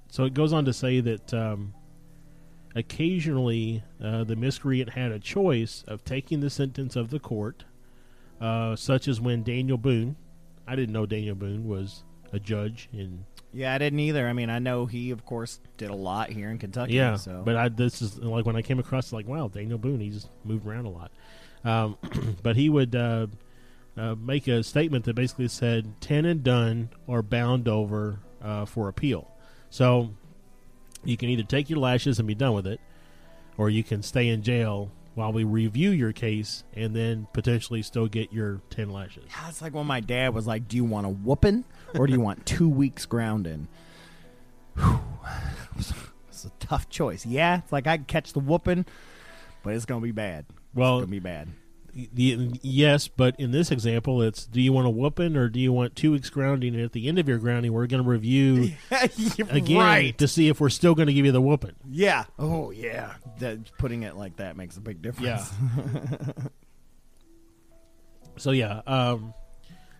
so 0.09 0.25
it 0.25 0.33
goes 0.33 0.53
on 0.53 0.65
to 0.65 0.73
say 0.73 1.01
that 1.01 1.33
um 1.33 1.73
occasionally 2.75 3.83
uh, 4.03 4.23
the 4.23 4.35
miscreant 4.35 4.91
had 4.91 5.11
a 5.11 5.19
choice 5.19 5.83
of 5.87 6.03
taking 6.05 6.39
the 6.39 6.49
sentence 6.49 6.95
of 6.95 7.09
the 7.09 7.19
court 7.19 7.65
uh, 8.39 8.75
such 8.75 9.07
as 9.07 9.19
when 9.21 9.43
Daniel 9.43 9.77
Boone 9.77 10.15
I 10.67 10.75
didn't 10.75 10.93
know 10.93 11.05
Daniel 11.05 11.35
Boone 11.35 11.67
was 11.67 12.03
a 12.31 12.39
judge 12.39 12.87
in 12.93 13.25
Yeah, 13.53 13.73
I 13.73 13.77
didn't 13.77 13.99
either. 13.99 14.27
I 14.27 14.33
mean, 14.33 14.49
I 14.49 14.59
know 14.59 14.85
he, 14.85 15.11
of 15.11 15.25
course, 15.25 15.59
did 15.77 15.89
a 15.89 15.95
lot 15.95 16.29
here 16.29 16.49
in 16.49 16.57
Kentucky. 16.57 16.93
Yeah, 16.93 17.17
So. 17.17 17.41
but 17.43 17.55
I 17.55 17.69
this 17.69 18.01
is 18.01 18.17
like 18.19 18.45
when 18.45 18.55
I 18.55 18.61
came 18.61 18.79
across 18.79 19.11
like 19.11 19.27
wow 19.27 19.47
Daniel 19.49 19.77
Boone 19.77 19.99
he's 19.99 20.27
moved 20.45 20.65
around 20.65 20.85
a 20.85 20.89
lot, 20.89 21.11
um, 21.63 21.97
but 22.43 22.55
he 22.55 22.69
would 22.69 22.95
uh, 22.95 23.27
uh, 23.97 24.15
make 24.15 24.47
a 24.47 24.63
statement 24.63 25.05
that 25.05 25.15
basically 25.15 25.47
said 25.49 25.99
ten 25.99 26.25
and 26.25 26.43
done 26.43 26.89
or 27.07 27.21
bound 27.21 27.67
over 27.67 28.19
uh, 28.41 28.65
for 28.65 28.87
appeal. 28.87 29.29
So 29.69 30.11
you 31.03 31.17
can 31.17 31.29
either 31.29 31.43
take 31.43 31.69
your 31.69 31.79
lashes 31.79 32.19
and 32.19 32.27
be 32.27 32.35
done 32.35 32.53
with 32.53 32.67
it, 32.67 32.79
or 33.57 33.69
you 33.69 33.83
can 33.83 34.03
stay 34.03 34.27
in 34.27 34.43
jail 34.43 34.91
while 35.13 35.33
we 35.33 35.43
review 35.43 35.89
your 35.89 36.13
case 36.13 36.63
and 36.73 36.95
then 36.95 37.27
potentially 37.33 37.81
still 37.81 38.07
get 38.07 38.31
your 38.31 38.61
ten 38.69 38.89
lashes. 38.91 39.25
Yeah, 39.27 39.49
it's 39.49 39.61
like 39.61 39.73
when 39.73 39.85
my 39.87 39.99
dad 39.99 40.33
was 40.33 40.47
like, 40.47 40.67
"Do 40.67 40.77
you 40.77 40.85
want 40.85 41.05
a 41.05 41.09
whooping 41.09 41.65
or 41.95 42.07
do 42.07 42.13
you 42.13 42.21
want 42.21 42.45
two 42.45 42.69
weeks 42.69 43.05
grounding?" 43.05 43.67
It's 46.43 46.45
a 46.45 46.65
tough 46.65 46.89
choice. 46.89 47.23
Yeah, 47.23 47.59
it's 47.59 47.71
like 47.71 47.85
I 47.85 47.97
can 47.97 48.05
catch 48.05 48.33
the 48.33 48.39
whooping, 48.39 48.85
but 49.63 49.75
it's 49.75 49.85
gonna 49.85 50.01
be 50.01 50.11
bad. 50.11 50.45
Well, 50.73 50.97
it's 50.97 51.03
gonna 51.03 51.11
be 51.11 51.19
bad. 51.19 51.49
The, 51.93 52.59
yes, 52.61 53.07
but 53.07 53.39
in 53.39 53.51
this 53.51 53.71
example, 53.71 54.21
it's 54.21 54.45
do 54.45 54.61
you 54.61 54.71
want 54.73 54.87
a 54.87 54.89
whooping 54.89 55.35
or 55.35 55.49
do 55.49 55.59
you 55.59 55.73
want 55.73 55.95
two 55.95 56.11
weeks 56.11 56.29
grounding? 56.29 56.73
And 56.75 56.83
at 56.83 56.93
the 56.93 57.07
end 57.07 57.19
of 57.19 57.27
your 57.27 57.37
grounding, 57.37 57.73
we're 57.73 57.87
going 57.87 58.03
to 58.03 58.09
review 58.09 58.71
again 59.49 59.77
right? 59.77 60.17
to 60.17 60.27
see 60.27 60.47
if 60.47 60.61
we're 60.61 60.69
still 60.69 60.95
going 60.95 61.07
to 61.07 61.13
give 61.13 61.25
you 61.25 61.31
the 61.31 61.41
whooping. 61.41 61.75
Yeah. 61.89 62.25
Oh 62.39 62.71
yeah. 62.71 63.15
That 63.39 63.77
putting 63.77 64.03
it 64.03 64.15
like 64.15 64.37
that 64.37 64.55
makes 64.55 64.77
a 64.77 64.81
big 64.81 65.01
difference. 65.01 65.51
Yeah. 65.51 66.47
So 68.37 68.51
yeah, 68.51 68.81
um, 68.87 69.33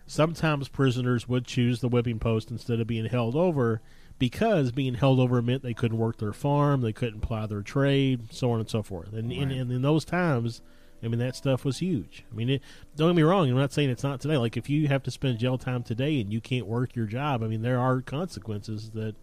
sometimes 0.06 0.68
prisoners 0.68 1.28
would 1.28 1.46
choose 1.46 1.80
the 1.80 1.88
whipping 1.88 2.18
post 2.18 2.50
instead 2.50 2.80
of 2.80 2.86
being 2.86 3.06
held 3.06 3.36
over 3.36 3.80
because 4.18 4.72
being 4.72 4.94
held 4.94 5.20
over 5.20 5.40
meant 5.42 5.62
they 5.62 5.74
couldn't 5.74 5.98
work 5.98 6.18
their 6.18 6.32
farm, 6.32 6.80
they 6.80 6.92
couldn't 6.92 7.20
ply 7.20 7.46
their 7.46 7.62
trade, 7.62 8.32
so 8.32 8.50
on 8.52 8.60
and 8.60 8.68
so 8.68 8.82
forth. 8.82 9.12
And, 9.12 9.32
and, 9.32 9.52
and 9.52 9.72
in 9.72 9.82
those 9.82 10.04
times, 10.04 10.60
I 11.02 11.08
mean 11.08 11.18
that 11.18 11.34
stuff 11.34 11.64
was 11.64 11.78
huge. 11.78 12.24
I 12.30 12.34
mean, 12.34 12.48
it, 12.48 12.62
don't 12.96 13.10
get 13.10 13.16
me 13.16 13.22
wrong. 13.22 13.48
I'm 13.50 13.56
not 13.56 13.72
saying 13.72 13.90
it's 13.90 14.04
not 14.04 14.20
today. 14.20 14.36
Like 14.36 14.56
if 14.56 14.70
you 14.70 14.88
have 14.88 15.02
to 15.04 15.10
spend 15.10 15.38
jail 15.38 15.58
time 15.58 15.82
today 15.82 16.20
and 16.20 16.32
you 16.32 16.40
can't 16.40 16.66
work 16.66 16.94
your 16.94 17.06
job, 17.06 17.42
I 17.42 17.48
mean 17.48 17.62
there 17.62 17.80
are 17.80 18.00
consequences 18.00 18.90
that 18.90 19.16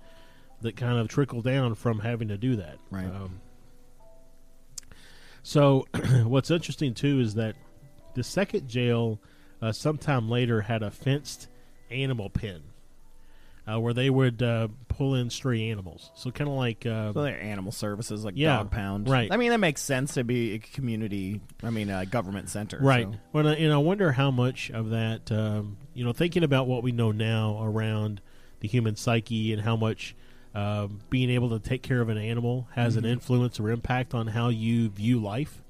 that 0.61 0.75
kind 0.75 0.97
of 0.97 1.07
trickle 1.07 1.41
down 1.41 1.75
from 1.75 1.99
having 1.99 2.27
to 2.27 2.37
do 2.37 2.57
that. 2.57 2.77
Right. 2.91 3.05
Um, 3.05 3.39
so, 5.41 5.87
what's 6.25 6.51
interesting 6.51 6.93
too 6.93 7.19
is 7.19 7.35
that 7.35 7.55
the 8.13 8.23
second 8.23 8.67
jail, 8.67 9.19
uh, 9.61 9.71
sometime 9.71 10.29
later, 10.29 10.61
had 10.61 10.83
a 10.83 10.91
fenced 10.91 11.47
animal 11.89 12.29
pen 12.29 12.61
uh, 13.67 13.79
where 13.79 13.93
they 13.93 14.09
would 14.09 14.41
uh, 14.41 14.67
pull 14.87 15.15
in 15.15 15.29
stray 15.29 15.69
animals. 15.69 16.11
So, 16.15 16.31
kind 16.31 16.49
of 16.49 16.55
like 16.55 16.85
uh, 16.85 17.13
So 17.13 17.21
they're 17.23 17.39
animal 17.41 17.71
services 17.71 18.25
like 18.25 18.33
Yeah, 18.37 18.57
dog 18.57 18.71
pound. 18.71 19.07
right. 19.09 19.31
I 19.31 19.37
mean, 19.37 19.51
that 19.51 19.59
makes 19.59 19.81
sense 19.81 20.13
to 20.15 20.23
be 20.23 20.53
a 20.55 20.59
community. 20.59 21.41
I 21.63 21.69
mean, 21.69 21.89
a 21.89 22.05
government 22.05 22.49
center. 22.49 22.79
Right. 22.81 23.07
so. 23.11 23.19
Well, 23.33 23.47
uh, 23.47 23.53
and 23.53 23.71
I 23.71 23.77
wonder 23.77 24.11
how 24.11 24.31
much 24.31 24.69
of 24.71 24.89
that, 24.89 25.31
um, 25.31 25.77
you 25.93 26.03
know, 26.03 26.13
thinking 26.13 26.43
about 26.43 26.67
what 26.67 26.83
we 26.83 26.91
know 26.91 27.11
now 27.11 27.61
around 27.63 28.21
the 28.59 28.67
human 28.67 28.95
psyche 28.95 29.53
and 29.53 29.61
how 29.61 29.75
much 29.75 30.15
um, 30.55 30.99
being 31.09 31.29
able 31.29 31.49
to 31.51 31.59
take 31.59 31.83
care 31.83 32.01
of 32.01 32.09
an 32.09 32.17
animal 32.17 32.67
has 32.73 32.95
an 32.95 33.05
influence 33.05 33.59
or 33.59 33.69
impact 33.69 34.13
on 34.13 34.27
how 34.27 34.49
you 34.49 34.89
view 34.89 35.19
life. 35.21 35.61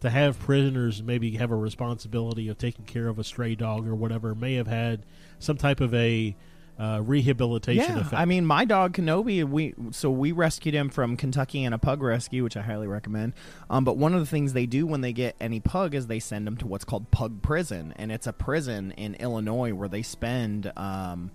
To 0.00 0.10
have 0.10 0.38
prisoners 0.38 1.02
maybe 1.02 1.36
have 1.36 1.50
a 1.50 1.56
responsibility 1.56 2.48
of 2.48 2.58
taking 2.58 2.84
care 2.84 3.08
of 3.08 3.18
a 3.18 3.24
stray 3.24 3.54
dog 3.54 3.88
or 3.88 3.94
whatever 3.94 4.34
may 4.34 4.54
have 4.56 4.66
had 4.66 5.06
some 5.38 5.56
type 5.56 5.80
of 5.80 5.94
a 5.94 6.36
uh, 6.78 7.00
rehabilitation 7.02 7.94
Yeah, 7.96 8.00
effect. 8.00 8.14
I 8.14 8.24
mean, 8.26 8.44
my 8.44 8.64
dog 8.64 8.92
Kenobi, 8.94 9.44
we 9.44 9.74
so 9.92 10.10
we 10.10 10.32
rescued 10.32 10.74
him 10.74 10.90
from 10.90 11.16
Kentucky 11.16 11.64
in 11.64 11.72
a 11.72 11.78
pug 11.78 12.02
rescue, 12.02 12.42
which 12.44 12.56
I 12.56 12.62
highly 12.62 12.86
recommend. 12.86 13.32
Um, 13.70 13.84
but 13.84 13.96
one 13.96 14.12
of 14.14 14.20
the 14.20 14.26
things 14.26 14.52
they 14.52 14.66
do 14.66 14.86
when 14.86 15.00
they 15.00 15.12
get 15.12 15.36
any 15.40 15.60
pug 15.60 15.94
is 15.94 16.06
they 16.06 16.20
send 16.20 16.46
them 16.46 16.56
to 16.58 16.66
what's 16.66 16.84
called 16.84 17.10
pug 17.10 17.40
prison, 17.42 17.94
and 17.96 18.12
it's 18.12 18.26
a 18.26 18.32
prison 18.32 18.92
in 18.92 19.14
Illinois 19.16 19.72
where 19.72 19.88
they 19.88 20.02
spend. 20.02 20.70
Um, 20.76 21.30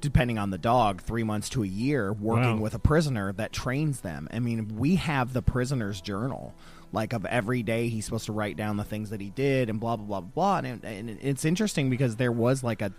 depending 0.00 0.38
on 0.38 0.48
the 0.48 0.56
dog, 0.56 1.02
three 1.02 1.22
months 1.22 1.50
to 1.50 1.62
a 1.62 1.66
year 1.66 2.10
working 2.10 2.56
Wow. 2.56 2.62
with 2.62 2.72
a 2.72 2.78
prisoner 2.78 3.34
that 3.34 3.52
trains 3.52 4.00
them. 4.00 4.28
I 4.32 4.38
mean, 4.38 4.78
we 4.78 4.94
have 4.96 5.34
the 5.34 5.42
prisoner's 5.42 6.00
journal, 6.00 6.54
like 6.90 7.12
of 7.12 7.26
every 7.26 7.62
day 7.62 7.90
he's 7.90 8.06
supposed 8.06 8.24
to 8.24 8.32
write 8.32 8.56
down 8.56 8.78
the 8.78 8.84
things 8.84 9.10
that 9.10 9.20
he 9.20 9.28
did 9.28 9.68
and 9.68 9.78
blah 9.78 9.96
blah 9.96 10.06
blah 10.06 10.20
blah. 10.22 10.60
blah. 10.62 10.70
And, 10.70 10.82
and 10.86 11.18
it's 11.20 11.44
interesting 11.44 11.90
because 11.90 12.16
there 12.16 12.32
was 12.32 12.64
like 12.64 12.80
a 12.80 12.94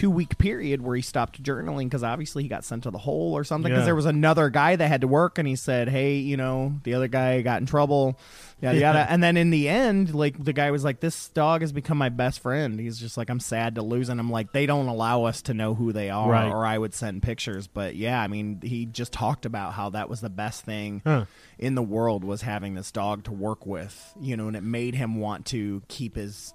two 0.00 0.10
week 0.10 0.38
period 0.38 0.80
where 0.80 0.96
he 0.96 1.02
stopped 1.02 1.42
journaling 1.42 1.84
because 1.84 2.02
obviously 2.02 2.42
he 2.42 2.48
got 2.48 2.64
sent 2.64 2.84
to 2.84 2.90
the 2.90 2.96
hole 2.98 3.34
or 3.36 3.44
something 3.44 3.70
because 3.70 3.82
Yeah. 3.82 3.86
there 3.86 3.94
was 3.94 4.06
another 4.06 4.48
guy 4.48 4.74
that 4.76 4.88
had 4.88 5.02
to 5.02 5.06
work 5.08 5.36
and 5.38 5.46
he 5.46 5.56
said 5.56 5.88
hey 5.90 6.14
you 6.16 6.36
know 6.38 6.74
the 6.84 6.94
other 6.94 7.06
guy 7.08 7.42
got 7.42 7.60
in 7.60 7.66
trouble 7.66 8.18
yada 8.62 8.78
yada 8.78 9.06
and 9.10 9.22
then 9.22 9.36
in 9.36 9.50
the 9.50 9.68
end 9.68 10.14
like 10.14 10.42
the 10.42 10.52
guy 10.54 10.70
was 10.70 10.84
like 10.84 11.00
this 11.00 11.28
dog 11.30 11.60
has 11.60 11.72
become 11.72 11.98
my 11.98 12.08
best 12.08 12.40
friend 12.40 12.80
he's 12.80 12.98
just 12.98 13.18
like 13.18 13.28
i'm 13.28 13.40
sad 13.40 13.74
to 13.74 13.82
lose 13.82 14.08
and 14.08 14.18
i'm 14.20 14.30
like 14.30 14.52
they 14.52 14.64
don't 14.64 14.88
allow 14.88 15.24
us 15.24 15.42
to 15.42 15.52
know 15.54 15.74
who 15.74 15.92
they 15.92 16.08
are 16.08 16.30
Right. 16.30 16.48
or 16.50 16.64
i 16.64 16.78
would 16.78 16.94
send 16.94 17.22
pictures 17.22 17.66
but 17.66 17.94
yeah 17.94 18.20
i 18.22 18.26
mean 18.26 18.60
he 18.62 18.86
just 18.86 19.12
talked 19.12 19.44
about 19.44 19.74
how 19.74 19.90
that 19.90 20.08
was 20.08 20.20
the 20.22 20.30
best 20.30 20.64
thing 20.64 21.02
Huh. 21.04 21.26
in 21.58 21.74
the 21.74 21.82
world 21.82 22.24
was 22.24 22.40
having 22.42 22.74
this 22.74 22.90
dog 22.90 23.24
to 23.24 23.32
work 23.32 23.66
with 23.66 24.14
you 24.20 24.36
know 24.36 24.48
and 24.48 24.56
it 24.56 24.62
made 24.62 24.94
him 24.94 25.16
want 25.20 25.44
to 25.46 25.82
keep 25.88 26.16
his 26.16 26.54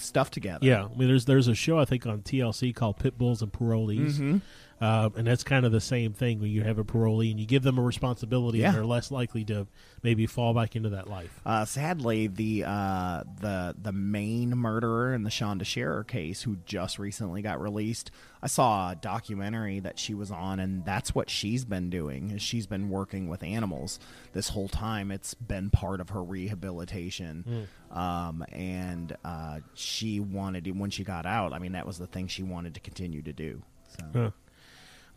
stuff 0.00 0.30
together 0.30 0.58
Yeah, 0.66 0.84
I 0.86 0.96
mean, 0.96 1.08
there's 1.08 1.24
there's 1.26 1.48
a 1.48 1.54
show 1.54 1.78
I 1.78 1.84
think 1.84 2.06
on 2.06 2.22
TLC 2.22 2.74
called 2.74 2.98
Pit 2.98 3.16
Bulls 3.18 3.42
and 3.42 3.52
Parolees, 3.52 4.12
Mm-hmm. 4.14 4.38
Uh, 4.80 5.10
and 5.16 5.26
that's 5.26 5.44
kind 5.44 5.66
of 5.66 5.72
the 5.72 5.80
same 5.80 6.12
thing 6.14 6.40
when 6.40 6.50
you 6.50 6.62
have 6.62 6.78
a 6.78 6.84
parolee 6.84 7.30
and 7.30 7.38
you 7.38 7.44
give 7.46 7.62
them 7.62 7.78
a 7.78 7.82
responsibility, 7.82 8.58
Yeah. 8.60 8.68
and 8.68 8.76
they're 8.76 8.84
less 8.86 9.10
likely 9.10 9.44
to 9.44 9.66
maybe 10.02 10.26
fall 10.26 10.54
back 10.54 10.74
into 10.74 10.88
that 10.90 11.06
life. 11.06 11.38
Uh, 11.44 11.66
sadly, 11.66 12.28
the 12.28 12.64
uh, 12.66 13.24
the 13.40 13.74
the 13.80 13.92
main 13.92 14.56
murderer 14.56 15.12
in 15.12 15.22
the 15.22 15.28
Shanda 15.30 15.66
Sharer 15.66 16.02
case, 16.04 16.42
who 16.42 16.56
just 16.64 16.98
recently 16.98 17.42
got 17.42 17.60
released, 17.60 18.10
I 18.42 18.46
saw 18.46 18.92
a 18.92 18.94
documentary 18.96 19.80
that 19.80 19.98
she 19.98 20.14
was 20.14 20.30
on, 20.30 20.58
and 20.60 20.82
that's 20.84 21.14
what 21.14 21.28
she's 21.28 21.66
been 21.66 21.90
doing. 21.90 22.30
Is 22.30 22.40
she's 22.40 22.66
been 22.66 22.88
working 22.88 23.28
with 23.28 23.42
animals 23.42 23.98
this 24.32 24.48
whole 24.48 24.68
time. 24.68 25.10
It's 25.10 25.34
been 25.34 25.68
part 25.68 26.00
of 26.00 26.08
her 26.10 26.22
rehabilitation, 26.22 27.68
um, 27.90 28.44
and 28.52 29.16
uh, 29.24 29.60
she 29.74 30.20
wanted 30.20 30.66
when 30.78 30.90
she 30.90 31.04
got 31.04 31.26
out. 31.26 31.52
I 31.52 31.58
mean, 31.58 31.72
that 31.72 31.86
was 31.86 31.98
the 31.98 32.06
thing 32.06 32.28
she 32.28 32.42
wanted 32.42 32.74
to 32.74 32.80
continue 32.80 33.20
to 33.22 33.32
do. 33.32 33.62
So. 33.98 34.04
Huh. 34.14 34.30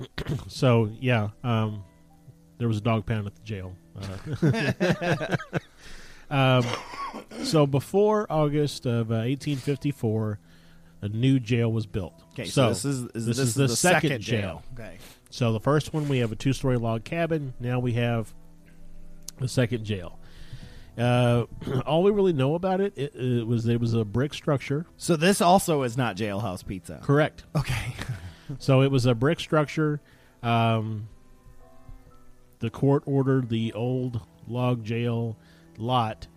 So 0.47 0.89
yeah, 0.99 1.29
um, 1.43 1.83
there 2.57 2.67
was 2.67 2.77
a 2.77 2.81
dog 2.81 3.05
pound 3.05 3.27
at 3.27 3.35
the 3.35 3.41
jail. 3.43 3.75
Uh, 4.41 5.35
um, 6.29 6.65
so 7.43 7.67
before 7.67 8.25
August 8.29 8.85
of 8.85 9.11
uh, 9.11 9.25
1854, 9.25 10.39
a 11.01 11.09
new 11.09 11.39
jail 11.39 11.71
was 11.71 11.85
built. 11.85 12.23
Okay, 12.33 12.45
so, 12.45 12.69
this 12.69 12.85
is, 12.85 13.03
is 13.13 13.25
this, 13.25 13.39
is 13.39 13.55
the, 13.55 13.67
second, 13.67 14.21
jail. 14.21 14.63
Okay. 14.73 14.97
So 15.29 15.51
the 15.51 15.59
first 15.59 15.93
one 15.93 16.07
we 16.07 16.19
have 16.19 16.31
a 16.31 16.35
two-story 16.35 16.77
log 16.77 17.03
cabin. 17.03 17.53
Now 17.59 17.79
we 17.79 17.93
have 17.93 18.33
the 19.39 19.47
second 19.47 19.83
jail. 19.83 20.19
Uh, 20.97 21.45
all 21.85 22.03
we 22.03 22.11
really 22.11 22.33
know 22.33 22.55
about 22.55 22.79
it, 22.79 22.93
it, 22.95 23.15
it 23.15 23.45
was 23.45 23.67
it 23.67 23.81
was 23.81 23.93
a 23.93 24.05
brick 24.05 24.33
structure. 24.33 24.85
So 24.97 25.15
this 25.15 25.41
also 25.41 25.83
is 25.83 25.97
not 25.97 26.15
jailhouse 26.15 26.65
pizza. 26.65 26.99
Correct. 27.03 27.43
Okay. 27.55 27.95
So 28.59 28.81
it 28.81 28.91
was 28.91 29.05
a 29.05 29.15
brick 29.15 29.39
structure. 29.39 30.01
Um, 30.41 31.07
the 32.59 32.69
court 32.69 33.03
ordered 33.05 33.49
the 33.49 33.73
old 33.73 34.21
log 34.47 34.83
jail 34.83 35.37
lot 35.77 36.27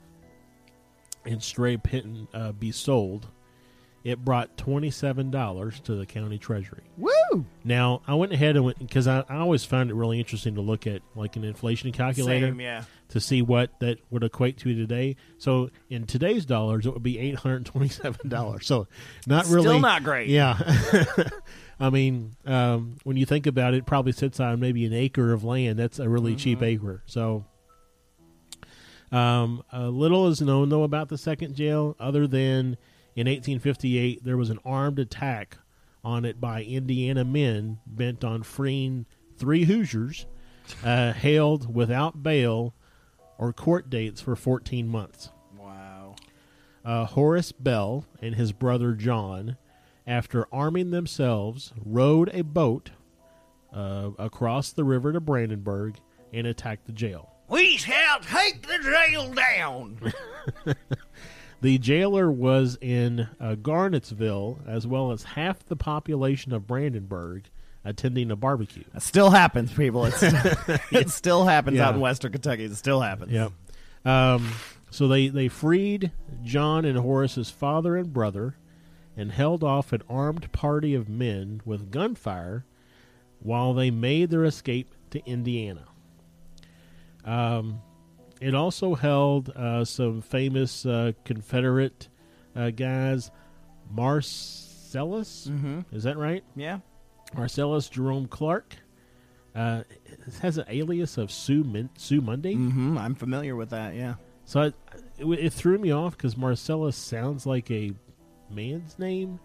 and 1.25 1.43
stray 1.43 1.77
pin 1.77 2.29
uh, 2.33 2.53
be 2.53 2.71
sold, 2.71 3.29
it 4.07 4.25
brought 4.25 4.57
twenty 4.57 4.89
seven 4.89 5.33
dollars 5.33 5.81
to 5.81 5.97
the 5.97 6.07
county 6.07 6.39
treasury. 6.39 6.83
Woo! 6.97 7.45
Now 7.65 8.03
I 8.07 8.15
went 8.15 8.33
ahead 8.33 8.55
and 8.55 8.65
went 8.65 8.79
because 8.79 9.09
I, 9.09 9.25
I 9.29 9.39
always 9.39 9.65
found 9.65 9.91
it 9.91 9.95
really 9.95 10.21
interesting 10.21 10.55
to 10.55 10.61
look 10.61 10.87
at 10.87 11.03
like 11.17 11.35
an 11.35 11.43
inflation 11.43 11.91
calculator 11.91 12.47
Same, 12.51 12.61
yeah. 12.61 12.85
to 13.09 13.19
see 13.21 13.43
what 13.43 13.71
that 13.81 13.99
would 14.11 14.23
equate 14.23 14.59
to 14.59 14.73
today. 14.77 15.17
So 15.39 15.71
in 15.91 16.07
today's 16.07 16.47
dollars, 16.47 16.87
it 16.87 16.95
would 16.95 17.03
be 17.03 17.19
eight 17.19 17.35
hundred 17.35 17.67
twenty-seven 17.67 18.29
dollars. 18.29 18.65
So 18.67 18.87
not 19.27 19.47
Still 19.47 19.57
really 19.65 19.81
not 19.81 20.05
great. 20.05 20.29
Yeah, 20.29 20.57
I 21.81 21.91
mean, 21.91 22.37
um, 22.47 22.99
when 23.03 23.17
you 23.17 23.27
think 23.27 23.49
about 23.49 23.75
it, 23.75 23.79
it 23.79 23.87
probably 23.87 24.13
sits 24.13 24.39
on 24.39 24.61
maybe 24.61 24.85
an 24.87 24.93
acre 24.93 25.33
of 25.33 25.43
land. 25.43 25.81
That's 25.81 25.99
a 25.99 26.09
really 26.09 26.37
cheap 26.37 26.59
Mm-hmm. 26.61 26.65
acre. 26.87 27.03
So. 27.07 27.45
Um, 29.13 29.63
a 29.73 29.89
little 29.89 30.27
is 30.27 30.41
known 30.41 30.69
though 30.69 30.83
about 30.83 31.09
the 31.09 31.17
second 31.19 31.55
jail, 31.55 31.95
other 32.01 32.27
than 32.27 32.77
in 33.17 33.27
1858 33.27 34.23
there 34.23 34.37
was 34.37 34.51
an 34.51 34.61
armed 34.65 34.99
attack 34.99 35.59
on 36.05 36.25
it 36.25 36.41
by 36.41 36.63
Indiana 36.63 37.25
men 37.25 37.79
bent 37.85 38.23
on 38.23 38.45
freeing 38.45 39.07
three 39.37 39.65
Hoosiers, 39.65 40.27
uh, 40.85 41.13
hailed 41.13 41.75
without 41.75 42.23
bail 42.23 42.75
or 43.39 43.53
court 43.53 43.91
dates 43.91 44.21
for 44.21 44.37
14 44.37 44.87
months. 44.87 45.31
Wow. 45.59 46.15
Uh, 46.85 47.07
Horace 47.07 47.51
Bell 47.53 48.05
and 48.23 48.37
his 48.37 48.53
brother 48.53 48.93
John, 48.93 49.57
after 50.07 50.47
arming 50.53 50.91
themselves, 50.91 51.73
rowed 51.85 52.31
a 52.33 52.43
boat 52.43 52.91
uh, 53.73 54.11
across 54.19 54.73
the 54.73 54.85
river 54.85 55.13
to 55.13 55.21
Brandenburg 55.21 55.97
and 56.33 56.47
attacked 56.47 56.87
the 56.87 56.93
jail. 56.93 57.33
We 57.49 57.77
shall 57.77 58.21
take 58.21 58.67
the 58.67 58.79
jail 58.79 59.33
down. 59.33 60.13
The 61.63 61.79
jailer 61.79 62.31
was 62.31 62.77
in 62.81 63.29
uh, 63.41 63.55
Garnettsville, 63.57 64.67
as 64.69 64.87
well 64.87 65.11
as 65.13 65.23
half 65.23 65.65
the 65.65 65.77
population 65.77 66.53
of 66.53 66.67
Brandenburg 66.67 67.49
attending 67.85 68.31
a 68.31 68.37
barbecue. 68.37 68.85
It 68.95 69.03
still 69.03 69.31
happens, 69.31 69.73
people. 69.73 70.05
It's, 70.05 70.23
it 70.93 71.11
still 71.11 71.45
happens 71.45 71.79
Yeah. 71.79 71.89
out 71.89 71.95
in 71.95 72.01
Western 72.01 72.33
Kentucky. 72.33 72.65
It 72.65 72.75
still 72.77 73.01
happens. 73.01 73.33
Yep. 73.33 73.53
Um, 74.05 74.53
so 74.91 75.09
they, 75.09 75.29
they 75.29 75.49
freed 75.49 76.13
John 76.43 76.85
and 76.85 76.99
Horace's 76.99 77.51
father 77.51 77.97
and 77.97 78.13
brother 78.13 78.57
and 79.17 79.33
held 79.33 79.65
off 79.65 79.93
an 79.93 80.03
armed 80.11 80.53
party 80.53 80.95
of 80.95 81.09
men 81.09 81.63
with 81.65 81.91
gunfire 81.91 82.65
while 83.41 83.73
they 83.73 83.91
made 83.91 84.31
their 84.31 84.45
escape 84.45 84.95
to 85.11 85.25
Indiana. 85.27 85.87
Um, 87.25 87.81
it 88.41 88.55
also 88.55 88.95
held 88.95 89.51
uh, 89.51 89.85
some 89.85 90.23
famous 90.23 90.85
uh, 90.87 91.13
Confederate 91.25 92.09
uh, 92.55 92.71
guys, 92.71 93.31
Marcellus. 93.91 95.49
Mm-hmm. 95.51 95.81
Is 95.93 96.05
that 96.05 96.17
right? 96.17 96.45
Yeah. 96.55 96.79
Marcellus 97.35 97.89
Jerome 97.89 98.27
Clarke. 98.29 98.77
Uh, 99.55 99.83
it 100.05 100.35
has 100.43 100.59
an 100.59 100.67
alias 100.69 101.17
of 101.17 101.31
Sue 101.31 101.65
Min- 101.65 101.91
Sue 101.97 102.21
Mundy. 102.21 102.55
Mm-hmm. 102.57 102.99
I'm 102.99 103.15
familiar 103.15 103.57
with 103.57 103.71
that. 103.71 103.95
Yeah. 103.95 104.15
So 104.45 104.61
I, 104.61 104.67
it, 105.19 105.27
it 105.27 105.53
threw 105.53 105.79
me 105.79 105.91
off 105.93 106.17
because 106.17 106.37
Marcellus 106.37 106.97
sounds 106.97 107.47
like 107.47 107.71
a 107.71 107.93
man's 108.51 108.99
name, 108.99 109.41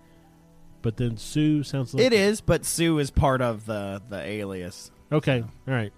but 0.81 0.97
then 0.97 1.17
Sue 1.17 1.63
sounds 1.63 1.93
like 1.93 2.03
It 2.03 2.13
is, 2.13 2.41
but 2.41 2.65
Sue 2.65 2.99
is 2.99 3.09
part 3.09 3.41
of 3.41 3.65
the 3.65 4.01
the 4.09 4.21
alias. 4.21 4.91
Okay, 5.11 5.43
all 5.67 5.73
right. 5.73 5.93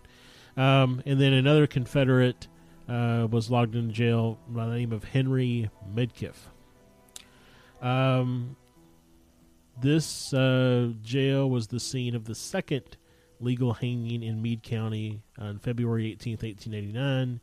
Um, 0.56 1.02
and 1.06 1.20
then 1.20 1.34
another 1.34 1.68
Confederate 1.68 2.48
uh, 2.88 3.28
was 3.30 3.50
logged 3.50 3.76
into 3.76 3.94
jail 3.94 4.38
by 4.48 4.66
the 4.66 4.76
name 4.76 4.92
of 4.92 5.04
Henry 5.04 5.70
Midkiff. 5.94 6.36
Um, 7.82 8.56
this 9.82 10.34
uh, 10.34 10.92
jail 11.02 11.50
was 11.50 11.68
the 11.68 11.80
scene 11.80 12.16
of 12.16 12.26
the 12.26 12.36
second 12.36 12.98
legal 13.40 13.74
hanging 13.74 14.24
in 14.24 14.42
Meade 14.42 14.64
County 14.64 15.22
on 15.38 15.60
February 15.60 16.12
eighteenth, 16.12 16.44
eighteen 16.44 16.74
eighty 16.74 16.92
nine. 16.92 17.40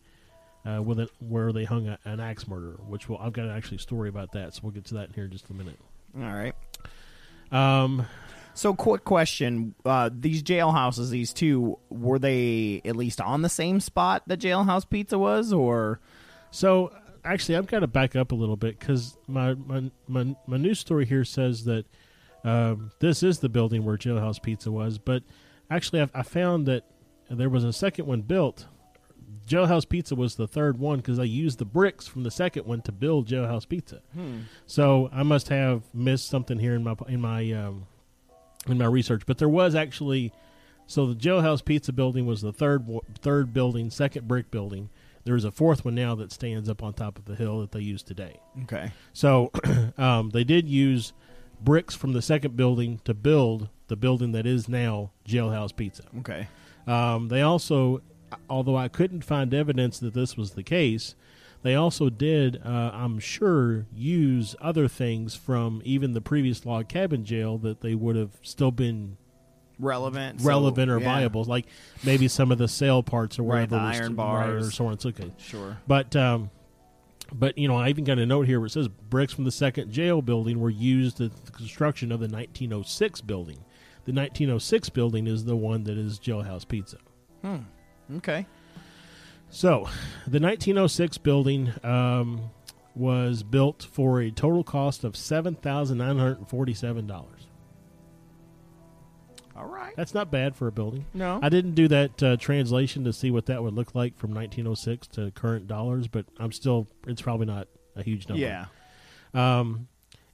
Uh, 0.66 0.82
with 0.82 1.08
where 1.20 1.54
they 1.54 1.64
hung 1.64 1.88
a, 1.88 1.98
an 2.04 2.20
axe 2.20 2.46
murder, 2.46 2.78
which 2.86 3.08
will 3.08 3.16
I've 3.16 3.32
got 3.32 3.46
an 3.46 3.56
actually 3.56 3.78
story 3.78 4.10
about 4.10 4.32
that, 4.32 4.52
so 4.52 4.60
we'll 4.62 4.72
get 4.72 4.84
to 4.86 4.94
that 4.96 5.08
in 5.08 5.14
here 5.14 5.24
in 5.24 5.30
just 5.30 5.48
a 5.48 5.54
minute. 5.54 5.78
All 6.14 6.22
right. 6.22 6.54
Um, 7.50 8.06
So, 8.54 8.74
quick 8.74 9.04
question: 9.04 9.74
uh, 9.84 10.10
These 10.12 10.42
jailhouses, 10.42 11.10
these 11.10 11.32
two, 11.32 11.78
were 11.88 12.18
they 12.18 12.82
at 12.84 12.96
least 12.96 13.20
on 13.20 13.42
the 13.42 13.48
same 13.48 13.80
spot 13.80 14.22
that 14.26 14.40
Jailhouse 14.40 14.88
Pizza 14.88 15.18
was, 15.18 15.52
or 15.52 16.00
So 16.50 16.92
actually, 17.24 17.56
I've 17.56 17.66
got 17.66 17.80
to 17.80 17.86
back 17.86 18.16
up 18.16 18.32
a 18.32 18.34
little 18.34 18.56
bit 18.56 18.78
because 18.78 19.16
my, 19.26 19.54
my 19.54 19.90
my 20.08 20.36
my 20.46 20.56
news 20.56 20.78
story 20.78 21.06
here 21.06 21.24
says 21.24 21.64
that 21.64 21.84
um, 22.44 22.90
this 23.00 23.22
is 23.22 23.38
the 23.38 23.48
building 23.48 23.84
where 23.84 23.96
Jailhouse 23.96 24.42
Pizza 24.42 24.70
was, 24.72 24.98
but 24.98 25.22
actually, 25.70 26.00
I've, 26.00 26.10
I 26.14 26.22
found 26.22 26.66
that 26.66 26.84
there 27.30 27.50
was 27.50 27.64
a 27.64 27.72
second 27.72 28.06
one 28.06 28.22
built. 28.22 28.66
Jailhouse 29.46 29.88
Pizza 29.88 30.14
was 30.14 30.34
the 30.36 30.48
third 30.48 30.78
one 30.78 30.98
because 30.98 31.18
I 31.18 31.24
used 31.24 31.58
the 31.58 31.64
bricks 31.64 32.06
from 32.06 32.22
the 32.24 32.30
second 32.30 32.66
one 32.66 32.82
to 32.82 32.92
build 32.92 33.28
Jailhouse 33.28 33.68
Pizza. 33.68 34.00
So 34.66 35.08
I 35.12 35.22
must 35.22 35.48
have 35.48 35.82
missed 35.94 36.28
something 36.28 36.58
here 36.58 36.74
in 36.74 36.82
my 36.82 36.94
in 37.08 37.20
my 37.20 37.50
um, 37.52 37.86
in 38.66 38.78
my 38.78 38.86
research. 38.86 39.22
But 39.26 39.38
there 39.38 39.48
was 39.48 39.74
actually 39.74 40.32
so 40.90 41.06
the 41.06 41.14
Jailhouse 41.14 41.64
Pizza 41.64 41.92
building 41.92 42.26
was 42.26 42.42
the 42.42 42.52
third 42.52 42.84
third 43.20 43.52
building, 43.52 43.90
second 43.90 44.26
brick 44.26 44.50
building. 44.50 44.90
There 45.22 45.36
is 45.36 45.44
a 45.44 45.52
fourth 45.52 45.84
one 45.84 45.94
now 45.94 46.14
that 46.16 46.32
stands 46.32 46.68
up 46.68 46.82
on 46.82 46.94
top 46.94 47.16
of 47.16 47.26
the 47.26 47.36
hill 47.36 47.60
that 47.60 47.70
they 47.70 47.80
use 47.80 48.02
today. 48.02 48.40
okay? 48.62 48.90
So 49.12 49.52
um, 49.98 50.30
they 50.30 50.42
did 50.42 50.68
use 50.68 51.12
bricks 51.62 51.94
from 51.94 52.12
the 52.12 52.22
second 52.22 52.56
building 52.56 53.00
to 53.04 53.14
build 53.14 53.68
the 53.86 53.96
building 53.96 54.32
that 54.32 54.46
is 54.46 54.68
now 54.68 55.12
Jailhouse 55.28 55.76
Pizza. 55.76 56.04
Okay. 56.20 56.48
Um, 56.88 57.28
they 57.28 57.42
also, 57.42 58.02
although 58.48 58.76
I 58.76 58.88
couldn't 58.88 59.22
find 59.22 59.54
evidence 59.54 60.00
that 60.00 60.14
this 60.14 60.36
was 60.36 60.52
the 60.52 60.62
case, 60.64 61.14
they 61.62 61.74
also 61.74 62.08
did, 62.08 62.60
uh, 62.64 62.90
I'm 62.94 63.18
sure, 63.18 63.86
use 63.94 64.56
other 64.60 64.88
things 64.88 65.34
from 65.34 65.82
even 65.84 66.12
the 66.12 66.20
previous 66.20 66.64
log 66.64 66.88
cabin 66.88 67.24
jail 67.24 67.58
that 67.58 67.80
they 67.80 67.94
would 67.94 68.16
have 68.16 68.32
still 68.42 68.70
been 68.70 69.16
Relevant, 69.78 70.42
so, 70.42 70.46
relevant 70.46 70.90
or 70.90 70.98
yeah. 70.98 71.04
viable, 71.06 71.44
like 71.44 71.64
maybe 72.04 72.28
some 72.28 72.52
of 72.52 72.58
the 72.58 72.68
sail 72.68 73.02
parts 73.02 73.38
or 73.38 73.44
Right, 73.44 73.70
whatever, 73.70 73.76
the 73.76 73.98
iron 74.02 74.14
bars. 74.14 74.68
or 74.68 74.70
so 74.70 74.86
on. 74.88 74.98
Okay. 75.02 75.32
Sure. 75.38 75.78
But 75.86 76.14
um, 76.14 76.50
but 77.32 77.56
you 77.56 77.66
know, 77.66 77.76
I 77.76 77.88
even 77.88 78.04
got 78.04 78.18
a 78.18 78.26
note 78.26 78.46
here 78.46 78.60
where 78.60 78.66
it 78.66 78.70
says 78.72 78.88
bricks 78.88 79.32
from 79.32 79.44
the 79.44 79.50
second 79.50 79.90
jail 79.90 80.20
building 80.20 80.60
were 80.60 80.68
used 80.68 81.22
at 81.22 81.46
the 81.46 81.52
construction 81.52 82.12
of 82.12 82.20
the 82.20 82.28
1906 82.28 83.22
building. 83.22 83.56
The 84.04 84.12
1906 84.12 84.90
building 84.90 85.26
is 85.26 85.46
the 85.46 85.56
one 85.56 85.84
that 85.84 85.96
is 85.96 86.18
Jailhouse 86.18 86.68
Pizza. 86.68 86.98
Hmm. 87.42 87.56
Okay. 88.16 88.46
So, 89.50 89.88
the 90.26 90.38
1906 90.40 91.18
building 91.18 91.72
um, 91.82 92.50
was 92.94 93.42
built 93.42 93.86
for 93.90 94.20
a 94.20 94.30
total 94.30 94.62
cost 94.62 95.02
of 95.04 95.16
seven 95.16 95.54
thousand 95.56 95.98
nine 95.98 96.18
hundred 96.18 96.48
forty-seven 96.48 97.06
dollars. 97.06 97.46
All 99.56 99.66
right. 99.66 99.94
That's 99.96 100.14
not 100.14 100.30
bad 100.30 100.56
for 100.56 100.68
a 100.68 100.72
building. 100.72 101.04
No. 101.12 101.38
I 101.42 101.48
didn't 101.48 101.74
do 101.74 101.88
that 101.88 102.22
uh, 102.22 102.36
translation 102.36 103.04
to 103.04 103.12
see 103.12 103.30
what 103.30 103.46
that 103.46 103.62
would 103.62 103.74
look 103.74 103.94
like 103.94 104.16
from 104.16 104.30
1906 104.30 105.06
to 105.08 105.30
current 105.32 105.66
dollars, 105.66 106.06
but 106.08 106.24
I'm 106.38 106.52
still. 106.52 106.86
It's 107.06 107.20
probably 107.20 107.46
not 107.46 107.68
a 107.96 108.02
huge 108.02 108.28
number. 108.28 108.40
yeah. 108.40 108.66
Um, 109.34 109.88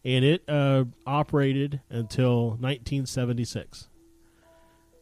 and 0.05 0.25
it 0.25 0.45
uh, 0.49 0.85
operated 1.07 1.81
until 1.91 2.51
1976. 2.51 3.89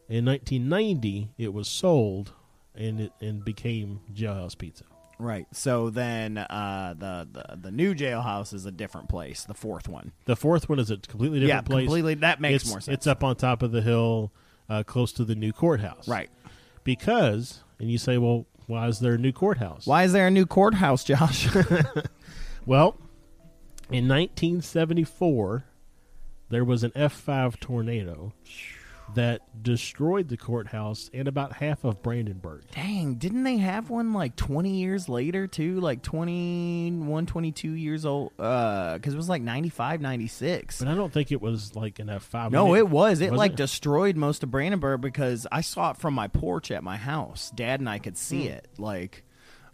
In 0.09 0.25
1990, 0.25 1.33
it 1.37 1.53
was 1.53 1.69
sold, 1.69 2.33
and 2.75 3.01
it 3.01 3.13
and 3.21 3.45
became 3.45 4.01
Jailhouse 4.13 4.57
Pizza. 4.57 4.85
Right. 5.19 5.47
So 5.53 5.91
then, 5.91 6.39
uh, 6.39 6.95
the, 6.99 7.29
the 7.31 7.57
the 7.57 7.71
new 7.71 7.95
jailhouse 7.95 8.53
is 8.53 8.67
a 8.67 8.73
different 8.73 9.09
place. 9.09 9.45
The 9.45 9.55
fourth 9.55 9.89
one. 9.89 10.13
The 10.25 10.35
fourth 10.35 10.69
one 10.69 10.81
is 10.81 10.91
a 10.91 10.97
completely 10.97 11.41
yeah. 11.41 11.47
different 11.47 11.67
place. 11.67 11.85
Completely. 11.87 12.15
That 12.15 12.41
makes 12.41 12.65
it's, 12.65 12.71
more 12.71 12.81
sense. 12.81 12.95
It's 12.95 13.07
up 13.07 13.23
on 13.23 13.37
top 13.37 13.63
of 13.63 13.71
the 13.71 13.81
hill, 13.81 14.33
uh, 14.69 14.83
close 14.83 15.13
to 15.13 15.25
the 15.25 15.37
new 15.37 15.53
courthouse. 15.53 16.09
Right. 16.09 16.31
Because, 16.83 17.63
and 17.79 17.91
you 17.91 17.99
say, 17.99 18.19
well, 18.19 18.47
why 18.67 18.89
is 18.89 18.99
there 18.99 19.15
a 19.15 19.19
new 19.19 19.33
courthouse? 19.33 19.87
Why 19.87 20.03
is 20.03 20.13
there 20.13 20.27
a 20.27 20.31
new 20.31 20.47
courthouse, 20.47 21.05
Josh? 21.05 21.49
Well, 22.67 22.97
in 23.91 24.09
1974, 24.09 25.65
there 26.49 26.65
was 26.65 26.83
an 26.83 26.93
F5 26.93 27.61
tornado 27.61 28.33
that 29.15 29.41
destroyed 29.63 30.29
the 30.29 30.37
courthouse 30.37 31.11
and 31.15 31.27
about 31.27 31.55
half 31.55 31.85
of 31.85 32.03
Brandenburg. 32.03 32.63
Dang, 32.73 33.15
didn't 33.15 33.45
they 33.45 33.57
have 33.59 33.91
one 33.91 34.13
like 34.13 34.37
20 34.37 34.71
years 34.77 35.09
later 35.09 35.47
too? 35.47 35.81
Like 35.81 36.03
21, 36.03 37.27
22 37.27 37.71
years 37.73 38.05
old? 38.05 38.33
Uh, 38.39 38.99
cuz 38.99 39.15
it 39.15 39.17
was 39.17 39.29
like 39.29 39.43
95, 39.43 40.01
96. 40.01 40.79
But 40.79 40.89
I 40.89 40.95
don't 40.95 41.13
think 41.13 41.33
it 41.33 41.41
was 41.41 41.75
like 41.75 41.99
an 41.99 42.09
F5. 42.09 42.51
No, 42.51 42.75
it 42.75 42.89
was. 42.89 43.21
It 43.21 43.31
was 43.31 43.39
like 43.39 43.53
it? 43.53 43.57
destroyed 43.57 44.17
most 44.17 44.43
of 44.43 44.51
Brandenburg 44.51 45.01
because 45.01 45.47
I 45.51 45.61
saw 45.61 45.91
it 45.93 45.97
from 45.97 46.15
my 46.15 46.29
porch 46.29 46.71
at 46.71 46.83
my 46.83 46.97
house. 46.97 47.51
Dad 47.55 47.81
and 47.81 47.89
I 47.89 47.99
could 47.99 48.17
see 48.17 48.47
Hmm. 48.47 48.53
it. 48.53 48.69
Like 48.79 49.25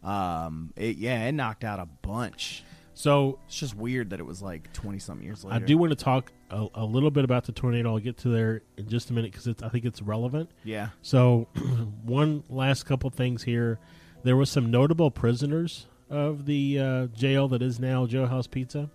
um 0.03 0.73
it 0.77 0.97
yeah, 0.97 1.27
it 1.27 1.33
knocked 1.33 1.65
out 1.65 1.79
a 1.79 1.87
bunch. 1.87 2.65
So 3.01 3.39
It's 3.47 3.57
just 3.57 3.75
weird 3.75 4.11
that 4.11 4.21
it 4.21 4.27
was 4.27 4.43
like 4.43 4.71
twenty 4.75 4.99
something 4.99 5.25
years 5.25 5.43
later. 5.43 5.57
I 5.57 5.67
do 5.67 5.79
want 5.79 5.91
to 5.91 5.97
talk 5.97 6.33
a, 6.51 6.67
a 6.75 6.85
little 6.85 7.11
bit 7.11 7.25
about 7.25 7.45
the 7.45 7.53
tornado. 7.53 7.95
I'll 7.95 7.99
get 7.99 8.19
to 8.19 8.29
there 8.29 8.61
in 8.77 8.91
just 8.91 9.09
a 9.09 9.15
minute 9.15 9.33
because 9.33 9.49
I 9.63 9.71
think 9.71 9.87
it's 9.87 10.03
relevant. 10.03 10.51
Yeah. 10.65 10.91
So, 11.01 11.49
one 12.05 12.45
last 12.51 12.85
couple 12.85 13.09
things 13.09 13.43
here. 13.43 13.79
There 14.23 14.37
was 14.37 14.51
some 14.51 14.71
notable 14.71 15.11
prisoners 15.11 15.87
of 16.11 16.45
the 16.45 16.79
uh, 16.79 17.07
jail 17.07 17.49
that 17.49 17.63
is 17.63 17.81
now 17.81 18.05
Jailhouse 18.05 18.51
Pizza, 18.51 18.91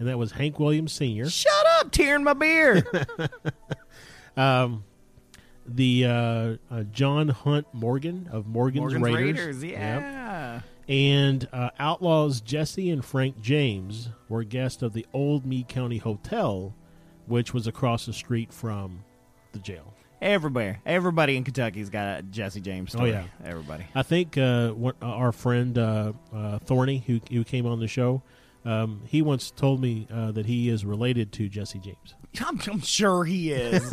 and 0.00 0.08
that 0.08 0.18
was 0.18 0.32
Hank 0.32 0.58
Williams 0.58 0.92
Sr., 0.92 1.30
Shut 1.30 1.66
up, 1.78 1.92
tear 1.92 2.16
in 2.16 2.24
my 2.24 2.32
beer. 2.32 2.84
um, 4.36 4.82
the 5.64 6.04
uh, 6.04 6.56
uh, 6.68 6.82
John 6.90 7.28
Hunt 7.28 7.68
Morgan 7.72 8.28
of 8.32 8.48
Morgan's, 8.48 8.92
Morgan's 8.94 9.02
Raiders, 9.04 9.38
Raiders. 9.38 9.64
Yep. 9.64 10.64
Yeah. 10.86 10.94
and 10.94 11.48
uh, 11.52 11.70
outlaws 11.78 12.40
Jesse 12.40 12.90
and 12.90 13.04
Frank 13.04 13.40
James 13.40 14.10
were 14.28 14.44
guests 14.44 14.82
of 14.82 14.92
the 14.92 15.06
Old 15.12 15.44
Meade 15.46 15.68
County 15.68 15.98
Hotel, 15.98 16.74
which 17.26 17.52
was 17.54 17.66
across 17.66 18.06
the 18.06 18.12
street 18.12 18.52
from 18.52 19.04
the 19.52 19.58
jail. 19.58 19.92
Everybody, 20.22 20.78
everybody 20.86 21.36
in 21.36 21.44
Kentucky's 21.44 21.90
got 21.90 22.18
a 22.18 22.22
Jesse 22.22 22.60
James 22.60 22.92
story. 22.92 23.10
Oh, 23.10 23.14
yeah. 23.14 23.24
everybody. 23.44 23.84
I 23.94 24.02
think 24.02 24.38
uh, 24.38 24.70
what, 24.70 24.96
uh, 25.02 25.06
our 25.06 25.30
friend 25.30 25.76
uh, 25.76 26.12
uh, 26.34 26.58
Thorny, 26.60 27.04
who, 27.06 27.20
who 27.30 27.44
came 27.44 27.66
on 27.66 27.80
the 27.80 27.86
show, 27.88 28.22
um, 28.64 29.02
he 29.04 29.20
once 29.22 29.50
told 29.50 29.80
me 29.80 30.08
uh, 30.12 30.32
that 30.32 30.46
he 30.46 30.70
is 30.70 30.84
related 30.86 31.32
to 31.32 31.48
Jesse 31.48 31.78
James. 31.78 32.14
I'm, 32.40 32.58
I'm 32.66 32.80
sure 32.80 33.24
he 33.24 33.52
is. 33.52 33.92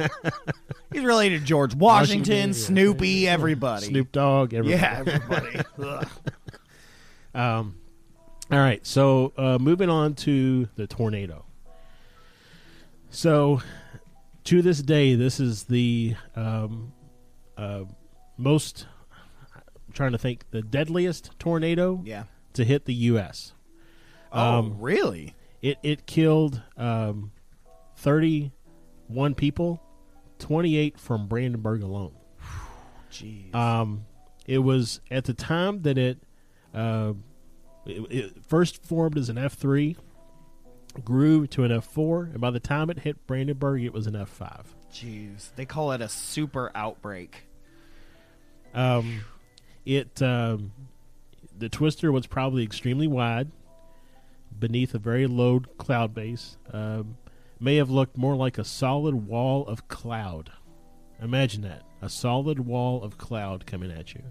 He's 0.91 1.03
related 1.03 1.41
to 1.41 1.45
George 1.45 1.75
Washington, 1.75 2.19
Washington, 2.19 2.49
yeah. 2.49 2.67
Snoopy, 2.67 3.27
everybody. 3.27 3.87
Snoop 3.87 4.11
Dogg, 4.11 4.53
everybody. 4.53 4.81
Yeah, 4.81 5.03
everybody. 5.05 6.07
Um, 7.33 7.77
all 8.51 8.59
right, 8.59 8.85
so 8.85 9.33
uh, 9.37 9.57
moving 9.59 9.89
on 9.89 10.13
to 10.15 10.67
the 10.75 10.85
tornado. 10.87 11.45
So, 13.09 13.61
to 14.45 14.61
this 14.61 14.81
day, 14.81 15.15
this 15.15 15.39
is 15.39 15.63
the 15.63 16.15
um, 16.35 16.93
uh, 17.57 17.83
most. 18.37 18.87
I'm 19.55 19.93
trying 19.93 20.11
to 20.13 20.17
think 20.17 20.45
the 20.51 20.61
deadliest 20.61 21.31
tornado 21.39 22.01
yeah. 22.03 22.23
to 22.53 22.63
hit 22.65 22.85
the 22.85 22.93
U.S. 22.93 23.53
Oh, 24.31 24.59
Um, 24.59 24.77
really? 24.79 25.35
It 25.61 25.77
it 25.83 26.05
killed 26.05 26.61
um, 26.75 27.31
31 27.97 29.35
people, 29.35 29.81
28 30.39 30.99
from 30.99 31.27
Brandenburg 31.27 31.83
alone. 31.83 32.15
Jeez. 33.11 33.53
Um, 33.53 34.05
it 34.45 34.57
was 34.59 34.99
at 35.11 35.25
the 35.25 35.33
time 35.33 35.83
that 35.83 35.97
it, 35.97 36.22
uh, 36.73 37.13
it, 37.85 38.11
it 38.11 38.45
first 38.45 38.85
formed 38.85 39.17
as 39.17 39.29
an 39.29 39.37
F 39.37 39.53
three, 39.53 39.95
grew 41.03 41.47
to 41.47 41.63
an 41.63 41.71
F 41.71 41.85
four, 41.85 42.23
and 42.23 42.39
by 42.39 42.51
the 42.51 42.59
time 42.59 42.89
it 42.89 42.99
hit 42.99 43.25
Brandenburg, 43.27 43.83
it 43.83 43.93
was 43.93 44.07
an 44.07 44.15
F 44.15 44.29
five. 44.29 44.75
Jeez. 44.91 45.49
They 45.55 45.65
call 45.65 45.91
it 45.91 46.01
a 46.01 46.09
super 46.09 46.71
outbreak. 46.75 47.45
Um, 48.73 49.21
it 49.85 50.21
um, 50.21 50.71
the 51.57 51.69
twister 51.69 52.11
was 52.11 52.27
probably 52.27 52.63
extremely 52.63 53.07
wide, 53.07 53.51
beneath 54.57 54.93
a 54.93 54.99
very 54.99 55.27
low 55.27 55.61
cloud 55.77 56.13
base. 56.13 56.57
Um, 56.71 57.17
may 57.59 57.77
have 57.77 57.89
looked 57.89 58.17
more 58.17 58.35
like 58.35 58.57
a 58.57 58.63
solid 58.63 59.27
wall 59.27 59.65
of 59.67 59.87
cloud. 59.87 60.51
Imagine 61.21 61.61
that 61.61 61.83
a 62.01 62.09
solid 62.09 62.59
wall 62.59 63.01
of 63.01 63.17
cloud 63.17 63.65
coming 63.65 63.91
at 63.91 64.13
you, 64.13 64.23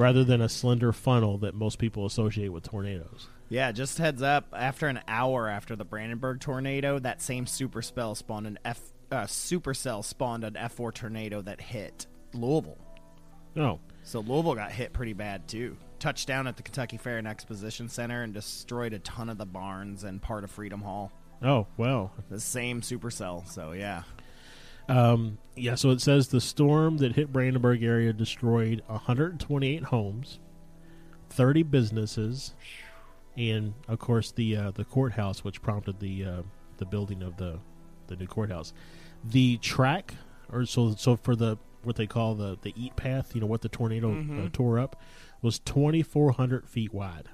rather 0.00 0.24
than 0.24 0.40
a 0.40 0.48
slender 0.48 0.92
funnel 0.92 1.36
that 1.38 1.54
most 1.54 1.78
people 1.78 2.06
associate 2.06 2.48
with 2.48 2.64
tornadoes. 2.64 3.28
Yeah, 3.50 3.70
just 3.70 3.98
heads 3.98 4.22
up. 4.22 4.46
After 4.52 4.86
an 4.86 5.00
hour 5.06 5.48
after 5.48 5.76
the 5.76 5.84
Brandenburg 5.84 6.40
tornado, 6.40 6.98
that 6.98 7.20
same 7.20 7.46
super 7.46 7.82
spell 7.82 8.14
spawned 8.14 8.46
an 8.46 8.58
F 8.64 8.80
uh, 9.12 9.24
supercell 9.24 10.04
spawned 10.04 10.44
an 10.44 10.54
F4 10.54 10.94
tornado 10.94 11.42
that 11.42 11.60
hit 11.60 12.06
Louisville. 12.32 12.78
Oh, 13.56 13.80
So 14.04 14.20
Louisville 14.20 14.54
got 14.54 14.70
hit 14.70 14.92
pretty 14.92 15.12
bad 15.12 15.48
too. 15.48 15.76
Touched 15.98 16.28
down 16.28 16.46
at 16.46 16.56
the 16.56 16.62
Kentucky 16.62 16.96
Fair 16.96 17.18
and 17.18 17.26
Exposition 17.26 17.88
Center 17.88 18.22
and 18.22 18.32
destroyed 18.32 18.92
a 18.92 19.00
ton 19.00 19.28
of 19.28 19.36
the 19.36 19.44
barns 19.46 20.04
and 20.04 20.22
part 20.22 20.44
of 20.44 20.50
Freedom 20.50 20.80
Hall. 20.80 21.12
oh 21.42 21.66
well. 21.76 22.12
The 22.30 22.40
same 22.40 22.80
supercell. 22.80 23.46
So 23.48 23.72
yeah. 23.72 24.04
Um, 24.90 25.38
yeah, 25.54 25.76
so 25.76 25.90
it 25.90 26.00
says 26.00 26.28
the 26.28 26.40
storm 26.40 26.96
that 26.98 27.14
hit 27.14 27.32
Brandenburg 27.32 27.84
area 27.84 28.12
destroyed 28.12 28.82
128 28.88 29.84
homes, 29.84 30.40
30 31.28 31.62
businesses, 31.62 32.54
and 33.36 33.74
of 33.86 34.00
course 34.00 34.32
the 34.32 34.56
uh, 34.56 34.70
the 34.72 34.84
courthouse, 34.84 35.44
which 35.44 35.62
prompted 35.62 36.00
the 36.00 36.24
uh, 36.24 36.42
the 36.78 36.84
building 36.84 37.22
of 37.22 37.36
the 37.36 37.60
the 38.08 38.16
new 38.16 38.26
courthouse. 38.26 38.72
The 39.22 39.58
track, 39.58 40.16
or 40.50 40.66
so 40.66 40.96
so 40.96 41.14
for 41.14 41.36
the 41.36 41.56
what 41.84 41.94
they 41.94 42.08
call 42.08 42.34
the 42.34 42.58
the 42.60 42.74
eat 42.76 42.96
path, 42.96 43.32
you 43.32 43.40
know 43.40 43.46
what 43.46 43.60
the 43.60 43.68
tornado 43.68 44.10
uh, 44.44 44.48
tore 44.52 44.80
up, 44.80 45.00
was 45.40 45.60
2,400 45.60 46.68
feet 46.68 46.92
wide. 46.92 47.28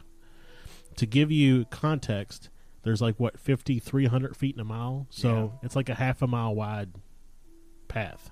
To 0.97 1.07
give 1.07 1.33
you 1.33 1.65
context, 1.67 2.51
there's 2.83 3.01
like 3.01 3.19
what 3.19 3.41
5,300 3.41 4.37
feet 4.37 4.57
in 4.57 4.61
a 4.61 4.65
mile, 4.65 5.07
so 5.09 5.59
it's 5.63 5.75
like 5.75 5.89
a 5.89 5.95
half 5.95 6.21
a 6.21 6.27
mile 6.27 6.55
wide 6.55 6.93
path. 7.97 8.31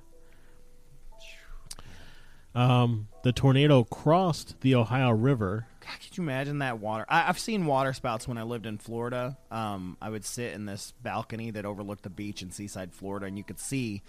Um, 2.55 3.09
the 3.23 3.33
tornado 3.33 3.83
crossed 3.83 4.61
the 4.61 4.75
Ohio 4.77 5.11
River. 5.11 5.67
God, 5.81 5.97
could 6.03 6.17
you 6.17 6.23
imagine 6.23 6.59
that 6.59 6.79
water? 6.79 7.05
I, 7.09 7.29
I've 7.29 7.39
seen 7.39 7.67
water 7.67 7.93
spouts 7.93 8.29
when 8.29 8.39
I 8.39 8.43
lived 8.45 8.67
in 8.67 8.79
Florida. 8.79 9.37
Um, 9.51 9.97
I 10.01 10.11
would 10.11 10.25
sit 10.25 10.53
in 10.55 10.65
this 10.67 10.93
balcony 11.03 11.51
that 11.53 11.65
overlooked 11.65 12.05
the 12.05 12.11
beach 12.11 12.43
in 12.43 12.51
Seaside, 12.53 12.93
Florida, 12.93 13.27
and 13.27 13.37
you 13.37 13.43
could 13.43 13.59
see 13.59 14.03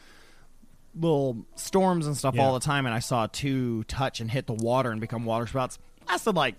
little 0.93 1.45
storms 1.55 2.05
and 2.05 2.15
stuff 2.15 2.35
Yeah. 2.35 2.43
all 2.45 2.53
the 2.53 2.59
time. 2.59 2.85
And 2.85 2.93
I 2.93 2.99
saw 2.99 3.27
two 3.27 3.83
touch 3.85 4.19
and 4.19 4.29
hit 4.29 4.45
the 4.45 4.53
water 4.53 4.91
and 4.91 5.01
become 5.01 5.25
water 5.25 5.47
spouts. 5.47 5.79
Lasted 6.07 6.35
like 6.35 6.55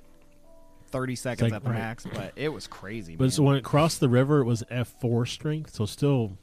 thirty 0.88 1.14
seconds 1.14 1.50
like- 1.52 1.52
at 1.52 1.62
the 1.62 1.70
right. 1.70 1.78
max, 1.78 2.04
but 2.12 2.32
it 2.34 2.48
was 2.48 2.66
crazy. 2.66 3.14
But 3.14 3.24
man. 3.24 3.30
so 3.30 3.42
when 3.44 3.56
it 3.56 3.62
crossed 3.64 4.00
the 4.00 4.08
river, 4.08 4.40
it 4.40 4.44
was 4.44 4.64
F 4.70 4.88
four 5.00 5.24
strength, 5.24 5.74
so 5.74 5.86
still 5.86 6.36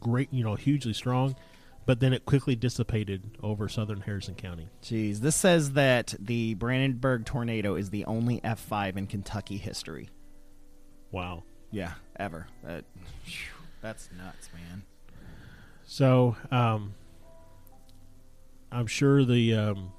great, 0.00 0.32
you 0.32 0.42
know, 0.42 0.54
hugely 0.54 0.94
strong. 0.94 1.36
But 1.86 2.00
then 2.00 2.12
it 2.12 2.24
quickly 2.24 2.56
dissipated 2.56 3.36
over 3.42 3.68
southern 3.68 4.00
Harrison 4.00 4.34
County. 4.34 4.68
Jeez, 4.82 5.18
this 5.18 5.36
says 5.36 5.72
that 5.72 6.14
the 6.18 6.54
Brandenburg 6.54 7.26
tornado 7.26 7.74
is 7.74 7.90
the 7.90 8.04
only 8.06 8.40
F5 8.40 8.96
in 8.96 9.06
Kentucky 9.06 9.58
history. 9.58 10.08
Wow. 11.10 11.44
Yeah, 11.70 11.92
ever. 12.16 12.46
That, 12.62 12.84
that's 13.82 14.08
nuts, 14.16 14.48
man. 14.54 14.82
So, 15.84 16.36
um, 16.50 16.94
I'm 18.72 18.86
sure 18.86 19.24
the, 19.24 19.54
um, 19.54 19.92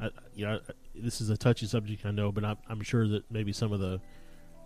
I, 0.00 0.10
you 0.34 0.46
know, 0.46 0.60
this 0.94 1.20
is 1.20 1.30
a 1.30 1.36
touchy 1.36 1.66
subject, 1.66 2.04
I 2.04 2.10
know, 2.10 2.30
but 2.30 2.44
I'm, 2.44 2.58
I'm 2.68 2.82
sure 2.82 3.08
that 3.08 3.30
maybe 3.30 3.52
some 3.52 3.72
of 3.72 3.80
the, 3.80 4.00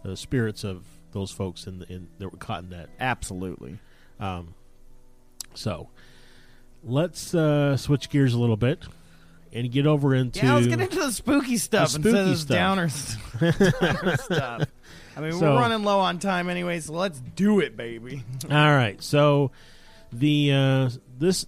the 0.03 0.16
spirits 0.16 0.64
of 0.64 0.84
those 1.12 1.30
folks 1.30 1.66
in, 1.66 1.78
the, 1.78 1.92
in 1.92 2.09
that 2.18 2.28
were 2.30 2.38
caught 2.38 2.64
in 2.64 2.70
that. 2.70 2.90
Absolutely. 2.98 3.78
Um, 4.18 4.55
so, 5.55 5.88
let's 6.85 7.35
uh, 7.35 7.76
switch 7.76 8.09
gears 8.11 8.35
a 8.35 8.39
little 8.39 8.57
bit 8.57 8.85
and 9.53 9.70
get 9.70 9.87
over 9.87 10.14
into. 10.14 10.45
Yeah, 10.45 10.55
let's 10.55 10.66
get 10.66 10.81
into 10.81 10.97
the 10.99 11.11
spooky 11.12 11.57
stuff 11.57 11.93
The 11.93 11.97
instead 11.97 12.12
spooky 12.14 12.31
of 12.33 12.39
stuff. 12.39 12.57
downer, 12.57 12.89
downer 13.81 14.16
stuff. 14.16 14.68
I 15.16 15.20
mean, 15.20 15.33
So- 15.33 15.41
we're 15.55 15.61
running 15.61 15.83
low 15.85 15.99
on 16.01 16.18
time 16.18 16.49
anyway, 16.49 16.81
so 16.81 16.93
let's 16.93 17.20
do 17.20 17.61
it, 17.61 17.76
baby. 17.76 18.24
All 18.51 18.57
right, 18.57 19.03
so 19.03 19.51
the 20.12 20.53
uh, 20.53 20.91
this 21.18 21.47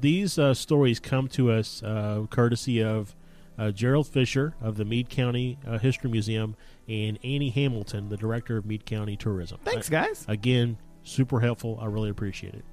these 0.00 0.38
uh, 0.38 0.54
stories 0.54 0.98
come 0.98 1.28
to 1.28 1.50
us 1.52 1.82
uh, 1.82 2.26
courtesy 2.30 2.82
of 2.82 3.14
uh, 3.58 3.70
Gerald 3.70 4.08
Fisher 4.08 4.54
of 4.60 4.76
the 4.76 4.84
Meade 4.84 5.08
County 5.08 5.58
uh, 5.66 5.78
History 5.78 6.10
Museum 6.10 6.56
and 6.88 7.18
Annie 7.22 7.50
Hamilton, 7.50 8.08
the 8.08 8.16
director 8.16 8.56
of 8.56 8.66
Meade 8.66 8.84
County 8.86 9.14
Tourism. 9.16 9.60
Thanks, 9.64 9.88
guys. 9.88 10.24
Again, 10.26 10.78
super 11.04 11.38
helpful. 11.38 11.78
I 11.80 11.86
really 11.86 12.10
appreciate 12.10 12.54
it. 12.54 12.64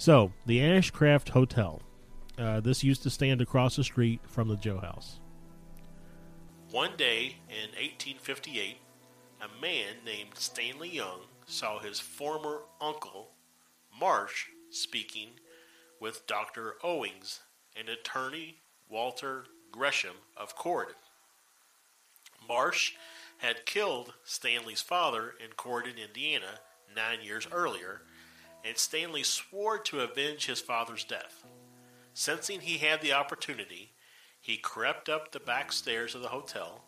So, 0.00 0.32
the 0.46 0.60
Ashcraft 0.60 1.28
Hotel. 1.28 1.82
Uh, 2.38 2.60
this 2.60 2.82
used 2.82 3.02
to 3.02 3.10
stand 3.10 3.42
across 3.42 3.76
the 3.76 3.84
street 3.84 4.20
from 4.26 4.48
the 4.48 4.56
Jailhouse. 4.56 5.18
One 6.70 6.92
day 6.96 7.36
in 7.50 7.68
1858, 7.72 8.78
a 9.42 9.60
man 9.60 9.96
named 10.02 10.30
Stanley 10.36 10.88
Young 10.88 11.24
saw 11.44 11.80
his 11.80 12.00
former 12.00 12.62
uncle, 12.80 13.32
Marsh, 14.00 14.46
speaking 14.70 15.32
with 16.00 16.26
Dr. 16.26 16.76
Owings 16.82 17.40
and 17.76 17.90
attorney 17.90 18.56
Walter 18.88 19.44
Gresham 19.70 20.16
of 20.34 20.56
Corydon. 20.56 20.94
Marsh 22.48 22.94
had 23.36 23.66
killed 23.66 24.14
Stanley's 24.24 24.80
father 24.80 25.34
in 25.44 25.50
Corydon, 25.58 25.98
Indiana, 26.02 26.60
nine 26.96 27.18
years 27.22 27.46
earlier, 27.52 28.00
and 28.64 28.76
Stanley 28.76 29.22
swore 29.22 29.78
to 29.78 30.00
avenge 30.00 30.46
his 30.46 30.60
father's 30.60 31.04
death. 31.04 31.44
Sensing 32.14 32.60
he 32.60 32.78
had 32.78 33.00
the 33.00 33.12
opportunity, 33.12 33.92
he 34.40 34.56
crept 34.56 35.08
up 35.08 35.32
the 35.32 35.40
back 35.40 35.72
stairs 35.72 36.14
of 36.14 36.22
the 36.22 36.28
hotel, 36.28 36.84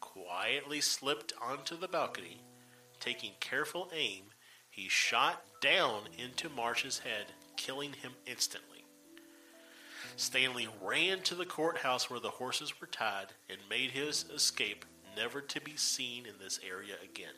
quietly 0.00 0.80
slipped 0.80 1.32
onto 1.40 1.76
the 1.76 1.88
balcony, 1.88 2.42
Taking 3.00 3.32
careful 3.40 3.90
aim, 3.94 4.24
he 4.68 4.88
shot 4.88 5.42
down 5.62 6.02
into 6.18 6.50
Marsh's 6.50 6.98
head, 6.98 7.26
killing 7.56 7.94
him 7.94 8.12
instantly. 8.26 8.84
Stanley 10.16 10.68
ran 10.82 11.22
to 11.22 11.34
the 11.34 11.46
courthouse 11.46 12.10
where 12.10 12.20
the 12.20 12.28
horses 12.28 12.78
were 12.78 12.86
tied 12.86 13.28
and 13.48 13.58
made 13.70 13.92
his 13.92 14.26
escape, 14.34 14.84
never 15.16 15.40
to 15.40 15.60
be 15.62 15.76
seen 15.76 16.26
in 16.26 16.34
this 16.38 16.60
area 16.68 16.94
again. 17.02 17.34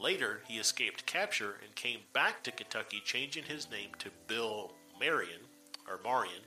Later, 0.00 0.40
he 0.48 0.58
escaped 0.58 1.04
capture 1.04 1.56
and 1.62 1.74
came 1.74 2.00
back 2.14 2.42
to 2.44 2.50
Kentucky, 2.50 3.02
changing 3.04 3.44
his 3.44 3.70
name 3.70 3.90
to 3.98 4.08
Bill 4.26 4.72
Marion 4.98 5.42
or 5.86 6.00
Marion. 6.02 6.42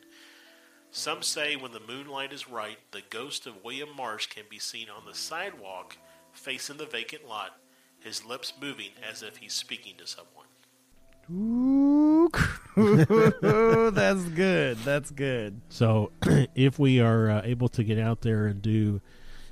Some 0.89 1.21
say 1.21 1.55
when 1.55 1.71
the 1.71 1.79
moonlight 1.79 2.33
is 2.33 2.49
right, 2.49 2.77
the 2.91 3.03
ghost 3.11 3.45
of 3.45 3.63
William 3.63 3.89
Marsh 3.95 4.25
can 4.25 4.45
be 4.49 4.57
seen 4.57 4.87
on 4.89 5.05
the 5.05 5.13
sidewalk 5.13 5.97
facing 6.31 6.77
the 6.77 6.87
vacant 6.87 7.27
lot, 7.27 7.51
his 7.99 8.25
lips 8.25 8.53
moving 8.59 8.89
as 9.07 9.21
if 9.21 9.37
he's 9.37 9.53
speaking 9.53 9.93
to 9.97 10.07
someone. 10.07 10.47
Ooh, 11.31 12.29
that's 13.91 14.23
good. 14.29 14.77
That's 14.79 15.11
good. 15.11 15.61
So, 15.69 16.11
if 16.55 16.79
we 16.79 16.99
are 16.99 17.29
uh, 17.29 17.41
able 17.45 17.69
to 17.69 17.83
get 17.83 17.99
out 17.99 18.21
there 18.21 18.47
and 18.47 18.63
do 18.63 18.99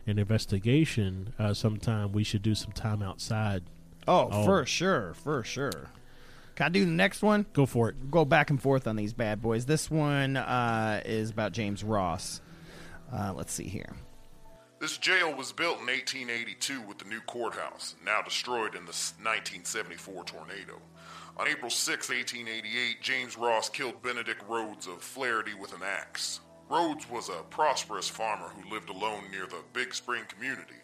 an 0.07 0.17
investigation 0.17 1.33
uh, 1.37 1.53
sometime, 1.53 2.11
we 2.11 2.23
should 2.23 2.41
do 2.41 2.55
some 2.55 2.71
time 2.71 3.03
outside. 3.03 3.63
Oh, 4.07 4.29
Oh. 4.31 4.45
for 4.45 4.65
sure, 4.65 5.13
for 5.13 5.43
sure. 5.43 5.89
Can 6.55 6.65
I 6.65 6.69
do 6.69 6.85
the 6.85 6.91
next 6.91 7.21
one? 7.21 7.45
Go 7.53 7.65
for 7.65 7.89
it. 7.89 8.11
Go 8.11 8.25
back 8.25 8.49
and 8.49 8.61
forth 8.61 8.85
on 8.87 8.95
these 8.95 9.13
bad 9.13 9.41
boys. 9.41 9.65
This 9.65 9.89
one 9.89 10.37
uh, 10.37 11.01
is 11.05 11.29
about 11.31 11.53
James 11.53 11.83
Ross. 11.83 12.41
Uh, 13.11 13.33
let's 13.35 13.53
see 13.53 13.67
here. 13.67 13.93
This 14.79 14.97
jail 14.97 15.33
was 15.35 15.51
built 15.51 15.79
in 15.79 15.85
1882 15.87 16.81
with 16.81 16.97
the 16.97 17.05
new 17.05 17.21
courthouse, 17.21 17.95
now 18.03 18.21
destroyed 18.21 18.73
in 18.73 18.85
the 18.85 18.91
1974 18.91 20.23
tornado. 20.25 20.81
On 21.37 21.47
April 21.47 21.69
6, 21.71 22.09
1888, 22.09 23.01
James 23.01 23.37
Ross 23.37 23.69
killed 23.69 24.01
Benedict 24.01 24.43
Rhodes 24.49 24.87
of 24.87 25.01
Flaherty 25.01 25.53
with 25.53 25.73
an 25.73 25.81
axe. 25.83 26.41
Rhodes 26.69 27.09
was 27.09 27.29
a 27.29 27.43
prosperous 27.49 28.09
farmer 28.09 28.49
who 28.49 28.69
lived 28.73 28.89
alone 28.89 29.23
near 29.31 29.45
the 29.45 29.61
Big 29.73 29.93
Spring 29.93 30.23
community. 30.27 30.75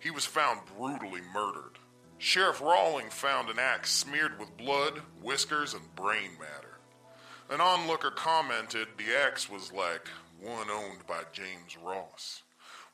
He 0.00 0.10
was 0.10 0.24
found 0.26 0.60
brutally 0.76 1.20
murdered. 1.34 1.78
Sheriff 2.22 2.60
Rawling 2.60 3.10
found 3.10 3.48
an 3.48 3.58
axe 3.58 3.90
smeared 3.90 4.38
with 4.38 4.58
blood, 4.58 5.00
whiskers, 5.22 5.72
and 5.72 5.94
brain 5.96 6.32
matter. 6.38 6.78
An 7.48 7.62
onlooker 7.62 8.10
commented 8.10 8.88
the 8.98 9.16
axe 9.16 9.48
was 9.48 9.72
like 9.72 10.06
one 10.38 10.68
owned 10.68 11.06
by 11.06 11.22
James 11.32 11.78
Ross. 11.82 12.42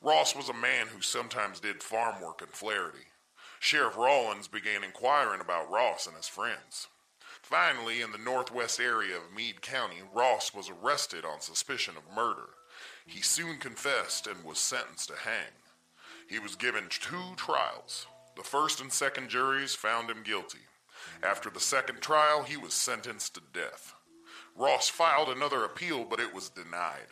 Ross 0.01 0.37
was 0.37 0.49
a 0.49 0.55
man 0.55 0.87
who 0.87 1.01
sometimes 1.03 1.59
did 1.59 1.83
farm 1.83 2.22
work 2.22 2.41
in 2.41 2.47
Flaherty. 2.47 3.09
Sheriff 3.59 3.97
Rawlins 3.97 4.47
began 4.47 4.85
inquiring 4.85 5.41
about 5.41 5.72
Ross 5.72 6.07
and 6.07 6.16
his 6.16 6.29
friends. 6.29 6.87
Finally, 7.43 8.03
in 8.03 8.12
the 8.12 8.18
northwest 8.18 8.79
area 8.79 9.16
of 9.16 9.35
Meade 9.35 9.61
County, 9.61 10.03
Ross 10.14 10.55
was 10.55 10.70
arrested 10.70 11.24
on 11.24 11.41
suspicion 11.41 11.97
of 11.97 12.14
murder. 12.14 12.51
He 13.05 13.22
soon 13.22 13.59
confessed 13.59 14.29
and 14.29 14.45
was 14.45 14.61
sentenced 14.61 15.09
to 15.09 15.16
hang. 15.16 15.53
He 16.29 16.39
was 16.39 16.55
given 16.55 16.85
two 16.89 17.35
trials. 17.37 18.07
The 18.37 18.43
first 18.43 18.80
and 18.80 18.93
second 18.93 19.30
juries 19.30 19.74
found 19.74 20.11
him 20.11 20.22
guilty. 20.22 20.61
After 21.22 21.49
the 21.49 21.61
second 21.61 22.03
trial, 22.03 22.43
he 22.43 22.57
was 22.57 22.74
sentenced 22.74 23.34
to 23.34 23.41
death. 23.53 23.95
Ross 24.55 24.89
filed 24.89 25.28
another 25.28 25.64
appeal, 25.64 26.05
but 26.05 26.20
it 26.20 26.34
was 26.34 26.51
denied. 26.51 27.09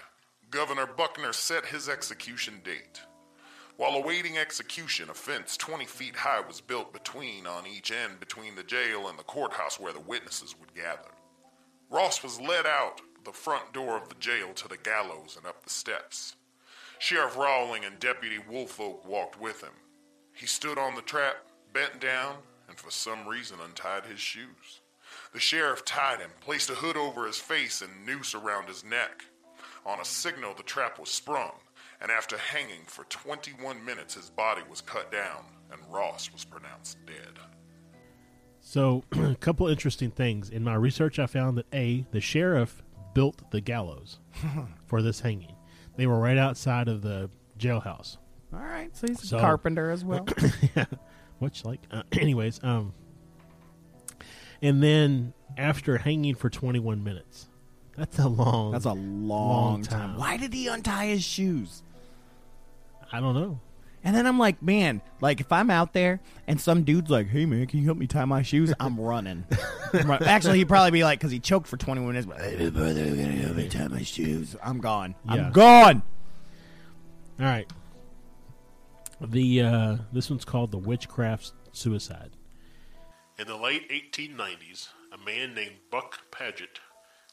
Governor 0.50 0.86
Buckner 0.86 1.32
set 1.32 1.66
his 1.66 1.88
execution 1.88 2.60
date. 2.62 3.00
While 3.76 3.96
awaiting 3.96 4.38
execution, 4.38 5.10
a 5.10 5.14
fence 5.14 5.56
20 5.56 5.86
feet 5.86 6.14
high 6.14 6.40
was 6.40 6.60
built 6.60 6.92
between 6.92 7.46
on 7.46 7.66
each 7.66 7.90
end 7.90 8.20
between 8.20 8.54
the 8.54 8.62
jail 8.62 9.08
and 9.08 9.18
the 9.18 9.24
courthouse 9.24 9.80
where 9.80 9.92
the 9.92 10.00
witnesses 10.00 10.54
would 10.60 10.74
gather. 10.74 11.10
Ross 11.90 12.22
was 12.22 12.40
led 12.40 12.66
out 12.66 13.00
the 13.24 13.32
front 13.32 13.72
door 13.72 13.96
of 13.96 14.08
the 14.08 14.14
jail 14.16 14.52
to 14.54 14.68
the 14.68 14.76
gallows 14.76 15.36
and 15.36 15.46
up 15.46 15.64
the 15.64 15.70
steps. 15.70 16.36
Sheriff 16.98 17.36
Rowling 17.36 17.84
and 17.84 17.98
Deputy 17.98 18.38
Woolfolk 18.38 19.04
walked 19.06 19.40
with 19.40 19.62
him. 19.62 19.72
He 20.34 20.46
stood 20.46 20.78
on 20.78 20.96
the 20.96 21.02
trap, 21.02 21.36
bent 21.72 22.00
down, 22.00 22.36
and 22.68 22.76
for 22.76 22.90
some 22.90 23.26
reason 23.26 23.58
untied 23.64 24.04
his 24.04 24.20
shoes. 24.20 24.80
The 25.32 25.40
sheriff 25.40 25.84
tied 25.84 26.20
him, 26.20 26.30
placed 26.40 26.70
a 26.70 26.74
hood 26.74 26.96
over 26.96 27.26
his 27.26 27.38
face 27.38 27.82
and 27.82 28.04
noose 28.04 28.34
around 28.34 28.68
his 28.68 28.84
neck. 28.84 29.24
On 29.86 30.00
a 30.00 30.04
signal, 30.04 30.54
the 30.54 30.62
trap 30.62 30.98
was 30.98 31.10
sprung, 31.10 31.52
and 32.00 32.10
after 32.10 32.36
hanging 32.36 32.84
for 32.86 33.04
21 33.04 33.84
minutes, 33.84 34.14
his 34.14 34.30
body 34.30 34.62
was 34.68 34.80
cut 34.80 35.12
down, 35.12 35.44
and 35.70 35.80
Ross 35.88 36.32
was 36.32 36.44
pronounced 36.44 36.98
dead. 37.06 37.38
So, 38.60 39.04
a 39.12 39.36
couple 39.36 39.68
interesting 39.68 40.10
things. 40.10 40.50
In 40.50 40.64
my 40.64 40.74
research, 40.74 41.18
I 41.18 41.26
found 41.26 41.58
that 41.58 41.66
A, 41.72 42.06
the 42.10 42.20
sheriff 42.20 42.82
built 43.14 43.50
the 43.50 43.60
gallows 43.60 44.18
for 44.86 45.02
this 45.02 45.20
hanging. 45.20 45.54
They 45.96 46.06
were 46.06 46.18
right 46.18 46.38
outside 46.38 46.88
of 46.88 47.02
the 47.02 47.30
jailhouse. 47.58 48.16
All 48.54 48.60
right, 48.60 48.94
so 48.96 49.06
he's 49.06 49.22
a 49.22 49.26
So- 49.26 49.38
carpenter 49.40 49.90
as 49.90 50.04
well. 50.04 50.26
yeah, 50.76 50.84
much 51.40 51.64
like. 51.64 51.80
Uh, 51.90 52.02
anyways, 52.12 52.62
um, 52.62 52.92
and 54.62 54.82
then 54.82 55.32
after 55.56 55.98
hanging 55.98 56.34
for 56.34 56.48
21 56.50 57.02
minutes, 57.04 57.48
that's 57.96 58.18
a 58.18 58.28
long. 58.28 58.72
That's 58.72 58.84
a 58.86 58.92
long, 58.92 59.28
Long 59.28 59.82
time. 59.82 60.10
time. 60.10 60.18
Why 60.18 60.36
did 60.36 60.52
he 60.52 60.68
untie 60.68 61.06
his 61.06 61.22
shoes? 61.24 61.82
I 63.12 63.20
don't 63.20 63.34
know. 63.34 63.60
And 64.06 64.14
then 64.14 64.26
I'm 64.26 64.38
like, 64.38 64.60
man, 64.62 65.00
like 65.22 65.40
if 65.40 65.50
I'm 65.50 65.70
out 65.70 65.94
there 65.94 66.20
and 66.46 66.60
some 66.60 66.82
dude's 66.82 67.10
like, 67.10 67.28
hey 67.28 67.46
man, 67.46 67.66
can 67.66 67.78
you 67.78 67.86
help 67.86 67.96
me 67.96 68.06
tie 68.06 68.24
my 68.26 68.42
shoes? 68.42 68.72
I'm 68.80 69.00
running. 69.00 69.44
I'm 69.94 70.06
run- 70.10 70.22
Actually, 70.24 70.58
he'd 70.58 70.68
probably 70.68 70.90
be 70.90 71.04
like, 71.04 71.18
because 71.20 71.30
he 71.32 71.38
choked 71.40 71.66
for 71.68 71.76
21 71.78 72.08
minutes. 72.08 72.26
But, 72.26 72.38
hey 72.40 72.68
brother, 72.68 73.02
you 73.04 73.16
gonna 73.16 73.32
help 73.32 73.56
me 73.56 73.68
tie 73.68 73.88
my 73.88 74.02
shoes? 74.02 74.56
I'm 74.62 74.78
gone. 74.80 75.14
Yeah. 75.24 75.32
I'm 75.46 75.52
gone. 75.52 76.02
All 77.40 77.46
right. 77.46 77.70
The 79.26 79.62
uh, 79.62 79.96
this 80.12 80.30
one's 80.30 80.44
called 80.44 80.70
the 80.70 80.78
witchcraft 80.78 81.52
suicide. 81.72 82.30
In 83.38 83.46
the 83.46 83.56
late 83.56 83.90
1890s, 83.90 84.88
a 85.12 85.18
man 85.24 85.54
named 85.54 85.76
Buck 85.90 86.20
Paget 86.30 86.78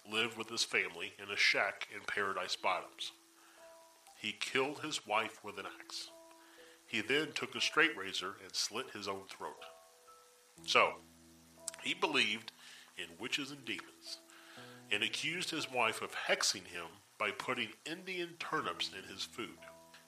lived 0.10 0.38
with 0.38 0.50
his 0.50 0.64
family 0.64 1.14
in 1.22 1.30
a 1.32 1.38
shack 1.38 1.88
in 1.94 2.02
Paradise 2.08 2.56
Bottoms. 2.56 3.12
He 4.18 4.32
killed 4.32 4.80
his 4.80 5.06
wife 5.06 5.44
with 5.44 5.60
an 5.60 5.66
axe. 5.80 6.10
He 6.88 7.02
then 7.02 7.34
took 7.34 7.56
a 7.56 7.62
straight 7.62 7.96
razor 7.98 8.36
and 8.44 8.56
slit 8.56 8.88
his 8.94 9.08
own 9.08 9.24
throat. 9.30 9.64
So, 10.66 10.94
he 11.84 11.94
believed 11.94 12.52
in 12.98 13.06
witches 13.20 13.52
and 13.52 13.64
demons 13.64 14.20
and 14.92 15.04
accused 15.04 15.50
his 15.52 15.72
wife 15.72 16.02
of 16.02 16.16
hexing 16.28 16.68
him 16.68 16.86
by 17.18 17.32
putting 17.32 17.70
Indian 17.86 18.30
turnips 18.40 18.90
in 18.98 19.08
his 19.12 19.24
food. 19.24 19.58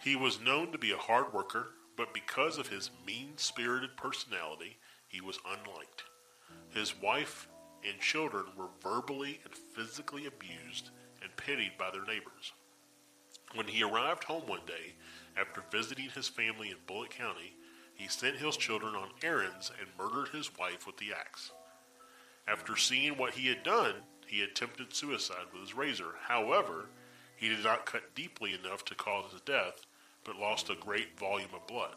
He 0.04 0.18
was 0.18 0.41
known 0.41 0.74
to 0.74 0.78
be 0.78 0.91
a 0.91 0.97
hard 0.97 1.32
worker, 1.32 1.70
but 1.95 2.14
because 2.14 2.58
of 2.58 2.68
his 2.68 2.91
mean 3.08 3.38
spirited 3.38 3.95
personality, 3.95 4.76
he 5.08 5.22
was 5.22 5.39
unliked. 5.45 6.04
His 6.72 6.93
wife 7.01 7.47
and 7.88 8.01
children 8.01 8.47
were 8.58 8.68
verbally 8.82 9.39
and 9.45 9.56
physically 9.56 10.26
abused 10.26 10.89
and 11.22 11.34
pitied 11.38 11.78
by 11.78 11.89
their 11.89 12.04
neighbors. 12.04 12.51
When 13.54 13.68
he 13.68 13.82
arrived 13.82 14.26
home 14.26 14.45
one 14.45 14.66
day, 14.68 14.95
after 15.38 15.64
visiting 15.72 16.10
his 16.10 16.28
family 16.28 16.70
in 16.70 16.78
Bullitt 16.86 17.12
County, 17.12 17.54
he 17.95 18.10
sent 18.10 18.36
his 18.36 18.58
children 18.58 18.95
on 18.95 19.12
errands 19.24 19.72
and 19.80 19.88
murdered 19.97 20.34
his 20.34 20.58
wife 20.58 20.86
with 20.86 20.97
the 20.97 21.14
axe. 21.14 21.54
After 22.45 22.76
seeing 22.76 23.18
what 23.18 23.36
he 23.36 23.47
had 23.47 23.64
done, 23.64 23.95
he 24.28 24.41
attempted 24.41 24.93
suicide 24.93 25.45
with 25.54 25.62
his 25.62 25.74
razor. 25.74 26.16
However, 26.28 26.89
he 27.38 27.47
did 27.47 27.64
not 27.64 27.86
cut 27.86 28.14
deeply 28.16 28.54
enough 28.54 28.84
to 28.86 28.95
cause 28.95 29.32
his 29.32 29.41
death, 29.41 29.86
but 30.24 30.38
lost 30.38 30.69
a 30.69 30.76
great 30.76 31.17
volume 31.17 31.49
of 31.53 31.67
blood. 31.67 31.95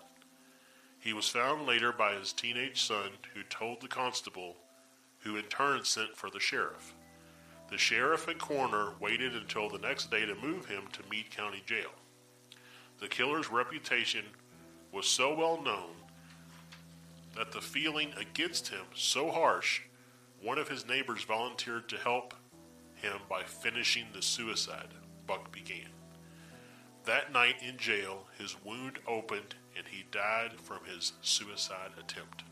He 0.99 1.13
was 1.13 1.29
found 1.29 1.67
later 1.67 1.93
by 1.93 2.15
his 2.15 2.33
teenage 2.33 2.83
son, 2.83 3.11
who 3.35 3.43
told 3.45 3.81
the 3.81 3.89
constable, 3.89 4.57
who 5.21 5.37
in 5.37 5.45
turn 5.45 5.85
sent 5.85 6.17
for 6.17 6.31
the 6.31 6.41
sheriff. 6.41 6.95
The 7.71 7.79
sheriff 7.79 8.29
and 8.29 8.39
coroner 8.39 8.93
waited 9.01 9.35
until 9.35 9.69
the 9.69 9.79
next 9.79 10.11
day 10.11 10.25
to 10.25 10.35
move 10.35 10.67
him 10.67 10.85
to 10.93 11.03
Meade 11.11 11.31
County 11.31 11.63
Jail. 11.67 11.91
The 13.01 13.09
killer's 13.09 13.51
reputation 13.51 14.25
was 14.93 15.07
so 15.07 15.35
well 15.35 15.61
known 15.61 15.91
that 17.37 17.53
the 17.53 17.61
feeling 17.61 18.13
against 18.19 18.69
him 18.69 18.87
so 18.95 19.31
harsh, 19.31 19.83
one 20.41 20.59
of 20.59 20.69
his 20.69 20.89
neighbors 20.89 21.25
volunteered 21.25 21.89
to 21.89 21.97
help 21.97 22.35
him 22.95 23.19
by 23.29 23.43
finishing 23.43 24.07
the 24.13 24.23
suicide 24.23 24.89
Buck 25.27 25.53
began. 25.53 25.96
That 27.07 27.33
night 27.33 27.57
in 27.67 27.77
jail, 27.79 28.27
his 28.39 28.57
wound 28.65 28.99
opened 29.07 29.55
and 29.77 29.87
he 29.89 30.05
died 30.11 30.53
from 30.61 30.79
his 30.85 31.13
suicide 31.23 31.91
attempt. 31.99 32.43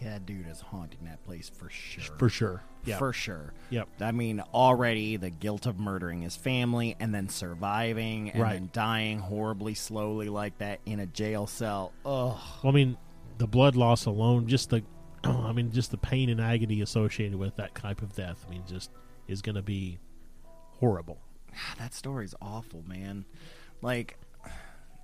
yeah, 0.00 0.10
that 0.10 0.26
dude 0.26 0.46
is 0.46 0.60
haunting 0.60 1.00
that 1.06 1.24
place 1.24 1.48
for 1.52 1.68
sure. 1.70 2.16
for 2.18 2.28
sure. 2.28 2.62
Yeah, 2.84 2.98
For 2.98 3.12
sure. 3.12 3.52
Yep. 3.70 3.88
I 4.00 4.12
mean, 4.12 4.40
already 4.54 5.16
the 5.16 5.28
guilt 5.30 5.66
of 5.66 5.80
murdering 5.80 6.22
his 6.22 6.36
family 6.36 6.94
and 7.00 7.12
then 7.12 7.28
surviving 7.28 8.30
and 8.30 8.40
Right. 8.40 8.52
then 8.54 8.70
dying 8.72 9.18
horribly 9.18 9.74
slowly 9.74 10.28
like 10.28 10.56
that 10.58 10.78
in 10.86 11.00
a 11.00 11.06
jail 11.06 11.48
cell. 11.48 11.92
Ugh. 12.06 12.38
Well, 12.38 12.40
I 12.64 12.70
mean, 12.70 12.96
the 13.38 13.48
blood 13.48 13.74
loss 13.74 14.06
alone, 14.06 14.46
just 14.46 14.70
the, 14.70 14.84
I 15.24 15.50
mean, 15.52 15.72
just 15.72 15.90
the 15.90 15.98
pain 15.98 16.28
and 16.30 16.40
agony 16.40 16.80
associated 16.80 17.36
with 17.36 17.56
that 17.56 17.74
type 17.74 18.00
of 18.00 18.14
death. 18.14 18.44
I 18.46 18.50
mean, 18.50 18.62
just 18.68 18.90
is 19.26 19.42
going 19.42 19.56
to 19.56 19.62
be 19.62 19.98
horrible. 20.78 21.18
Ah, 21.58 21.74
that 21.78 21.92
story's 21.94 22.34
awful, 22.40 22.82
man. 22.86 23.24
Like, 23.82 24.16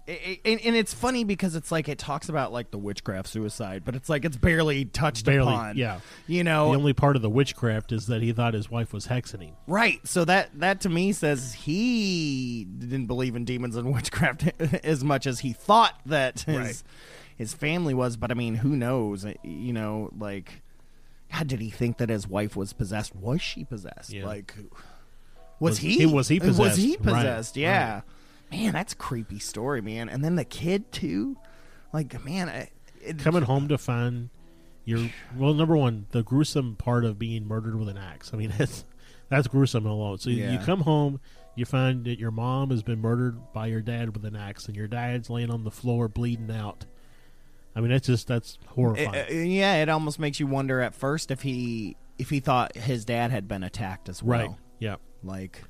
it, 0.06 0.40
it- 0.44 0.60
and, 0.66 0.76
it's 0.76 0.92
funny 0.92 1.24
because 1.24 1.54
it's 1.56 1.72
like 1.72 1.88
it 1.88 1.98
talks 1.98 2.28
about 2.28 2.52
like 2.52 2.70
the 2.70 2.76
witchcraft 2.78 3.26
suicide, 3.28 3.82
but 3.84 3.96
it's 3.96 4.08
like 4.10 4.24
it's 4.26 4.36
barely 4.36 4.84
touched 4.84 5.24
Barely, 5.24 5.52
upon. 5.54 5.76
yeah. 5.78 6.00
you 6.26 6.44
know, 6.44 6.70
The 6.72 6.76
only 6.78 6.92
part 6.92 7.16
of 7.16 7.22
the 7.22 7.30
witchcraft 7.30 7.90
is 7.90 8.06
that 8.08 8.20
he 8.20 8.32
thought 8.32 8.52
his 8.54 8.70
wife 8.70 8.92
was 8.92 9.06
hexing 9.06 9.40
him. 9.42 9.54
right? 9.66 10.06
So 10.06 10.24
that 10.26 10.50
that 10.60 10.82
to 10.82 10.90
me 10.90 11.12
says 11.12 11.54
he 11.54 12.64
didn't 12.66 13.06
believe 13.06 13.34
in 13.34 13.44
demons 13.46 13.76
and 13.76 13.92
witchcraft 13.94 14.44
as 14.84 15.02
much 15.02 15.26
as 15.26 15.40
he 15.40 15.52
thought 15.54 15.98
that 16.06 16.40
his 16.40 16.56
Right. 16.56 16.82
his 17.36 17.54
family 17.54 17.94
was. 17.94 18.16
But 18.18 18.30
I 18.30 18.34
mean, 18.34 18.56
who 18.56 18.76
knows? 18.76 19.24
Eh, 19.24 19.34
you 19.42 19.72
know, 19.72 20.10
like. 20.18 20.60
God, 21.32 21.48
did 21.48 21.60
he 21.60 21.70
think 21.70 21.96
that 21.96 22.10
his 22.10 22.28
wife 22.28 22.54
was 22.54 22.72
possessed? 22.74 23.16
Was 23.16 23.42
she 23.42 23.64
possessed? 23.64 24.12
Yeah. 24.12 24.24
Like, 24.26 24.54
was, 25.60 25.72
Was- 25.72 25.78
he? 25.78 25.98
he- 25.98 26.06
was 26.06 26.28
he 26.28 26.38
Was 26.38 26.48
possessed? 26.56 26.78
he 26.78 26.90
Right, 27.00 27.14
possessed? 27.16 27.56
Yeah. 27.56 28.02
Man, 28.50 28.72
that's 28.72 28.92
a 28.92 28.96
creepy 28.96 29.38
story, 29.38 29.80
man. 29.80 30.08
And 30.08 30.24
then 30.24 30.36
the 30.36 30.44
kid 30.44 30.92
too. 30.92 31.36
Like, 31.92 32.24
man, 32.24 32.48
I, 32.48 32.70
it, 33.00 33.18
Coming 33.18 33.42
home 33.42 33.68
to 33.68 33.78
find 33.78 34.30
your 34.84 35.08
well, 35.36 35.54
number 35.54 35.76
one, 35.76 36.06
the 36.10 36.22
gruesome 36.22 36.76
part 36.76 37.04
of 37.04 37.18
being 37.18 37.46
murdered 37.48 37.76
with 37.78 37.88
an 37.88 37.96
axe. 37.98 38.30
I 38.32 38.36
mean, 38.36 38.52
that's 38.58 38.84
that's 39.28 39.48
gruesome 39.48 39.86
alone. 39.86 40.18
So 40.18 40.30
you- 40.30 40.50
you 40.50 40.58
come 40.58 40.80
home, 40.82 41.20
you 41.56 41.64
find 41.64 42.04
that 42.04 42.18
your 42.18 42.30
mom 42.30 42.70
has 42.70 42.82
been 42.82 43.00
murdered 43.00 43.52
by 43.52 43.66
your 43.66 43.80
dad 43.80 44.14
with 44.14 44.24
an 44.24 44.36
axe, 44.36 44.66
and 44.66 44.76
your 44.76 44.88
dad's 44.88 45.30
laying 45.30 45.50
on 45.50 45.64
the 45.64 45.70
floor 45.70 46.08
bleeding 46.08 46.50
out. 46.50 46.84
I 47.76 47.80
mean, 47.80 47.90
that's 47.90 48.06
just 48.06 48.28
that's 48.28 48.58
horrifying. 48.68 49.08
Uh, 49.14 49.32
yeah, 49.32 49.76
it 49.82 49.88
almost 49.88 50.18
makes 50.20 50.38
you 50.38 50.46
wonder 50.46 50.80
at 50.80 50.94
first 50.94 51.30
if 51.32 51.42
he 51.42 51.96
if 52.18 52.30
he 52.30 52.38
thought 52.40 52.76
his 52.76 53.04
dad 53.04 53.30
had 53.32 53.48
been 53.48 53.64
attacked 53.64 54.08
as 54.08 54.22
well. 54.22 54.40
right? 54.40 54.50
Yeah. 54.78 54.96
Like, 55.24 55.62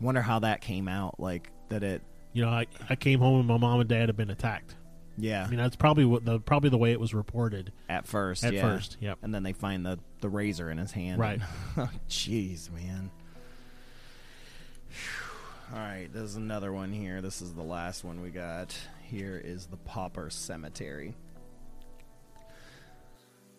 wonder 0.00 0.22
how 0.22 0.40
that 0.40 0.60
came 0.60 0.88
out. 0.88 1.20
Like 1.20 1.50
that 1.68 1.82
it. 1.82 2.02
You 2.32 2.44
know, 2.44 2.50
I, 2.50 2.66
I 2.90 2.96
came 2.96 3.20
home 3.20 3.38
and 3.38 3.46
my 3.46 3.58
mom 3.58 3.78
and 3.78 3.88
dad 3.88 4.08
had 4.08 4.16
been 4.16 4.30
attacked. 4.30 4.74
Yeah, 5.16 5.44
I 5.44 5.48
mean, 5.48 5.58
that's 5.58 5.76
probably 5.76 6.04
what 6.04 6.24
the 6.24 6.40
probably 6.40 6.70
the 6.70 6.78
way 6.78 6.90
it 6.90 6.98
was 6.98 7.14
reported. 7.14 7.72
at 7.88 8.06
first. 8.06 8.44
At 8.44 8.54
yeah. 8.54 8.62
first, 8.62 8.96
yep. 9.00 9.18
And 9.22 9.32
then 9.32 9.44
they 9.44 9.52
find 9.52 9.86
the 9.86 10.00
the 10.20 10.28
razor 10.28 10.70
in 10.70 10.78
his 10.78 10.90
hand. 10.90 11.20
Right. 11.20 11.40
Oh, 11.76 11.90
jeez, 12.08 12.70
man. 12.70 13.10
All 15.72 15.80
right, 15.80 16.08
there's 16.12 16.36
another 16.36 16.72
one 16.72 16.92
here. 16.92 17.20
This 17.20 17.42
is 17.42 17.52
the 17.52 17.62
last 17.62 18.04
one 18.04 18.20
we 18.20 18.30
got. 18.30 18.76
Here 19.02 19.40
is 19.42 19.66
the 19.66 19.76
Pauper 19.76 20.30
Cemetery. 20.30 21.14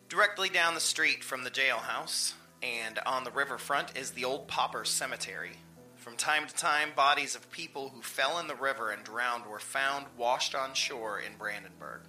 Directly 0.07 0.47
down 0.47 0.76
the 0.76 0.80
street 0.80 1.24
from 1.24 1.43
the 1.43 1.51
jailhouse 1.51 2.34
and 2.64 2.99
on 3.06 3.24
the 3.24 3.32
riverfront 3.32 3.97
is 3.97 4.12
the 4.12 4.26
old 4.26 4.47
Pauper 4.47 4.86
Cemetery. 4.86 5.51
From 5.95 6.16
time 6.16 6.47
to 6.47 6.53
time, 6.53 6.89
bodies 6.95 7.36
of 7.36 7.49
people 7.51 7.89
who 7.89 8.01
fell 8.01 8.39
in 8.39 8.47
the 8.47 8.56
river 8.56 8.91
and 8.91 9.03
drowned 9.03 9.45
were 9.45 9.60
found 9.60 10.06
washed 10.18 10.53
on 10.53 10.74
shore 10.74 11.20
in 11.20 11.38
Brandenburg. 11.38 12.01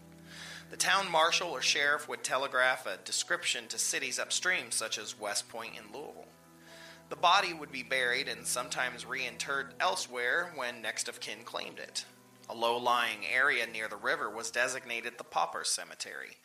The 0.71 0.77
town 0.77 1.11
marshal 1.11 1.51
or 1.51 1.63
sheriff 1.63 2.09
would 2.09 2.25
telegraph 2.25 2.87
a 2.87 2.99
description 3.05 3.69
to 3.69 3.79
cities 3.79 4.19
upstream, 4.19 4.71
such 4.71 4.99
as 4.99 5.19
West 5.19 5.49
Point 5.49 5.75
in 5.77 5.93
Louisville. 5.93 6.27
The 7.09 7.17
body 7.17 7.55
would 7.55 7.71
be 7.71 7.85
buried 7.85 8.27
and 8.27 8.45
sometimes 8.45 9.05
reinterred 9.05 9.75
elsewhere 9.79 10.53
when 10.57 10.83
next 10.83 11.09
of 11.09 11.21
kin 11.21 11.45
claimed 11.45 11.79
it. 11.79 12.05
A 12.49 12.55
low 12.55 12.77
lying 12.77 13.27
area 13.33 13.67
near 13.67 13.89
the 13.89 13.97
river 13.97 14.29
was 14.29 14.51
designated 14.51 15.15
the 15.17 15.25
Pauper 15.25 15.65
Cemetery, 15.65 16.37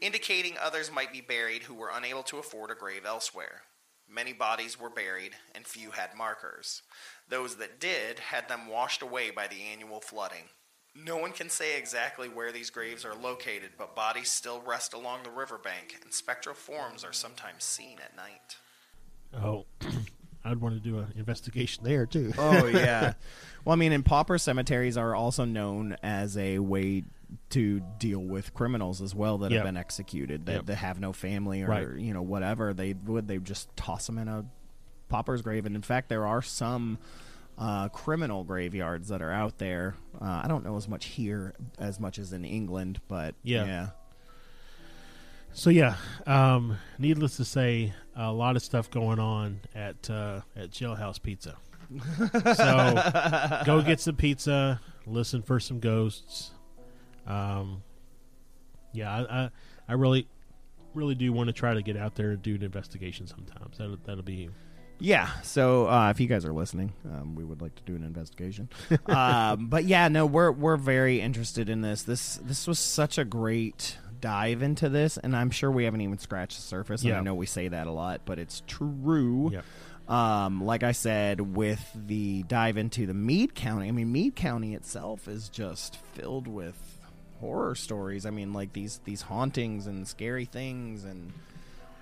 indicating 0.00 0.56
others 0.58 0.90
might 0.92 1.12
be 1.12 1.20
buried 1.20 1.64
who 1.64 1.74
were 1.74 1.90
unable 1.92 2.22
to 2.24 2.38
afford 2.38 2.70
a 2.70 2.74
grave 2.74 3.04
elsewhere. 3.04 3.62
Many 4.08 4.32
bodies 4.32 4.78
were 4.78 4.90
buried, 4.90 5.32
and 5.54 5.64
few 5.64 5.92
had 5.92 6.16
markers. 6.16 6.82
Those 7.28 7.56
that 7.56 7.78
did 7.78 8.18
had 8.18 8.48
them 8.48 8.66
washed 8.66 9.02
away 9.02 9.30
by 9.30 9.46
the 9.46 9.62
annual 9.62 10.00
flooding. 10.00 10.48
No 10.96 11.16
one 11.16 11.30
can 11.30 11.48
say 11.48 11.78
exactly 11.78 12.28
where 12.28 12.50
these 12.50 12.70
graves 12.70 13.04
are 13.04 13.14
located, 13.14 13.70
but 13.78 13.94
bodies 13.94 14.28
still 14.28 14.60
rest 14.60 14.92
along 14.92 15.22
the 15.22 15.30
riverbank, 15.30 15.96
and 16.02 16.12
spectral 16.12 16.56
forms 16.56 17.04
are 17.04 17.12
sometimes 17.12 17.62
seen 17.62 17.98
at 18.04 18.16
night. 18.16 18.56
Oh, 19.32 19.66
I'd 20.44 20.60
want 20.60 20.74
to 20.74 20.80
do 20.80 20.98
an 20.98 21.12
investigation 21.16 21.84
there 21.84 22.06
too. 22.06 22.32
Oh 22.36 22.66
yeah. 22.66 23.12
well, 23.64 23.74
I 23.74 23.76
mean, 23.76 23.92
and 23.92 24.04
pauper 24.04 24.38
cemeteries 24.38 24.96
are 24.96 25.14
also 25.14 25.44
known 25.44 25.96
as 26.02 26.36
a 26.36 26.58
way 26.58 27.04
to 27.50 27.80
deal 27.98 28.20
with 28.20 28.52
criminals 28.54 29.00
as 29.00 29.14
well 29.14 29.38
that 29.38 29.50
Yep. 29.50 29.58
have 29.58 29.66
been 29.68 29.76
executed 29.76 30.46
that, 30.46 30.52
Yep. 30.52 30.66
that 30.66 30.76
have 30.76 31.00
no 31.00 31.12
family 31.12 31.62
or 31.62 31.68
Right. 31.68 31.96
you 31.98 32.12
know 32.14 32.22
whatever. 32.22 32.72
They 32.74 32.92
would 32.94 33.28
they 33.28 33.38
just 33.38 33.74
toss 33.76 34.06
them 34.06 34.18
in 34.18 34.28
a 34.28 34.44
pauper's 35.08 35.42
grave, 35.42 35.66
and 35.66 35.74
in 35.76 35.82
fact, 35.82 36.08
there 36.08 36.26
are 36.26 36.42
some. 36.42 36.98
Uh, 37.58 37.90
criminal 37.90 38.42
graveyards 38.42 39.08
that 39.08 39.20
are 39.20 39.30
out 39.32 39.58
there. 39.58 39.94
Uh, 40.18 40.40
I 40.44 40.48
don't 40.48 40.64
know 40.64 40.76
as 40.76 40.88
much 40.88 41.04
here 41.04 41.52
as 41.78 42.00
much 42.00 42.18
as 42.18 42.32
in 42.32 42.42
England, 42.42 43.02
but 43.06 43.34
Yeah. 43.42 43.66
yeah. 43.66 43.88
So 45.52 45.68
yeah, 45.68 45.96
um, 46.26 46.78
needless 46.98 47.36
to 47.36 47.44
say, 47.44 47.92
a 48.16 48.32
lot 48.32 48.56
of 48.56 48.62
stuff 48.62 48.90
going 48.90 49.18
on 49.18 49.60
at 49.74 50.08
uh, 50.08 50.40
at 50.56 50.70
Jailhouse 50.70 51.20
Pizza. 51.20 51.56
so 52.54 53.62
go 53.66 53.82
get 53.82 54.00
some 54.00 54.16
pizza, 54.16 54.80
listen 55.06 55.42
for 55.42 55.60
some 55.60 55.80
ghosts. 55.80 56.52
Um, 57.30 57.82
yeah, 58.92 59.10
I, 59.12 59.44
I 59.44 59.50
I 59.88 59.92
really 59.94 60.26
really 60.94 61.14
do 61.14 61.32
want 61.32 61.48
to 61.48 61.52
try 61.52 61.74
to 61.74 61.82
get 61.82 61.96
out 61.96 62.14
there 62.14 62.30
and 62.30 62.42
do 62.42 62.54
an 62.54 62.62
investigation 62.62 63.26
sometimes. 63.26 63.78
That'll 63.78 63.98
that'll 64.04 64.22
be 64.22 64.50
Yeah. 64.98 65.30
So 65.42 65.88
uh, 65.88 66.10
if 66.10 66.20
you 66.20 66.26
guys 66.26 66.44
are 66.44 66.52
listening, 66.52 66.92
um, 67.04 67.34
we 67.34 67.44
would 67.44 67.62
like 67.62 67.74
to 67.76 67.82
do 67.82 67.94
an 67.96 68.02
investigation. 68.02 68.68
um, 69.06 69.68
but 69.68 69.84
yeah, 69.84 70.08
no, 70.08 70.26
we're 70.26 70.52
we're 70.52 70.76
very 70.76 71.20
interested 71.20 71.68
in 71.68 71.80
this. 71.82 72.02
This 72.02 72.36
this 72.42 72.66
was 72.66 72.78
such 72.78 73.18
a 73.18 73.24
great 73.24 73.98
dive 74.20 74.62
into 74.62 74.88
this, 74.88 75.16
and 75.16 75.34
I'm 75.34 75.50
sure 75.50 75.70
we 75.70 75.84
haven't 75.84 76.02
even 76.02 76.18
scratched 76.18 76.56
the 76.56 76.62
surface. 76.62 77.02
And 77.02 77.14
I 77.14 77.20
know 77.20 77.34
we 77.34 77.46
say 77.46 77.68
that 77.68 77.86
a 77.86 77.92
lot, 77.92 78.22
but 78.24 78.38
it's 78.38 78.62
true. 78.66 79.50
Yep. 79.52 79.64
Um, 80.08 80.64
like 80.64 80.82
I 80.82 80.90
said, 80.90 81.40
with 81.40 81.88
the 81.94 82.42
dive 82.42 82.76
into 82.76 83.06
the 83.06 83.14
Meade 83.14 83.54
County, 83.54 83.86
I 83.86 83.92
mean, 83.92 84.10
Meade 84.10 84.34
County 84.34 84.74
itself 84.74 85.28
is 85.28 85.48
just 85.48 85.96
filled 86.14 86.48
with 86.48 86.89
horror 87.40 87.74
stories. 87.74 88.26
I 88.26 88.30
mean, 88.30 88.52
like 88.52 88.72
these 88.72 89.00
these 89.04 89.22
hauntings 89.22 89.86
and 89.86 90.06
scary 90.06 90.44
things 90.44 91.04
and 91.04 91.32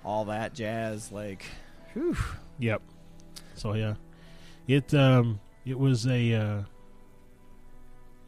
all 0.03 0.25
that 0.25 0.53
jazz. 0.53 1.11
Like, 1.11 1.45
whew. 1.93 2.17
Yep. 2.59 2.81
So 3.55 3.73
yeah, 3.73 3.95
it 4.67 4.93
um 4.93 5.39
it 5.65 5.77
was 5.77 6.07
a 6.07 6.33
uh, 6.33 6.61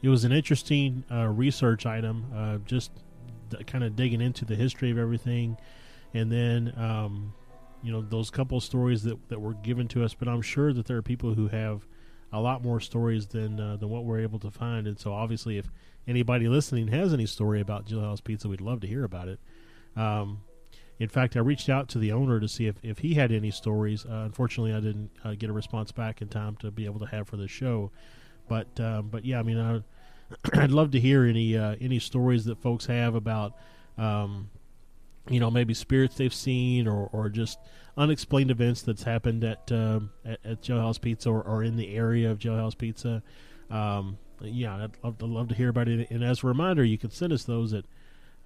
it 0.02 0.08
was 0.08 0.24
an 0.24 0.32
interesting 0.32 1.04
uh, 1.10 1.28
research 1.28 1.86
item. 1.86 2.26
Uh, 2.34 2.58
just 2.66 2.90
kind 3.66 3.84
of 3.84 3.96
digging 3.96 4.20
into 4.20 4.44
the 4.44 4.54
history 4.54 4.90
of 4.90 4.98
everything, 4.98 5.56
and 6.14 6.30
then 6.30 6.72
um, 6.76 7.32
you 7.82 7.92
know 7.92 8.02
those 8.02 8.30
couple 8.30 8.60
stories 8.60 9.02
that 9.04 9.16
that 9.28 9.40
were 9.40 9.54
given 9.54 9.88
to 9.88 10.04
us. 10.04 10.14
But 10.14 10.28
I'm 10.28 10.42
sure 10.42 10.72
that 10.72 10.86
there 10.86 10.96
are 10.96 11.02
people 11.02 11.34
who 11.34 11.48
have 11.48 11.86
a 12.32 12.40
lot 12.40 12.62
more 12.62 12.80
stories 12.80 13.26
than 13.26 13.60
uh, 13.60 13.76
than 13.76 13.88
what 13.88 14.04
we're 14.04 14.20
able 14.20 14.38
to 14.40 14.50
find. 14.50 14.86
And 14.86 14.98
so 14.98 15.12
obviously, 15.12 15.58
if 15.58 15.70
anybody 16.06 16.48
listening 16.48 16.88
has 16.88 17.12
any 17.12 17.26
story 17.26 17.60
about 17.60 17.86
Jailhouse 17.86 18.22
Pizza, 18.22 18.48
we'd 18.48 18.60
love 18.60 18.80
to 18.80 18.86
hear 18.86 19.04
about 19.04 19.28
it. 19.28 19.40
Um, 19.96 20.40
in 20.98 21.08
fact, 21.08 21.36
I 21.36 21.40
reached 21.40 21.68
out 21.68 21.88
to 21.90 21.98
the 21.98 22.12
owner 22.12 22.38
to 22.38 22.48
see 22.48 22.66
if, 22.66 22.76
if 22.82 22.98
he 22.98 23.14
had 23.14 23.32
any 23.32 23.50
stories. 23.50 24.04
Uh, 24.04 24.22
unfortunately, 24.24 24.72
I 24.72 24.80
didn't 24.80 25.10
uh, 25.24 25.34
get 25.34 25.50
a 25.50 25.52
response 25.52 25.90
back 25.90 26.22
in 26.22 26.28
time 26.28 26.56
to 26.56 26.70
be 26.70 26.84
able 26.84 27.00
to 27.00 27.06
have 27.06 27.26
for 27.26 27.36
the 27.36 27.48
show. 27.48 27.90
But 28.48 28.78
um, 28.78 29.08
but 29.08 29.24
yeah, 29.24 29.38
I 29.38 29.42
mean, 29.42 29.58
I, 29.58 29.82
I'd 30.62 30.70
love 30.70 30.92
to 30.92 31.00
hear 31.00 31.24
any 31.24 31.56
uh, 31.56 31.76
any 31.80 31.98
stories 31.98 32.44
that 32.44 32.58
folks 32.58 32.86
have 32.86 33.14
about, 33.14 33.56
um, 33.98 34.50
you 35.28 35.40
know, 35.40 35.50
maybe 35.50 35.74
spirits 35.74 36.16
they've 36.16 36.32
seen 36.32 36.86
or, 36.86 37.08
or 37.12 37.28
just 37.28 37.58
unexplained 37.96 38.50
events 38.50 38.82
that's 38.82 39.02
happened 39.02 39.44
at 39.44 39.72
um, 39.72 40.10
at, 40.24 40.38
at 40.44 40.62
Jailhouse 40.62 41.00
Pizza 41.00 41.30
or, 41.30 41.42
or 41.42 41.64
in 41.64 41.76
the 41.76 41.94
area 41.94 42.30
of 42.30 42.38
Jailhouse 42.38 42.76
Pizza. 42.76 43.22
Um, 43.70 44.18
yeah, 44.50 44.74
I'd 44.76 44.90
love, 45.02 45.16
I'd 45.22 45.28
love 45.28 45.48
to 45.48 45.54
hear 45.54 45.68
about 45.68 45.88
it. 45.88 46.10
And 46.10 46.24
as 46.24 46.42
a 46.42 46.46
reminder, 46.46 46.84
you 46.84 46.98
can 46.98 47.10
send 47.10 47.32
us 47.32 47.44
those 47.44 47.72
at 47.74 47.84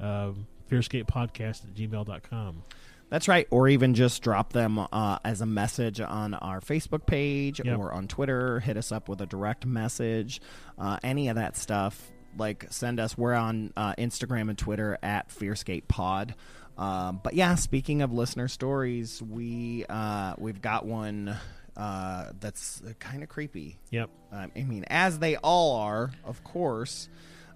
um, 0.00 0.46
fearscapepodcast 0.70 1.64
at 1.64 1.74
gmail.com. 1.74 2.62
That's 3.08 3.28
right. 3.28 3.46
Or 3.50 3.68
even 3.68 3.94
just 3.94 4.20
drop 4.22 4.52
them 4.52 4.78
uh, 4.92 5.18
as 5.24 5.40
a 5.40 5.46
message 5.46 6.00
on 6.00 6.34
our 6.34 6.60
Facebook 6.60 7.06
page 7.06 7.60
Yep. 7.64 7.78
or 7.78 7.92
on 7.92 8.08
Twitter. 8.08 8.58
Hit 8.60 8.76
us 8.76 8.90
up 8.90 9.08
with 9.08 9.20
a 9.20 9.26
direct 9.26 9.64
message. 9.64 10.40
Uh, 10.76 10.98
any 11.04 11.28
of 11.28 11.36
that 11.36 11.56
stuff. 11.56 12.10
like 12.36 12.66
send 12.70 12.98
us. 13.00 13.16
We're 13.16 13.34
on 13.34 13.72
uh, 13.76 13.94
Instagram 13.94 14.48
and 14.50 14.58
Twitter 14.58 14.98
at 15.02 15.28
Fearscape 15.30 15.86
Pod. 15.88 16.34
Um, 16.76 17.20
but 17.22 17.32
yeah, 17.34 17.54
speaking 17.54 18.02
of 18.02 18.12
listener 18.12 18.48
stories, 18.48 19.22
we 19.22 19.86
uh, 19.88 20.34
we've 20.36 20.60
got 20.60 20.84
one 20.84 21.36
uh, 21.76 22.32
that's 22.40 22.82
kind 22.98 23.22
of 23.22 23.28
creepy. 23.28 23.78
Yep. 23.90 24.10
Um, 24.32 24.52
I 24.56 24.62
mean, 24.62 24.84
as 24.88 25.18
they 25.18 25.36
all 25.36 25.76
are, 25.76 26.10
of 26.24 26.42
course. 26.44 27.08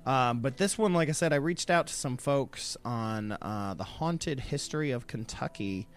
Um, 0.07 0.41
but 0.41 0.57
this 0.57 0.79
one, 0.79 0.93
like 0.95 1.09
I 1.09 1.13
said, 1.13 1.33
I 1.33 1.37
reached 1.37 1.71
out 1.71 1.87
to 1.89 1.93
some 1.93 2.17
folks 2.17 2.77
on 2.85 3.33
uh, 3.33 3.75
the 3.77 3.85
haunted 3.85 4.41
history 4.41 4.93
of 4.93 5.07
Kentucky, 5.07 5.89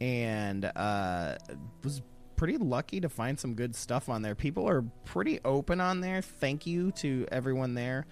and 0.00 0.64
uh, 0.64 1.36
was 1.82 2.02
pretty 2.36 2.56
lucky 2.56 3.00
to 3.00 3.08
find 3.08 3.38
some 3.38 3.54
good 3.54 3.74
stuff 3.74 4.08
on 4.08 4.22
there. 4.22 4.34
People 4.34 4.68
are 4.68 4.82
pretty 5.04 5.40
open 5.44 5.80
on 5.80 6.00
there. 6.00 6.22
Thank 6.22 6.66
you 6.66 6.92
to 6.92 7.26
everyone 7.30 7.74
there 7.74 8.06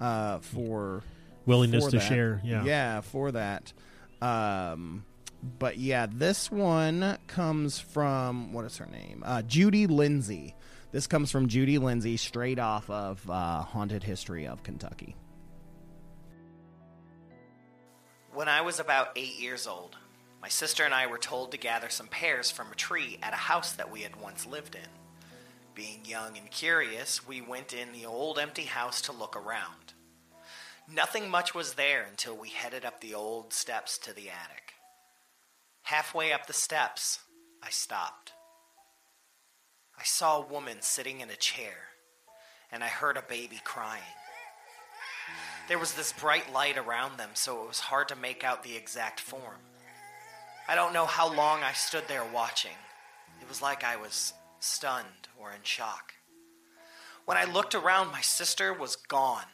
uh, 0.00 0.38
for 0.38 1.02
Willingness 1.46 1.84
for 1.84 1.90
to 1.92 1.98
that. 1.98 2.08
share. 2.08 2.40
Yeah. 2.44 2.64
yeah, 2.64 3.00
for 3.00 3.32
that. 3.32 3.72
Um, 4.20 5.04
but 5.42 5.78
yeah, 5.78 6.06
this 6.10 6.50
one 6.50 7.18
comes 7.26 7.78
from 7.78 8.52
what 8.52 8.64
is 8.64 8.76
her 8.78 8.86
name? 8.86 9.22
Uh, 9.24 9.42
Judy 9.42 9.86
Lindsay. 9.86 10.54
This 10.92 11.06
comes 11.06 11.30
from 11.30 11.48
Judy 11.48 11.78
Lindsay, 11.78 12.16
straight 12.16 12.58
off 12.58 12.88
of 12.88 13.28
uh, 13.28 13.62
Haunted 13.62 14.02
History 14.02 14.46
of 14.46 14.62
Kentucky. 14.62 15.16
When 18.32 18.48
I 18.48 18.60
was 18.60 18.80
about 18.80 19.10
eight 19.16 19.38
years 19.38 19.66
old, 19.66 19.96
my 20.42 20.48
sister 20.48 20.84
and 20.84 20.94
I 20.94 21.06
were 21.06 21.18
told 21.18 21.52
to 21.52 21.58
gather 21.58 21.88
some 21.88 22.06
pears 22.06 22.50
from 22.50 22.70
a 22.70 22.76
tree 22.76 23.18
at 23.22 23.32
a 23.32 23.36
house 23.36 23.72
that 23.72 23.90
we 23.90 24.02
had 24.02 24.20
once 24.20 24.46
lived 24.46 24.74
in. 24.74 24.88
Being 25.74 26.04
young 26.04 26.38
and 26.38 26.50
curious, 26.50 27.26
we 27.26 27.40
went 27.40 27.72
in 27.72 27.92
the 27.92 28.06
old 28.06 28.38
empty 28.38 28.64
house 28.64 29.02
to 29.02 29.12
look 29.12 29.36
around. 29.36 29.92
Nothing 30.88 31.28
much 31.28 31.54
was 31.54 31.74
there 31.74 32.06
until 32.08 32.36
we 32.36 32.48
headed 32.48 32.84
up 32.84 33.00
the 33.00 33.14
old 33.14 33.52
steps 33.52 33.98
to 33.98 34.14
the 34.14 34.30
attic. 34.30 34.65
Halfway 35.86 36.32
up 36.32 36.48
the 36.48 36.52
steps, 36.52 37.20
I 37.62 37.70
stopped. 37.70 38.32
I 39.96 40.02
saw 40.02 40.38
a 40.38 40.46
woman 40.46 40.78
sitting 40.80 41.20
in 41.20 41.30
a 41.30 41.36
chair, 41.36 41.76
and 42.72 42.82
I 42.82 42.88
heard 42.88 43.16
a 43.16 43.22
baby 43.22 43.60
crying. 43.62 44.02
There 45.68 45.78
was 45.78 45.94
this 45.94 46.12
bright 46.12 46.52
light 46.52 46.76
around 46.76 47.18
them, 47.18 47.30
so 47.34 47.62
it 47.62 47.68
was 47.68 47.78
hard 47.78 48.08
to 48.08 48.16
make 48.16 48.42
out 48.42 48.64
the 48.64 48.74
exact 48.74 49.20
form. 49.20 49.60
I 50.66 50.74
don't 50.74 50.92
know 50.92 51.06
how 51.06 51.32
long 51.32 51.62
I 51.62 51.72
stood 51.72 52.08
there 52.08 52.24
watching. 52.34 52.76
It 53.40 53.48
was 53.48 53.62
like 53.62 53.84
I 53.84 53.94
was 53.94 54.32
stunned 54.58 55.28
or 55.38 55.52
in 55.52 55.62
shock. 55.62 56.14
When 57.26 57.36
I 57.36 57.44
looked 57.44 57.76
around, 57.76 58.10
my 58.10 58.22
sister 58.22 58.74
was 58.74 58.96
gone. 58.96 59.46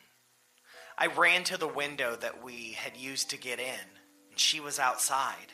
I 0.97 1.09
ran 1.09 1.45
to 1.45 1.59
the 1.59 1.69
window 1.69 2.17
that 2.17 2.43
we 2.43 2.73
had 2.73 2.97
used 2.97 3.29
to 3.29 3.37
get 3.37 3.59
in, 3.59 3.85
and 4.31 4.41
she 4.41 4.61
was 4.61 4.79
outside. 4.79 5.53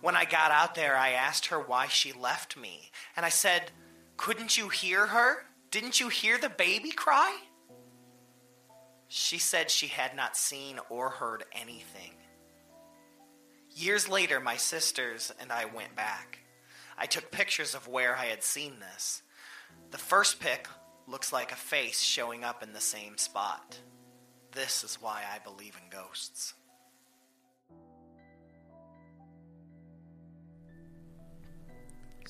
When 0.00 0.16
I 0.16 0.24
got 0.24 0.50
out 0.50 0.74
there, 0.74 0.96
I 0.96 1.10
asked 1.10 1.46
her 1.46 1.60
why 1.60 1.88
she 1.88 2.12
left 2.12 2.56
me, 2.56 2.90
and 3.16 3.24
I 3.24 3.28
said, 3.28 3.70
Couldn't 4.16 4.56
you 4.56 4.68
hear 4.68 5.06
her? 5.06 5.44
Didn't 5.70 6.00
you 6.00 6.08
hear 6.08 6.38
the 6.38 6.48
baby 6.48 6.90
cry? 6.90 7.36
She 9.08 9.38
said 9.38 9.70
she 9.70 9.86
had 9.88 10.14
not 10.14 10.36
seen 10.36 10.78
or 10.90 11.10
heard 11.10 11.44
anything. 11.52 12.12
Years 13.70 14.08
later, 14.08 14.40
my 14.40 14.56
sisters 14.56 15.32
and 15.40 15.52
I 15.52 15.64
went 15.64 15.94
back. 15.94 16.38
I 16.96 17.06
took 17.06 17.30
pictures 17.30 17.74
of 17.74 17.88
where 17.88 18.16
I 18.16 18.26
had 18.26 18.42
seen 18.42 18.80
this. 18.80 19.22
The 19.90 19.98
first 19.98 20.40
pic 20.40 20.66
looks 21.06 21.32
like 21.32 21.52
a 21.52 21.56
face 21.56 22.00
showing 22.00 22.44
up 22.44 22.62
in 22.62 22.72
the 22.72 22.80
same 22.80 23.16
spot. 23.16 23.78
This 24.52 24.82
is 24.84 25.00
why 25.00 25.22
I 25.32 25.38
believe 25.38 25.78
in 25.82 25.90
ghosts. 25.90 26.54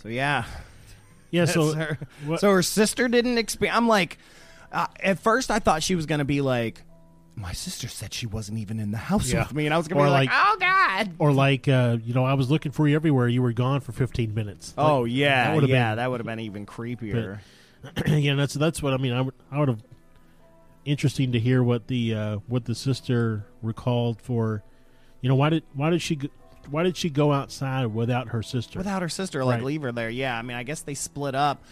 So 0.02 0.08
yeah, 0.08 0.44
Yeah. 1.30 1.44
So 1.46 1.72
her. 1.74 1.98
what- 2.26 2.40
so 2.40 2.50
her 2.52 2.62
sister 2.62 3.08
didn't 3.08 3.38
experience. 3.38 3.76
I'm 3.76 3.88
like, 3.88 4.18
uh, 4.72 4.86
at 5.00 5.18
first 5.18 5.50
I 5.50 5.58
thought 5.58 5.82
she 5.82 5.94
was 5.94 6.06
gonna 6.06 6.24
be 6.24 6.40
like, 6.40 6.82
my 7.34 7.52
sister 7.52 7.86
said 7.88 8.12
she 8.12 8.26
wasn't 8.26 8.58
even 8.58 8.80
in 8.80 8.90
the 8.90 8.96
house 8.98 9.30
Yeah. 9.32 9.42
with 9.44 9.54
me, 9.54 9.64
and 9.66 9.72
I 9.74 9.76
was 9.78 9.86
gonna 9.88 10.00
Or 10.00 10.06
be 10.06 10.10
like, 10.10 10.28
like- 10.30 10.38
oh 10.40 10.56
god. 10.58 11.10
or 11.18 11.32
like 11.32 11.68
uh, 11.68 11.98
you 12.04 12.14
know, 12.14 12.24
I 12.24 12.34
was 12.34 12.50
looking 12.50 12.72
for 12.72 12.86
you 12.88 12.96
everywhere. 12.96 13.28
You 13.28 13.42
were 13.42 13.52
gone 13.52 13.80
for 13.80 13.92
15 13.92 14.34
minutes. 14.34 14.74
Oh 14.78 15.02
Like, 15.02 15.12
yeah, 15.12 15.54
that 15.54 15.68
yeah, 15.68 15.90
been- 15.90 15.96
that 15.98 16.10
would 16.10 16.20
have 16.20 16.26
been 16.26 16.40
even 16.40 16.66
creepier. 16.66 17.38
yeah, 18.06 18.34
that's 18.34 18.54
that's 18.54 18.82
what 18.82 18.92
I 18.92 18.96
mean. 18.96 19.12
I 19.12 19.20
would 19.20 19.34
I 19.52 19.58
would 19.60 19.68
have 19.68 19.82
interesting 20.84 21.32
to 21.32 21.38
hear 21.40 21.62
what 21.62 21.86
the 21.86 22.14
uh, 22.14 22.36
what 22.46 22.64
the 22.64 22.74
sister 22.74 23.44
recalled 23.62 24.20
for. 24.20 24.62
You 25.20 25.28
know, 25.28 25.34
why 25.36 25.50
did 25.50 25.62
why 25.74 25.90
did 25.90 26.02
she 26.02 26.16
go, 26.16 26.28
why 26.70 26.82
did 26.82 26.96
she 26.96 27.10
go 27.10 27.32
outside 27.32 27.86
without 27.86 28.28
her 28.28 28.42
sister? 28.42 28.78
Without 28.78 29.02
her 29.02 29.08
sister, 29.08 29.44
like 29.44 29.56
Right. 29.58 29.64
leave 29.64 29.82
her 29.82 29.92
there. 29.92 30.10
Yeah, 30.10 30.38
I 30.38 30.42
mean, 30.42 30.56
I 30.56 30.62
guess 30.62 30.80
they 30.82 30.94
split 30.94 31.34
up, 31.34 31.62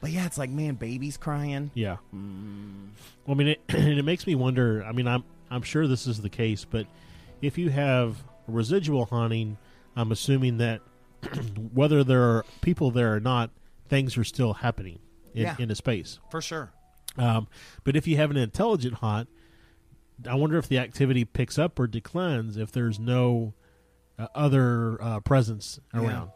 but 0.00 0.10
yeah, 0.10 0.26
it's 0.26 0.38
like 0.38 0.50
man, 0.50 0.74
baby's 0.74 1.16
crying. 1.16 1.70
Yeah. 1.74 1.96
Well, 2.12 2.20
I 3.28 3.34
mean, 3.34 3.48
it, 3.48 3.60
and 3.68 3.98
it 3.98 4.04
makes 4.04 4.26
me 4.26 4.34
wonder. 4.34 4.84
I 4.84 4.92
mean, 4.92 5.06
I'm 5.08 5.24
I'm 5.50 5.62
sure 5.62 5.86
this 5.86 6.06
is 6.06 6.20
the 6.20 6.30
case, 6.30 6.64
but 6.64 6.86
if 7.42 7.58
you 7.58 7.70
have 7.70 8.16
residual 8.48 9.06
haunting, 9.06 9.58
I'm 9.94 10.12
assuming 10.12 10.58
that 10.58 10.80
whether 11.72 12.02
there 12.04 12.22
are 12.22 12.44
people 12.60 12.90
there 12.90 13.14
or 13.14 13.20
not, 13.20 13.50
things 13.88 14.16
are 14.18 14.24
still 14.24 14.54
happening 14.54 14.98
in, 15.34 15.42
Yeah. 15.42 15.56
in 15.58 15.70
a 15.70 15.74
space. 15.74 16.18
For 16.30 16.40
sure. 16.40 16.72
Um, 17.18 17.48
but 17.84 17.96
if 17.96 18.06
you 18.06 18.16
have 18.16 18.30
an 18.30 18.36
intelligent 18.36 18.94
haunt, 18.94 19.28
I 20.28 20.34
wonder 20.34 20.58
if 20.58 20.68
the 20.68 20.78
activity 20.78 21.24
picks 21.24 21.58
up 21.58 21.78
or 21.78 21.86
declines 21.86 22.56
if 22.56 22.72
there's 22.72 22.98
no 22.98 23.54
uh, 24.18 24.28
other 24.34 25.02
uh, 25.02 25.20
presence 25.20 25.78
around. 25.94 26.30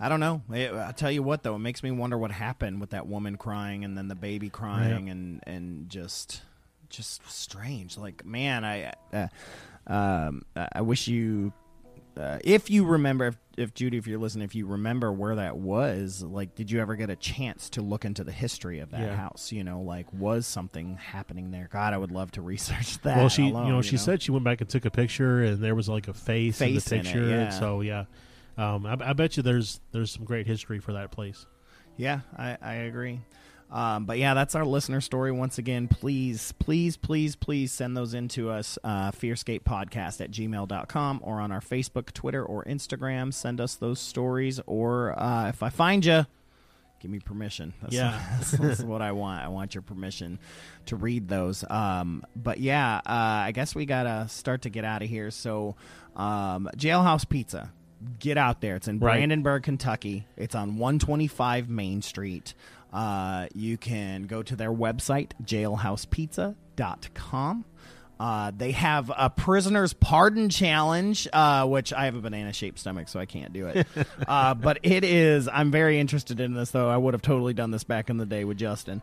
I 0.00 0.08
don't 0.08 0.20
know. 0.20 0.42
I 0.50 0.88
I 0.88 0.92
tell 0.92 1.10
you 1.10 1.22
what, 1.22 1.42
though, 1.42 1.56
it 1.56 1.60
makes 1.60 1.82
me 1.82 1.90
wonder 1.90 2.16
what 2.16 2.30
happened 2.30 2.80
with 2.80 2.90
that 2.90 3.06
woman 3.08 3.36
crying 3.36 3.84
and 3.84 3.98
then 3.98 4.06
the 4.08 4.14
baby 4.14 4.48
crying 4.48 5.10
and 5.10 5.42
and 5.46 5.88
just 5.88 6.42
just 6.88 7.28
strange. 7.28 7.98
Like, 7.98 8.24
man, 8.24 8.64
I 8.64 8.92
uh, 9.12 9.28
um, 9.86 10.44
I 10.54 10.82
wish 10.82 11.08
you. 11.08 11.52
Uh, 12.18 12.38
if 12.42 12.68
you 12.68 12.84
remember, 12.84 13.26
if, 13.28 13.36
if 13.56 13.74
Judy, 13.74 13.96
if 13.96 14.06
you're 14.06 14.18
listening, 14.18 14.44
if 14.44 14.54
you 14.54 14.66
remember 14.66 15.12
where 15.12 15.36
that 15.36 15.56
was, 15.56 16.22
like, 16.22 16.54
did 16.56 16.68
you 16.70 16.80
ever 16.80 16.96
get 16.96 17.10
a 17.10 17.16
chance 17.16 17.70
to 17.70 17.80
look 17.80 18.04
into 18.04 18.24
the 18.24 18.32
history 18.32 18.80
of 18.80 18.90
that 18.90 19.00
Yeah. 19.00 19.14
house? 19.14 19.52
You 19.52 19.62
know, 19.62 19.80
like, 19.82 20.12
was 20.12 20.46
something 20.46 20.96
happening 20.96 21.52
there? 21.52 21.68
God, 21.72 21.94
I 21.94 21.98
would 21.98 22.10
love 22.10 22.32
to 22.32 22.42
research 22.54 22.98
that. 23.02 23.16
Well, 23.16 23.28
she, 23.28 23.50
alone, 23.50 23.66
you 23.66 23.72
know, 23.72 23.82
she 23.82 23.96
said 23.96 24.20
she 24.20 24.32
went 24.32 24.44
back 24.44 24.60
and 24.60 24.68
took 24.68 24.84
a 24.84 24.90
picture, 24.90 25.44
and 25.44 25.62
there 25.62 25.74
was 25.76 25.88
like 25.88 26.08
a 26.08 26.12
face, 26.12 26.58
Face 26.58 26.86
in 26.90 26.98
in 26.98 27.04
the 27.04 27.10
it, 27.10 27.14
picture. 27.14 27.24
yeah. 27.28 27.50
So 27.50 27.80
yeah, 27.82 28.04
um, 28.56 28.84
I, 28.84 28.96
I 29.00 29.12
bet 29.12 29.36
you 29.36 29.42
there's 29.44 29.80
there's 29.92 30.10
some 30.10 30.24
great 30.24 30.46
history 30.46 30.80
for 30.80 30.92
that 30.94 31.12
place. 31.12 31.46
Yeah, 31.96 32.20
I, 32.36 32.56
I 32.60 32.74
agree. 32.74 33.20
Um, 33.70 34.06
but 34.06 34.18
yeah, 34.18 34.32
that's 34.34 34.54
our 34.54 34.64
listener 34.64 35.00
story. 35.02 35.30
Once 35.30 35.58
again, 35.58 35.88
please, 35.88 36.52
please, 36.58 36.96
please, 36.96 37.36
please 37.36 37.70
send 37.70 37.96
those 37.96 38.14
in 38.14 38.28
to 38.28 38.48
us, 38.50 38.78
uh, 38.82 39.10
fearscapepodcast 39.10 40.20
at 40.22 40.30
gmail.com 40.30 41.20
or 41.22 41.40
on 41.40 41.52
our 41.52 41.60
Facebook, 41.60 42.12
Twitter, 42.12 42.42
or 42.42 42.64
Instagram. 42.64 43.32
Send 43.34 43.60
us 43.60 43.74
those 43.74 44.00
stories. 44.00 44.58
Or 44.66 45.18
uh, 45.20 45.48
if 45.50 45.62
I 45.62 45.68
find 45.68 46.04
you, 46.04 46.24
give 47.00 47.10
me 47.10 47.18
permission. 47.18 47.74
That's, 47.82 47.94
Yeah. 47.94 48.18
that's, 48.38 48.50
that's 48.52 48.82
what 48.82 49.02
I 49.02 49.12
want. 49.12 49.44
I 49.44 49.48
want 49.48 49.74
your 49.74 49.82
permission 49.82 50.38
to 50.86 50.96
read 50.96 51.28
those. 51.28 51.62
Um, 51.68 52.24
but 52.34 52.60
yeah, 52.60 52.96
uh, 53.04 53.44
I 53.46 53.52
guess 53.52 53.74
we 53.74 53.84
got 53.84 54.04
to 54.04 54.26
start 54.28 54.62
to 54.62 54.70
get 54.70 54.84
out 54.86 55.02
of 55.02 55.10
here. 55.10 55.30
So, 55.30 55.76
um, 56.16 56.70
Jailhouse 56.76 57.28
Pizza. 57.28 57.70
Get 58.20 58.38
out 58.38 58.60
there. 58.60 58.76
It's 58.76 58.86
in 58.86 59.00
Right. 59.00 59.14
Brandenburg, 59.16 59.64
Kentucky. 59.64 60.24
It's 60.36 60.54
on 60.54 60.76
125 60.78 61.68
Main 61.68 62.00
Street. 62.00 62.54
Uh, 62.92 63.46
you 63.54 63.76
can 63.76 64.24
go 64.24 64.42
to 64.42 64.56
their 64.56 64.72
website, 64.72 65.30
jailhousepizza.com. 65.42 67.64
Uh, 68.20 68.50
they 68.56 68.72
have 68.72 69.12
a 69.16 69.30
prisoner's 69.30 69.92
pardon 69.92 70.48
challenge, 70.48 71.28
uh, 71.32 71.64
which 71.66 71.92
I 71.92 72.06
have 72.06 72.16
a 72.16 72.20
banana 72.20 72.52
shaped 72.52 72.80
stomach, 72.80 73.08
so 73.08 73.20
I 73.20 73.26
can't 73.26 73.52
do 73.52 73.68
it. 73.68 73.86
uh, 74.26 74.54
but 74.54 74.80
it 74.82 75.04
is, 75.04 75.46
I'm 75.46 75.70
very 75.70 76.00
interested 76.00 76.40
in 76.40 76.54
this, 76.54 76.72
though. 76.72 76.88
I 76.88 76.96
would 76.96 77.14
have 77.14 77.22
totally 77.22 77.54
done 77.54 77.70
this 77.70 77.84
back 77.84 78.10
in 78.10 78.16
the 78.16 78.26
day 78.26 78.42
with 78.44 78.58
Justin. 78.58 79.02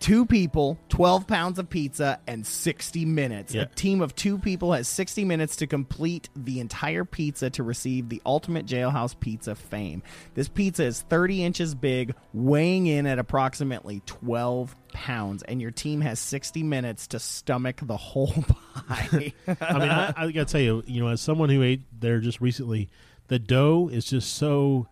Two 0.00 0.26
people, 0.26 0.78
12 0.88 1.26
pounds 1.26 1.58
of 1.58 1.68
pizza, 1.70 2.18
and 2.26 2.46
60 2.46 3.04
minutes. 3.04 3.54
Yeah. 3.54 3.62
A 3.62 3.66
team 3.66 4.00
of 4.00 4.14
two 4.14 4.38
people 4.38 4.72
has 4.72 4.88
60 4.88 5.24
minutes 5.24 5.56
to 5.56 5.66
complete 5.66 6.28
the 6.34 6.60
entire 6.60 7.04
pizza 7.04 7.50
to 7.50 7.62
receive 7.62 8.08
the 8.08 8.20
ultimate 8.26 8.66
jailhouse 8.66 9.18
pizza 9.18 9.54
fame. 9.54 10.02
This 10.34 10.48
pizza 10.48 10.84
is 10.84 11.02
30 11.02 11.44
inches 11.44 11.74
big, 11.74 12.14
weighing 12.32 12.86
in 12.86 13.06
at 13.06 13.18
approximately 13.18 14.00
12 14.06 14.74
pounds, 14.92 15.42
and 15.44 15.60
your 15.62 15.70
team 15.70 16.00
has 16.00 16.18
60 16.18 16.62
minutes 16.62 17.06
to 17.08 17.18
stomach 17.18 17.80
the 17.82 17.96
whole 17.96 18.32
pie. 18.88 19.32
I 19.60 19.78
mean, 19.78 19.90
I, 19.90 20.12
I 20.16 20.30
gotta 20.32 20.44
tell 20.46 20.60
you, 20.60 20.82
you 20.86 21.00
know, 21.02 21.08
as 21.08 21.20
someone 21.20 21.48
who 21.48 21.62
ate 21.62 21.82
there 21.98 22.20
just 22.20 22.40
recently, 22.40 22.90
the 23.28 23.38
dough 23.38 23.88
is 23.92 24.04
just 24.04 24.34
so 24.34 24.88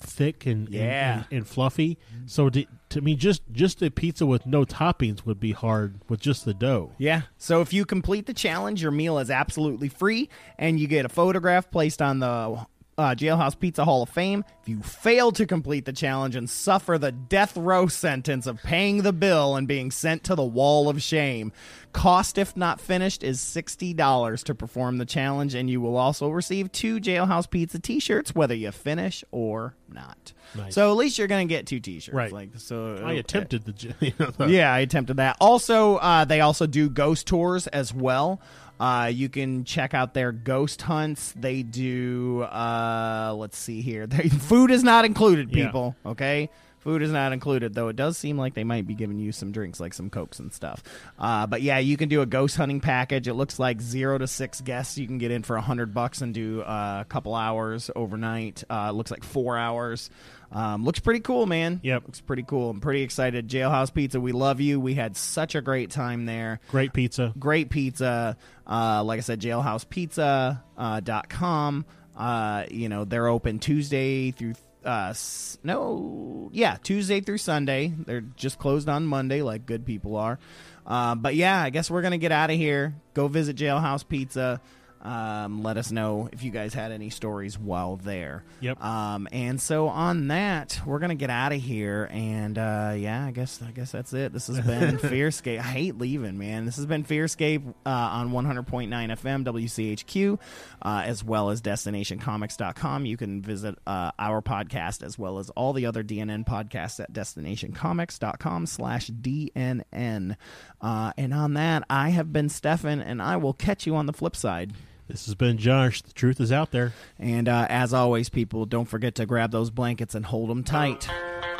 thick 0.00 0.46
and 0.46 0.66
and- 0.66 0.74
Yeah. 0.74 1.14
and, 1.30 1.38
and 1.38 1.46
fluffy. 1.48 1.98
So 2.26 2.50
to, 2.50 2.66
to 2.94 3.00
me, 3.00 3.16
just 3.16 3.42
just 3.52 3.82
a 3.82 3.90
pizza 3.90 4.24
with 4.24 4.46
no 4.46 4.64
toppings 4.64 5.26
would 5.26 5.40
be 5.40 5.52
hard 5.52 6.00
with 6.08 6.20
just 6.20 6.44
the 6.44 6.54
dough. 6.54 6.92
Yeah. 6.96 7.22
So 7.36 7.60
if 7.60 7.72
you 7.72 7.84
complete 7.84 8.26
the 8.26 8.34
challenge, 8.34 8.80
your 8.82 8.92
meal 8.92 9.18
is 9.18 9.30
absolutely 9.30 9.88
free, 9.88 10.28
and 10.58 10.78
you 10.80 10.86
get 10.86 11.04
a 11.04 11.08
photograph 11.08 11.70
placed 11.70 12.00
on 12.00 12.20
the 12.20 12.66
uh, 12.96 13.14
Jailhouse 13.14 13.58
Pizza 13.58 13.84
Hall 13.84 14.02
of 14.02 14.08
Fame. 14.08 14.44
If 14.62 14.68
you 14.68 14.80
fail 14.80 15.32
to 15.32 15.46
complete 15.46 15.84
the 15.84 15.92
challenge 15.92 16.36
and 16.36 16.48
suffer 16.48 16.96
the 16.98 17.12
death 17.12 17.56
row 17.56 17.86
sentence 17.86 18.46
of 18.46 18.62
paying 18.62 19.02
the 19.02 19.12
bill 19.12 19.56
and 19.56 19.68
being 19.68 19.90
sent 19.90 20.24
to 20.24 20.34
the 20.34 20.44
wall 20.44 20.88
of 20.88 21.02
shame, 21.02 21.52
cost 21.92 22.38
if 22.38 22.56
not 22.56 22.80
finished 22.80 23.22
is 23.22 23.40
sixty 23.40 23.92
dollars 23.92 24.42
to 24.44 24.54
perform 24.54 24.98
the 24.98 25.04
challenge, 25.04 25.54
and 25.54 25.68
you 25.68 25.80
will 25.80 25.96
also 25.96 26.28
receive 26.28 26.72
two 26.72 26.98
Jailhouse 27.00 27.48
Pizza 27.50 27.78
T-shirts 27.78 28.34
whether 28.34 28.54
you 28.54 28.70
finish 28.70 29.24
or 29.30 29.74
not. 29.88 30.32
Nice. 30.56 30.74
So 30.74 30.90
at 30.90 30.96
least 30.96 31.18
you're 31.18 31.28
gonna 31.28 31.44
get 31.44 31.66
two 31.66 31.80
T-shirts. 31.80 32.14
Right. 32.14 32.32
Like 32.32 32.50
so. 32.56 33.02
I 33.04 33.14
attempted 33.14 33.64
the, 33.64 33.94
you 34.00 34.12
know, 34.18 34.30
the 34.30 34.46
Yeah, 34.46 34.72
I 34.72 34.80
attempted 34.80 35.16
that. 35.16 35.36
Also, 35.40 35.96
uh, 35.96 36.24
they 36.24 36.40
also 36.40 36.66
do 36.66 36.88
ghost 36.88 37.26
tours 37.26 37.66
as 37.68 37.92
well. 37.92 38.40
Uh, 38.80 39.10
you 39.12 39.28
can 39.28 39.64
check 39.64 39.94
out 39.94 40.14
their 40.14 40.32
ghost 40.32 40.82
hunts. 40.82 41.32
They 41.36 41.62
do. 41.62 42.42
Uh, 42.42 43.34
let's 43.36 43.56
see 43.58 43.80
here. 43.80 44.06
They, 44.14 44.28
food 44.28 44.70
is 44.70 44.82
not 44.84 45.04
included, 45.04 45.50
Yeah. 45.54 45.66
people. 45.66 45.96
Okay. 46.04 46.50
Food 46.80 47.00
is 47.00 47.10
not 47.10 47.32
included, 47.32 47.72
though 47.72 47.88
it 47.88 47.96
does 47.96 48.18
seem 48.18 48.36
like 48.36 48.52
they 48.52 48.62
might 48.62 48.86
be 48.86 48.94
giving 48.94 49.18
you 49.18 49.32
some 49.32 49.52
drinks, 49.52 49.80
like 49.80 49.94
some 49.94 50.10
cokes 50.10 50.38
and 50.38 50.52
stuff. 50.52 50.82
Uh, 51.18 51.46
but 51.46 51.62
yeah, 51.62 51.78
you 51.78 51.96
can 51.96 52.10
do 52.10 52.20
a 52.20 52.26
ghost 52.26 52.56
hunting 52.58 52.80
package. 52.80 53.26
It 53.26 53.32
looks 53.32 53.58
like 53.58 53.80
zero 53.80 54.18
to 54.18 54.26
six 54.26 54.60
guests 54.60 54.98
you 54.98 55.06
can 55.06 55.16
get 55.16 55.30
in 55.30 55.42
for 55.44 55.56
a 55.56 55.62
hundred 55.62 55.94
bucks 55.94 56.20
and 56.20 56.34
do 56.34 56.60
uh, 56.60 56.98
a 57.00 57.04
couple 57.08 57.34
hours 57.34 57.90
overnight. 57.96 58.64
Uh, 58.68 58.88
it 58.90 58.96
looks 58.96 59.10
like 59.10 59.24
four 59.24 59.56
hours. 59.56 60.10
Um, 60.54 60.84
looks 60.84 61.00
pretty 61.00 61.20
cool, 61.20 61.46
man. 61.46 61.80
Yep. 61.82 62.04
looks 62.06 62.20
pretty 62.20 62.44
cool. 62.44 62.70
I'm 62.70 62.80
pretty 62.80 63.02
excited. 63.02 63.48
Jailhouse 63.48 63.92
Pizza, 63.92 64.20
we 64.20 64.30
love 64.32 64.60
you. 64.60 64.78
We 64.78 64.94
had 64.94 65.16
such 65.16 65.56
a 65.56 65.60
great 65.60 65.90
time 65.90 66.26
there. 66.26 66.60
great 66.70 66.92
pizza. 66.92 67.32
Great 67.36 67.70
pizza. 67.70 68.36
Uh, 68.66 69.02
like 69.04 69.18
I 69.18 69.22
said, 69.22 69.40
jailhousepizza.com. 69.40 71.84
Uh, 72.16 72.20
uh, 72.20 72.66
you 72.70 72.88
know, 72.88 73.04
they're 73.04 73.26
open 73.26 73.58
Tuesday 73.58 74.30
through. 74.30 74.54
Uh, 74.84 75.14
no, 75.62 76.50
yeah, 76.52 76.76
Tuesday 76.82 77.20
through 77.20 77.38
Sunday. 77.38 77.92
They're 78.06 78.20
just 78.20 78.58
closed 78.58 78.88
on 78.88 79.06
Monday, 79.06 79.42
like 79.42 79.66
good 79.66 79.84
people 79.84 80.16
are. 80.16 80.38
Uh, 80.86 81.14
but 81.14 81.34
yeah, 81.34 81.60
I 81.60 81.70
guess 81.70 81.90
we're 81.90 82.02
gonna 82.02 82.18
get 82.18 82.32
out 82.32 82.50
of 82.50 82.56
here. 82.56 82.94
Go 83.14 83.26
visit 83.26 83.56
Jailhouse 83.56 84.06
Pizza. 84.06 84.60
Um, 85.04 85.62
let 85.62 85.76
us 85.76 85.92
know 85.92 86.28
if 86.32 86.42
you 86.42 86.50
guys 86.50 86.72
had 86.72 86.90
any 86.90 87.10
stories 87.10 87.58
while 87.58 87.96
there. 87.96 88.42
Yep. 88.60 88.82
Um, 88.82 89.28
and 89.32 89.60
so 89.60 89.88
on 89.88 90.28
that, 90.28 90.80
we're 90.86 90.98
gonna 90.98 91.14
get 91.14 91.30
out 91.30 91.52
of 91.52 91.60
here. 91.60 92.08
And 92.10 92.56
uh, 92.56 92.94
yeah, 92.96 93.26
I 93.26 93.30
guess 93.30 93.60
I 93.62 93.70
guess 93.70 93.92
that's 93.92 94.12
it. 94.14 94.32
This 94.32 94.46
has 94.46 94.60
been 94.60 94.98
Fearscape. 95.10 95.58
I 95.58 95.62
hate 95.62 95.98
leaving, 95.98 96.38
man. 96.38 96.64
This 96.64 96.76
has 96.76 96.86
been 96.86 97.04
Fearscape 97.04 97.68
uh, 97.84 97.88
on 97.90 98.30
100.9 98.30 98.88
FM 98.88 99.44
WCHQ, 99.44 100.38
uh, 100.82 101.02
as 101.04 101.22
well 101.22 101.50
as 101.50 101.60
DestinationComics.com. 101.60 103.04
You 103.06 103.16
can 103.16 103.42
visit 103.42 103.78
uh, 103.86 104.12
our 104.18 104.40
podcast 104.40 105.02
as 105.02 105.18
well 105.18 105.38
as 105.38 105.50
all 105.50 105.72
the 105.74 105.84
other 105.86 106.02
DNN 106.02 106.46
podcasts 106.46 106.98
at 106.98 107.12
DestinationComics.com/slash 107.12 109.10
DNN. 109.10 110.36
Uh, 110.80 111.12
and 111.16 111.34
on 111.34 111.54
that, 111.54 111.84
I 111.90 112.10
have 112.10 112.32
been 112.32 112.48
Stefan, 112.48 113.00
and 113.00 113.20
I 113.20 113.36
will 113.36 113.52
catch 113.52 113.86
you 113.86 113.94
on 113.96 114.06
the 114.06 114.12
flip 114.12 114.36
side. 114.36 114.72
This 115.06 115.26
has 115.26 115.34
been 115.34 115.58
Josh. 115.58 116.00
The 116.00 116.14
truth 116.14 116.40
is 116.40 116.50
out 116.50 116.70
there. 116.70 116.94
And 117.18 117.48
uh, 117.48 117.66
as 117.68 117.92
always, 117.92 118.30
people, 118.30 118.64
don't 118.64 118.86
forget 118.86 119.14
to 119.16 119.26
grab 119.26 119.50
those 119.50 119.70
blankets 119.70 120.14
and 120.14 120.24
hold 120.24 120.48
them 120.48 120.64
tight. 120.64 121.08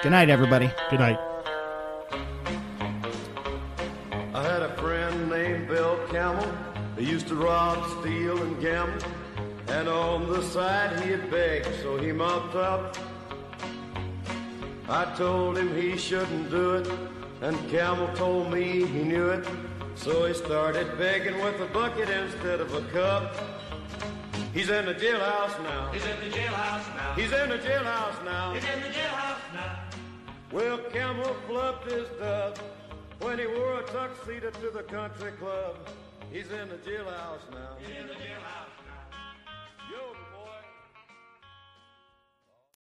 Good 0.02 0.12
night, 0.12 0.30
everybody. 0.30 0.70
Good 0.90 1.00
night. 1.00 1.18
I 4.32 4.42
had 4.42 4.62
a 4.62 4.74
friend 4.78 5.28
named 5.28 5.68
Bill 5.68 6.00
Campbell. 6.10 6.50
He 6.96 7.04
used 7.04 7.28
to 7.28 7.34
rob, 7.34 7.84
steal, 8.00 8.40
and 8.42 8.60
gamble. 8.62 9.06
And 9.68 9.88
on 9.88 10.30
the 10.30 10.42
side 10.42 11.00
he'd 11.04 11.30
beg, 11.30 11.64
so 11.82 11.98
he 11.98 12.12
mopped 12.12 12.54
up. 12.54 12.96
I 14.88 15.04
told 15.16 15.58
him 15.58 15.74
he 15.74 15.96
shouldn't 15.96 16.50
do 16.50 16.74
it, 16.74 16.88
and 17.40 17.56
Campbell 17.70 18.14
told 18.14 18.52
me 18.52 18.84
he 18.84 19.02
knew 19.02 19.30
it. 19.30 19.46
So 19.96 20.26
he 20.26 20.34
started 20.34 20.98
begging 20.98 21.40
with 21.40 21.60
a 21.60 21.66
bucket 21.66 22.08
instead 22.08 22.60
of 22.60 22.74
a 22.74 22.82
cup. 22.92 23.36
He's 24.52 24.68
in 24.68 24.86
the 24.86 24.94
jailhouse 24.94 25.60
now. 25.62 25.90
He's 25.92 26.04
in 26.04 26.20
the 26.20 26.36
jailhouse 26.36 26.96
now. 26.96 27.14
He's 27.14 27.32
in 27.32 27.48
the 27.48 27.58
jailhouse 27.58 28.24
now. 28.24 28.54
He's 28.54 28.64
in 28.64 28.80
the 28.80 28.88
jailhouse 28.88 29.54
now. 29.54 29.78
Well, 30.52 30.78
Campbell 30.92 31.36
flubbed 31.48 31.90
his 31.90 32.08
dub 32.18 32.58
when 33.20 33.38
he 33.38 33.46
wore 33.46 33.80
a 33.80 33.82
tuxedo 33.84 34.50
to 34.50 34.70
the 34.70 34.82
country 34.82 35.32
club. 35.32 35.76
He's 36.30 36.50
in 36.50 36.68
the 36.68 36.76
jailhouse 36.76 37.50
now. 37.50 37.76